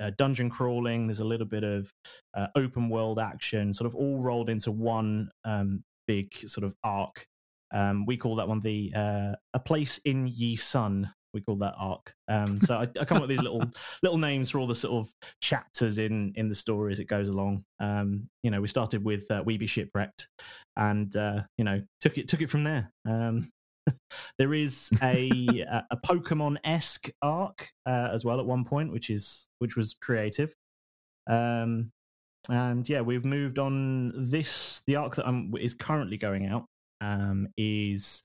uh, 0.04 0.12
dungeon 0.18 0.50
crawling. 0.50 1.08
There's 1.08 1.20
a 1.20 1.26
little 1.26 1.48
bit 1.48 1.64
of 1.64 1.92
uh, 2.36 2.48
open 2.56 2.90
world 2.90 3.20
action, 3.20 3.74
sort 3.74 3.88
of 3.88 3.96
all 3.96 4.22
rolled 4.22 4.50
into 4.50 4.72
one 4.72 5.30
um, 5.46 5.84
big 6.08 6.34
sort 6.48 6.66
of 6.66 6.74
arc. 6.84 7.26
Um, 7.74 8.06
we 8.06 8.18
call 8.18 8.36
that 8.36 8.48
one 8.48 8.60
the 8.60 8.92
uh, 8.96 9.34
a 9.54 9.60
place 9.60 10.00
in 10.06 10.28
ye 10.28 10.56
sun. 10.56 11.12
We 11.34 11.42
call 11.42 11.56
that 11.58 11.74
arc. 11.78 12.14
Um, 12.28 12.62
so 12.62 12.76
I, 12.76 12.88
I 13.00 13.06
come 13.06 13.18
up 13.18 13.22
with 13.22 13.32
these 13.32 13.42
little 13.42 13.64
little 14.04 14.20
names 14.20 14.52
for 14.52 14.60
all 14.60 14.68
the 14.68 14.76
sort 14.76 15.06
of 15.06 15.12
chapters 15.42 15.98
in 15.98 16.34
in 16.36 16.50
the 16.50 16.56
story 16.56 16.92
as 16.92 17.00
it 17.00 17.06
goes 17.06 17.30
along. 17.30 17.64
Um, 17.80 18.30
you 18.44 18.52
know, 18.52 18.62
we 18.62 18.68
started 18.68 19.04
with 19.04 19.30
uh, 19.32 19.42
we 19.46 19.58
be 19.58 19.66
shipwrecked, 19.66 20.28
and 20.78 21.16
uh, 21.16 21.42
you 21.58 21.64
know 21.64 21.82
took 22.02 22.18
it 22.18 22.28
took 22.28 22.42
it 22.42 22.50
from 22.50 22.64
there. 22.64 22.92
There 24.38 24.54
is 24.54 24.90
a 25.02 25.30
a, 25.92 25.98
Pokemon 25.98 26.58
esque 26.64 27.10
arc 27.22 27.72
uh, 27.86 28.10
as 28.12 28.24
well 28.26 28.40
at 28.40 28.46
one 28.46 28.64
point, 28.64 28.92
which 28.92 29.10
is 29.10 29.50
which 29.60 29.76
was 29.76 29.96
creative. 30.02 30.56
Um, 31.30 31.92
and 32.50 32.88
yeah, 32.88 33.02
we've 33.02 33.26
moved 33.26 33.60
on. 33.60 34.14
This 34.16 34.82
the 34.88 34.96
arc 34.98 35.16
that 35.16 35.28
I'm, 35.28 35.54
is 35.60 35.74
currently 35.74 36.18
going 36.18 36.48
out 36.48 36.66
um, 37.02 37.48
is 37.58 38.24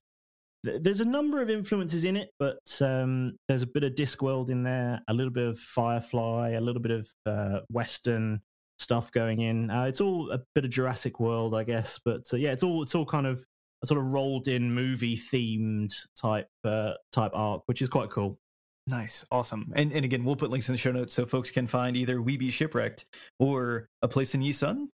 th- 0.65 0.83
there's 0.83 1.01
a 1.01 1.05
number 1.05 1.43
of 1.43 1.51
influences 1.51 2.05
in 2.05 2.17
it, 2.17 2.31
but 2.39 2.59
um, 2.81 3.37
there's 3.49 3.63
a 3.63 3.67
bit 3.67 3.85
of 3.85 3.95
Discworld 3.95 4.51
in 4.51 4.63
there, 4.63 5.01
a 5.09 5.15
little 5.15 5.33
bit 5.33 5.47
of 5.47 5.59
Firefly, 5.59 6.51
a 6.51 6.61
little 6.61 6.83
bit 6.83 6.93
of 6.93 7.09
uh, 7.27 7.61
Western 7.71 8.41
stuff 8.79 9.11
going 9.13 9.41
in. 9.41 9.71
Uh, 9.71 9.85
it's 9.85 10.01
all 10.01 10.31
a 10.31 10.41
bit 10.55 10.65
of 10.65 10.71
Jurassic 10.71 11.21
World, 11.21 11.55
I 11.55 11.65
guess, 11.65 12.01
but 12.05 12.23
uh, 12.33 12.37
yeah, 12.37 12.53
it's 12.53 12.63
all 12.63 12.83
it's 12.83 12.95
all 12.95 13.07
kind 13.07 13.27
of 13.27 13.45
a 13.83 13.87
sort 13.87 14.01
of 14.01 14.07
rolled 14.07 14.49
in 14.49 14.73
movie 14.73 15.17
themed 15.17 15.93
type 16.21 16.49
uh, 16.65 16.93
type 17.13 17.33
arc, 17.35 17.63
which 17.67 17.83
is 17.83 17.89
quite 17.89 18.11
cool. 18.11 18.39
Nice, 18.87 19.25
awesome. 19.31 19.73
And 19.77 19.93
and 19.93 20.05
again, 20.05 20.25
we'll 20.25 20.37
put 20.37 20.51
links 20.51 20.69
in 20.69 20.73
the 20.73 20.79
show 20.79 20.93
notes 20.93 21.15
so 21.15 21.27
folks 21.27 21.51
can 21.51 21.67
find 21.67 21.97
either 21.97 22.23
We 22.23 22.37
Be 22.37 22.51
Shipwrecked 22.51 23.05
or 23.39 23.89
A 24.03 24.09
Place 24.09 24.35
in 24.35 24.43
Ye 24.43 24.53
Sun. 24.53 24.89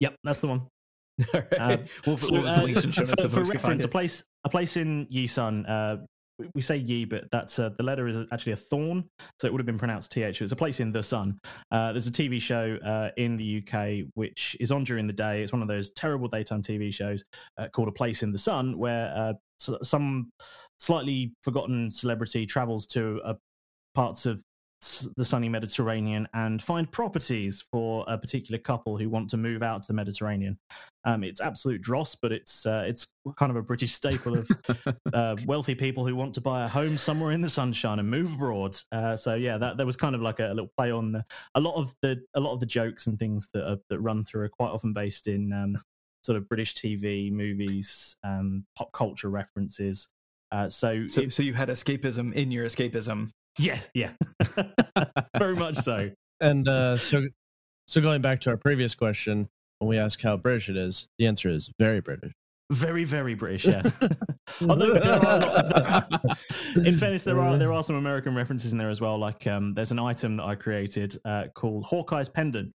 Yep, 0.00 0.16
that's 0.24 0.40
the 0.40 0.48
one. 0.48 0.62
All 1.34 1.40
right. 1.40 1.52
Uh, 1.52 1.76
we'll 2.06 2.16
put, 2.16 2.24
So, 2.24 2.32
we'll 2.32 2.42
put 2.42 2.48
uh, 2.48 2.62
links 2.62 2.84
in 2.84 2.90
the 2.90 2.94
show 2.94 3.02
notes 3.02 3.12
for, 3.12 3.22
so 3.22 3.28
for 3.28 3.36
folks 3.36 3.50
can 3.50 3.60
find 3.60 3.80
reference, 3.80 3.84
a 3.84 3.88
place 3.88 4.24
a 4.44 4.48
place 4.48 4.76
in 4.76 5.06
Ye 5.10 5.26
Sun. 5.26 5.66
We- 6.38 6.62
say 6.62 6.76
ye, 6.76 7.04
but 7.04 7.30
that's 7.30 7.58
uh, 7.58 7.70
the 7.76 7.84
letter 7.84 8.08
is 8.08 8.26
actually 8.32 8.52
a 8.52 8.56
thorn, 8.56 9.04
so 9.40 9.46
it 9.46 9.52
would 9.52 9.60
have 9.60 9.66
been 9.66 9.78
pronounced 9.78 10.10
th. 10.10 10.42
It's 10.42 10.52
a 10.52 10.56
place 10.56 10.80
in 10.80 10.90
the 10.90 11.02
sun. 11.02 11.38
Uh, 11.70 11.92
there's 11.92 12.08
a 12.08 12.12
TV 12.12 12.40
show 12.40 12.76
uh, 12.84 13.10
in 13.16 13.36
the 13.36 13.62
UK 13.62 14.06
which 14.14 14.56
is 14.58 14.72
on 14.72 14.82
during 14.84 15.06
the 15.06 15.12
day. 15.12 15.42
It's 15.42 15.52
one 15.52 15.62
of 15.62 15.68
those 15.68 15.90
terrible 15.90 16.26
daytime 16.26 16.62
TV 16.62 16.92
shows 16.92 17.24
uh, 17.58 17.68
called 17.68 17.88
A 17.88 17.92
Place 17.92 18.22
in 18.22 18.32
the 18.32 18.38
Sun, 18.38 18.76
where 18.78 19.14
uh, 19.16 19.32
some 19.82 20.32
slightly 20.78 21.32
forgotten 21.42 21.90
celebrity 21.92 22.46
travels 22.46 22.86
to 22.88 23.20
uh, 23.24 23.34
parts 23.94 24.26
of 24.26 24.42
the 25.16 25.24
sunny 25.24 25.48
Mediterranean 25.48 26.26
and 26.34 26.62
find 26.62 26.90
properties 26.90 27.64
for 27.70 28.04
a 28.08 28.16
particular 28.18 28.58
couple 28.58 28.96
who 28.96 29.08
want 29.08 29.30
to 29.30 29.36
move 29.36 29.62
out 29.62 29.82
to 29.82 29.86
the 29.88 29.94
Mediterranean. 29.94 30.58
Um, 31.04 31.22
it's 31.24 31.40
absolute 31.40 31.80
dross, 31.82 32.14
but 32.14 32.32
it's 32.32 32.64
uh, 32.66 32.84
it's 32.86 33.06
kind 33.36 33.50
of 33.50 33.56
a 33.56 33.62
British 33.62 33.92
staple 33.92 34.38
of 34.38 34.48
uh, 35.12 35.36
wealthy 35.46 35.74
people 35.74 36.06
who 36.06 36.16
want 36.16 36.34
to 36.34 36.40
buy 36.40 36.64
a 36.64 36.68
home 36.68 36.96
somewhere 36.96 37.32
in 37.32 37.40
the 37.40 37.48
sunshine 37.50 37.98
and 37.98 38.08
move 38.08 38.32
abroad. 38.32 38.76
Uh, 38.92 39.16
so 39.16 39.34
yeah, 39.34 39.58
that 39.58 39.76
there 39.76 39.86
was 39.86 39.96
kind 39.96 40.14
of 40.14 40.22
like 40.22 40.40
a, 40.40 40.48
little 40.48 40.70
play 40.76 40.90
on 40.90 41.12
the, 41.12 41.24
a 41.54 41.60
lot 41.60 41.74
of 41.74 41.94
the 42.02 42.22
a 42.34 42.40
lot 42.40 42.52
of 42.54 42.60
the 42.60 42.66
jokes 42.66 43.06
and 43.06 43.18
things 43.18 43.48
that 43.52 43.68
are, 43.68 43.76
that 43.90 44.00
run 44.00 44.24
through 44.24 44.42
are 44.42 44.48
quite 44.48 44.70
often 44.70 44.92
based 44.92 45.26
in 45.28 45.52
um, 45.52 45.76
sort 46.22 46.36
of 46.38 46.48
British 46.48 46.74
TV, 46.74 47.30
movies, 47.30 48.16
um, 48.24 48.64
pop 48.76 48.90
culture 48.92 49.28
references. 49.28 50.08
Uh, 50.52 50.68
so, 50.68 51.06
So, 51.06 51.22
it- 51.22 51.32
so 51.32 51.42
you 51.42 51.52
had 51.52 51.68
escapism 51.68 52.32
in 52.32 52.50
your 52.50 52.64
escapism. 52.64 53.30
Yeah, 53.58 53.78
yeah, 53.94 54.10
very 55.38 55.56
much 55.56 55.76
so. 55.76 56.10
And 56.40 56.68
uh, 56.68 56.96
so, 56.96 57.22
so 57.86 58.00
going 58.00 58.22
back 58.22 58.40
to 58.42 58.50
our 58.50 58.56
previous 58.56 58.94
question, 58.94 59.48
when 59.78 59.88
we 59.88 59.98
ask 59.98 60.20
how 60.20 60.36
British 60.36 60.68
it 60.68 60.76
is, 60.76 61.06
the 61.18 61.26
answer 61.26 61.48
is 61.48 61.70
very 61.78 62.00
British. 62.00 62.32
Very, 62.72 63.04
very 63.04 63.34
British, 63.34 63.66
yeah. 63.66 63.82
Although 64.68 64.96
are 64.96 66.08
in 66.86 66.96
fairness, 66.96 67.22
there 67.24 67.38
are 67.38 67.58
there 67.58 67.72
are 67.72 67.84
some 67.84 67.96
American 67.96 68.34
references 68.34 68.72
in 68.72 68.78
there 68.78 68.90
as 68.90 69.00
well. 69.00 69.18
Like 69.18 69.46
um, 69.46 69.74
there's 69.74 69.90
an 69.90 69.98
item 69.98 70.38
that 70.38 70.44
I 70.44 70.54
created 70.54 71.18
uh, 71.24 71.44
called 71.54 71.84
Hawkeye's 71.84 72.28
pendant. 72.28 72.72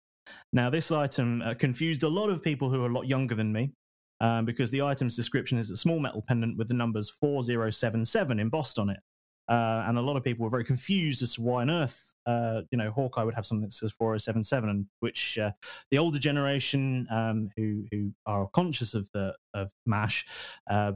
Now, 0.51 0.69
this 0.69 0.91
item 0.91 1.41
uh, 1.41 1.53
confused 1.53 2.03
a 2.03 2.09
lot 2.09 2.29
of 2.29 2.43
people 2.43 2.69
who 2.69 2.83
are 2.83 2.89
a 2.89 2.93
lot 2.93 3.07
younger 3.07 3.33
than 3.33 3.53
me 3.53 3.71
um, 4.19 4.43
because 4.43 4.69
the 4.71 4.81
item's 4.81 5.15
description 5.15 5.57
is 5.57 5.71
a 5.71 5.77
small 5.77 5.99
metal 5.99 6.23
pendant 6.27 6.57
with 6.57 6.67
the 6.67 6.73
numbers 6.73 7.09
four 7.09 7.41
zero 7.43 7.69
seven 7.69 8.03
seven 8.03 8.39
embossed 8.39 8.77
on 8.79 8.89
it. 8.89 8.99
Uh, 9.47 9.85
and 9.87 9.97
a 9.97 10.01
lot 10.01 10.17
of 10.17 10.23
people 10.23 10.43
were 10.43 10.49
very 10.49 10.65
confused 10.65 11.21
as 11.21 11.35
to 11.35 11.41
why 11.41 11.61
on 11.61 11.69
earth 11.69 12.13
uh, 12.27 12.61
you 12.71 12.77
know 12.77 12.91
Hawkeye 12.91 13.23
would 13.23 13.33
have 13.33 13.45
something 13.45 13.65
that 13.67 13.73
says 13.73 13.93
4077, 13.93 14.69
and 14.69 14.85
which 14.99 15.37
uh, 15.37 15.51
the 15.89 15.97
older 15.97 16.19
generation 16.19 17.07
um, 17.09 17.49
who 17.55 17.85
who 17.91 18.11
are 18.25 18.47
conscious 18.53 18.93
of 18.93 19.09
the 19.13 19.33
of 19.53 19.71
MASH 19.85 20.25
uh, 20.69 20.91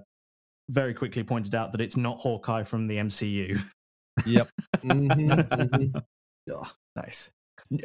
very 0.70 0.94
quickly 0.94 1.24
pointed 1.24 1.56
out 1.56 1.72
that 1.72 1.82
it's 1.82 1.98
not 1.98 2.20
Hawkeye 2.20 2.64
from 2.64 2.88
the 2.88 2.98
MCU. 2.98 3.62
Yep. 4.26 4.50
Mhm, 4.84 5.48
mhm. 5.50 6.04
Oh, 6.52 6.72
nice. 6.96 7.32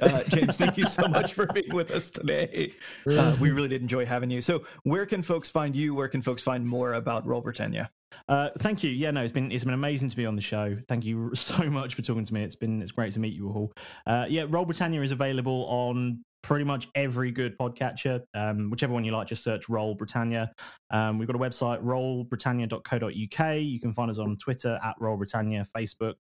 Uh, 0.02 0.22
James, 0.24 0.56
thank 0.56 0.76
you 0.76 0.84
so 0.84 1.06
much 1.06 1.32
for 1.32 1.46
being 1.46 1.74
with 1.74 1.90
us 1.90 2.10
today. 2.10 2.72
Uh, 3.08 3.36
we 3.40 3.50
really 3.50 3.68
did 3.68 3.82
enjoy 3.82 4.04
having 4.04 4.30
you. 4.30 4.40
So, 4.40 4.64
where 4.82 5.06
can 5.06 5.22
folks 5.22 5.50
find 5.50 5.76
you? 5.76 5.94
Where 5.94 6.08
can 6.08 6.22
folks 6.22 6.42
find 6.42 6.66
more 6.66 6.94
about 6.94 7.26
Roll 7.26 7.40
Britannia? 7.40 7.90
Uh, 8.28 8.50
thank 8.58 8.82
you. 8.82 8.90
Yeah, 8.90 9.10
no, 9.10 9.22
it's 9.22 9.32
been 9.32 9.52
it's 9.52 9.64
been 9.64 9.74
amazing 9.74 10.08
to 10.08 10.16
be 10.16 10.26
on 10.26 10.36
the 10.36 10.42
show. 10.42 10.76
Thank 10.88 11.04
you 11.04 11.30
so 11.34 11.70
much 11.70 11.94
for 11.94 12.02
talking 12.02 12.24
to 12.24 12.34
me. 12.34 12.42
It's 12.42 12.56
been 12.56 12.82
it's 12.82 12.92
great 12.92 13.12
to 13.12 13.20
meet 13.20 13.34
you 13.34 13.48
all. 13.48 13.72
Uh, 14.06 14.26
yeah, 14.28 14.46
Roll 14.48 14.64
Britannia 14.64 15.02
is 15.02 15.12
available 15.12 15.66
on 15.66 16.24
pretty 16.46 16.64
much 16.64 16.86
every 16.94 17.32
good 17.32 17.58
podcatcher. 17.58 18.22
Um, 18.32 18.70
whichever 18.70 18.92
one 18.94 19.04
you 19.04 19.10
like, 19.10 19.26
just 19.26 19.42
search 19.42 19.68
Roll 19.68 19.96
Britannia. 19.96 20.52
Um, 20.92 21.18
we've 21.18 21.26
got 21.26 21.34
a 21.34 21.40
website, 21.40 21.82
rollbritannia.co.uk. 21.82 23.56
You 23.60 23.80
can 23.80 23.92
find 23.92 24.10
us 24.12 24.20
on 24.20 24.36
Twitter 24.36 24.78
at 24.84 24.94
Roll 25.00 25.16
Britannia, 25.16 25.66
Facebook, 25.76 26.14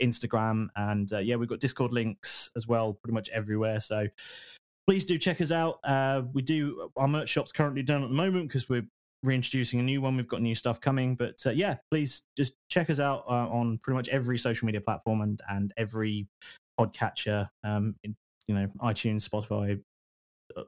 Instagram, 0.00 0.68
and 0.76 1.12
uh, 1.12 1.18
yeah, 1.18 1.34
we've 1.34 1.48
got 1.48 1.58
Discord 1.58 1.92
links 1.92 2.50
as 2.54 2.68
well, 2.68 2.92
pretty 2.92 3.14
much 3.14 3.28
everywhere. 3.30 3.80
So 3.80 4.06
please 4.86 5.06
do 5.06 5.18
check 5.18 5.40
us 5.40 5.50
out. 5.50 5.80
Uh, 5.82 6.22
we 6.32 6.42
do 6.42 6.90
our 6.96 7.08
merch 7.08 7.28
shop's 7.30 7.50
currently 7.50 7.82
done 7.82 8.04
at 8.04 8.10
the 8.10 8.14
moment 8.14 8.48
because 8.48 8.68
we're 8.68 8.86
reintroducing 9.24 9.80
a 9.80 9.82
new 9.82 10.00
one. 10.00 10.16
We've 10.16 10.28
got 10.28 10.40
new 10.40 10.54
stuff 10.54 10.80
coming, 10.80 11.16
but 11.16 11.44
uh, 11.44 11.50
yeah, 11.50 11.78
please 11.90 12.22
just 12.36 12.54
check 12.70 12.90
us 12.90 13.00
out 13.00 13.24
uh, 13.28 13.48
on 13.48 13.78
pretty 13.82 13.96
much 13.96 14.08
every 14.08 14.38
social 14.38 14.66
media 14.66 14.80
platform 14.80 15.20
and 15.20 15.40
and 15.48 15.72
every 15.76 16.28
podcatcher. 16.78 17.48
Um, 17.64 17.96
you 18.46 18.54
know, 18.54 18.68
iTunes, 18.82 19.28
Spotify, 19.28 19.80
uh, 20.56 20.62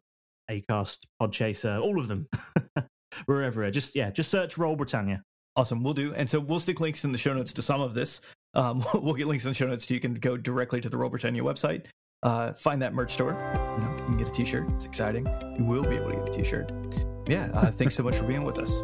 Acast, 0.51 0.99
Podchaser, 1.20 1.81
all 1.83 1.99
of 1.99 2.09
them. 2.09 2.29
We're 3.27 3.43
everywhere. 3.43 3.70
Just 3.70 3.95
yeah, 3.95 4.11
just 4.11 4.31
search 4.31 4.59
Roll 4.59 4.77
Britannia. 4.77 5.22
Awesome, 5.57 5.83
we'll 5.83 5.95
do. 5.95 6.12
And 6.14 6.29
so 6.29 6.39
we'll 6.39 6.61
stick 6.61 6.81
links 6.81 7.05
in 7.05 7.12
the 7.12 7.18
show 7.18 7.33
notes 7.33 7.53
to 7.55 7.62
some 7.62 7.81
of 7.81 7.95
this. 7.95 8.20
Um, 8.55 8.85
we'll 8.95 9.14
get 9.14 9.27
links 9.27 9.45
in 9.45 9.51
the 9.51 9.55
show 9.55 9.66
notes 9.66 9.89
so 9.89 9.95
you 9.95 10.01
can 10.01 10.14
go 10.14 10.37
directly 10.37 10.81
to 10.81 10.89
the 10.89 10.97
Roll 10.97 11.11
Britannia 11.11 11.43
website, 11.43 11.87
uh, 12.22 12.53
find 12.53 12.81
that 12.83 12.93
merch 12.95 13.12
store. 13.12 13.33
You, 13.33 13.85
know, 13.85 13.97
you 13.97 14.05
can 14.05 14.16
get 14.18 14.29
a 14.29 14.33
t-shirt. 14.33 14.66
It's 14.74 14.85
exciting. 14.85 15.27
You 15.59 15.64
will 15.64 15.85
be 15.85 15.97
able 15.97 16.11
to 16.11 16.16
get 16.16 16.29
a 16.29 16.33
t-shirt. 16.33 16.72
Yeah, 17.27 17.51
uh, 17.55 17.70
thanks 17.70 17.95
so 17.95 18.03
much 18.03 18.16
for 18.16 18.24
being 18.24 18.45
with 18.45 18.59
us. 18.59 18.83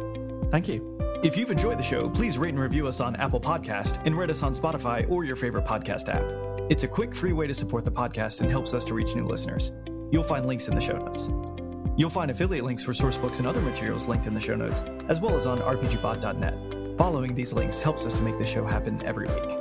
Thank 0.51 0.67
you. 0.67 0.99
If 1.23 1.37
you've 1.37 1.51
enjoyed 1.51 1.79
the 1.79 1.83
show, 1.83 2.09
please 2.09 2.37
rate 2.37 2.49
and 2.49 2.59
review 2.59 2.87
us 2.87 2.99
on 2.99 3.15
Apple 3.15 3.39
Podcast 3.39 4.05
and 4.05 4.17
rate 4.17 4.29
us 4.29 4.43
on 4.43 4.53
Spotify 4.53 5.09
or 5.09 5.23
your 5.23 5.37
favorite 5.37 5.65
podcast 5.65 6.13
app. 6.13 6.52
It's 6.69 6.85
a 6.85 6.87
quick, 6.87 7.13
free 7.13 7.33
way 7.33 7.45
to 7.45 7.53
support 7.53 7.83
the 7.83 7.91
podcast 7.91 8.39
and 8.39 8.49
helps 8.49 8.73
us 8.73 8.85
to 8.85 8.93
reach 8.93 9.13
new 9.15 9.27
listeners. 9.27 9.73
You'll 10.11 10.23
find 10.23 10.45
links 10.45 10.69
in 10.69 10.75
the 10.75 10.79
show 10.79 10.97
notes. 10.97 11.27
You'll 11.97 12.09
find 12.09 12.31
affiliate 12.31 12.63
links 12.63 12.81
for 12.81 12.93
source 12.93 13.17
books 13.17 13.39
and 13.39 13.47
other 13.47 13.59
materials 13.59 14.07
linked 14.07 14.27
in 14.27 14.33
the 14.33 14.39
show 14.39 14.55
notes, 14.55 14.81
as 15.09 15.19
well 15.19 15.35
as 15.35 15.45
on 15.45 15.59
rpgbot.net. 15.59 16.97
Following 16.97 17.35
these 17.35 17.51
links 17.51 17.79
helps 17.79 18.05
us 18.05 18.13
to 18.13 18.21
make 18.23 18.39
the 18.39 18.45
show 18.45 18.65
happen 18.65 19.03
every 19.03 19.27
week. 19.27 19.57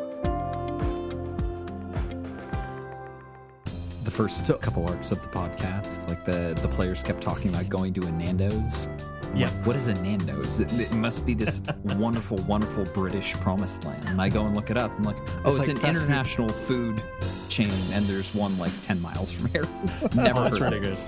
The 4.05 4.11
first 4.11 4.47
couple 4.61 4.89
arcs 4.89 5.11
of 5.11 5.21
the 5.23 5.29
podcast, 5.29 6.09
like 6.09 6.25
the 6.25 6.57
the 6.63 6.69
players 6.69 7.03
kept 7.03 7.21
talking 7.21 7.49
about 7.49 7.69
going 7.69 7.95
to 7.95 8.07
a 8.07 8.13
Nando's. 8.13 8.87
I'm 9.33 9.39
Yeah. 9.39 9.47
like, 9.47 9.67
what 9.67 9.77
is 9.77 9.89
a 9.89 9.95
Nando's? 9.95 10.61
It, 10.61 10.73
it 10.79 10.93
must 10.93 11.25
be 11.25 11.33
this 11.35 11.63
wonderful, 11.85 12.37
wonderful 12.45 12.85
British 12.87 13.33
promised 13.35 13.85
land. 13.85 14.07
And 14.09 14.21
I 14.21 14.29
go 14.29 14.45
and 14.47 14.55
look 14.55 14.71
it 14.71 14.77
up. 14.77 14.93
I'm 14.97 15.05
like, 15.05 15.17
oh, 15.45 15.51
It's 15.51 15.59
it's, 15.59 15.69
like 15.69 15.69
an 15.69 15.77
fast 15.77 15.83
food. 15.83 16.03
international 16.03 16.49
food. 16.51 17.03
chain, 17.49 17.71
and 17.93 18.07
there's 18.07 18.35
one 18.35 18.57
like 18.59 18.73
ten 18.83 19.01
miles 19.01 19.31
from 19.33 19.49
here. 19.51 19.65
Never 20.15 20.39
Oh, 20.41 20.43
that's 20.45 20.59
heard 20.59 20.73
really 20.73 20.91
of 20.91 21.07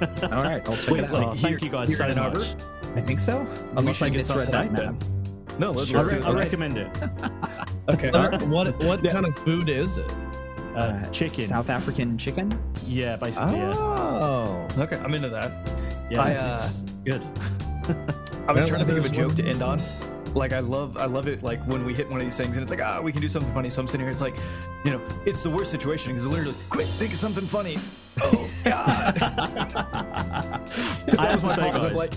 good. 0.00 0.08
it. 0.22 0.24
All 0.32 0.42
right, 0.42 0.66
I'll 0.68 0.76
check 0.76 0.90
Wait, 0.90 1.04
it 1.04 1.06
out. 1.06 1.12
like, 1.12 1.26
Oh, 1.26 1.32
here- 1.32 1.50
thank 1.50 1.62
you 1.62 1.70
guys 1.70 1.96
so 1.96 2.04
in 2.06 2.18
Ann 2.18 2.32
much. 2.32 2.54
I 2.96 3.00
think 3.00 3.20
so. 3.20 3.40
We 3.42 3.48
Unless 3.78 4.02
I 4.02 4.06
should 4.06 4.14
get 4.14 4.24
some 4.26 4.38
misread 4.38 4.54
that 4.54 4.74
tonight, 4.74 4.92
map. 4.92 5.00
then. 5.00 5.58
No, 5.58 5.70
let's, 5.70 5.86
Sure. 5.88 5.98
I, 5.98 6.02
let's 6.02 6.10
do 6.12 6.16
re- 6.16 6.22
I 6.22 6.26
tonight. 6.26 6.42
recommend 6.44 6.78
it. 6.78 6.96
Okay. 7.88 8.10
Let 8.10 8.42
what 8.48 8.76
what 8.84 9.04
Yeah. 9.04 9.12
kind 9.12 9.26
of 9.26 9.36
food 9.38 9.68
is 9.68 9.98
it? 9.98 10.10
Uh, 10.76 11.06
chicken. 11.10 11.44
South 11.44 11.70
African 11.70 12.16
chicken. 12.18 12.58
Yeah, 12.86 13.16
basically. 13.16 13.56
Yeah, 13.58 13.72
Oh. 13.76 14.66
Okay, 14.78 14.96
I'm 14.98 15.14
into 15.14 15.28
that. 15.28 15.52
Yeah 16.10 16.22
I, 16.22 16.30
it's, 16.30 16.42
uh, 16.42 16.70
it's 16.70 16.92
good. 17.04 17.22
I 18.46 18.52
was 18.52 18.60
Well, 18.60 18.68
trying 18.68 18.80
to 18.80 18.86
think 18.86 18.98
of 18.98 19.04
a 19.04 19.08
joke 19.08 19.28
one- 19.28 19.36
to 19.36 19.44
end 19.44 19.62
on. 19.62 19.80
Like 20.34 20.52
I 20.52 20.58
love, 20.58 20.96
I 20.96 21.04
love 21.04 21.28
it. 21.28 21.42
Like 21.44 21.64
when 21.64 21.84
we 21.84 21.94
hit 21.94 22.08
one 22.10 22.16
of 22.18 22.24
these 22.24 22.36
things, 22.36 22.56
and 22.56 22.62
it's 22.64 22.72
like, 22.72 22.82
ah, 22.82 23.00
we 23.00 23.12
can 23.12 23.20
do 23.20 23.28
something 23.28 23.52
funny. 23.54 23.70
So 23.70 23.80
I'm 23.80 23.86
sitting 23.86 24.04
here. 24.04 24.10
It's 24.10 24.20
like, 24.20 24.36
you 24.84 24.90
know, 24.90 25.00
it's 25.24 25.42
the 25.44 25.50
worst 25.50 25.70
situation 25.70 26.10
because 26.10 26.26
literally, 26.26 26.56
quick, 26.70 26.86
think 26.88 27.12
of 27.12 27.18
something 27.18 27.46
funny. 27.46 27.78
Oh 28.20 28.50
God! 28.64 29.16
so 31.08 31.18
I 31.20 31.26
that 31.26 31.32
was 31.34 31.42
my 31.44 31.54
say, 31.54 31.70
pause. 31.70 31.82
I'm 31.84 31.94
guys, 31.94 31.94
like, 31.94 32.14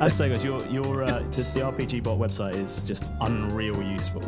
I'd 0.00 0.12
say, 0.12 0.28
guys, 0.30 0.42
your 0.42 0.66
your 0.68 1.04
uh, 1.04 1.18
the, 1.32 1.42
the 1.42 1.60
RPG 1.60 2.02
bot 2.04 2.18
website 2.18 2.56
is 2.56 2.84
just 2.84 3.10
unreal 3.20 3.82
useful. 3.82 4.22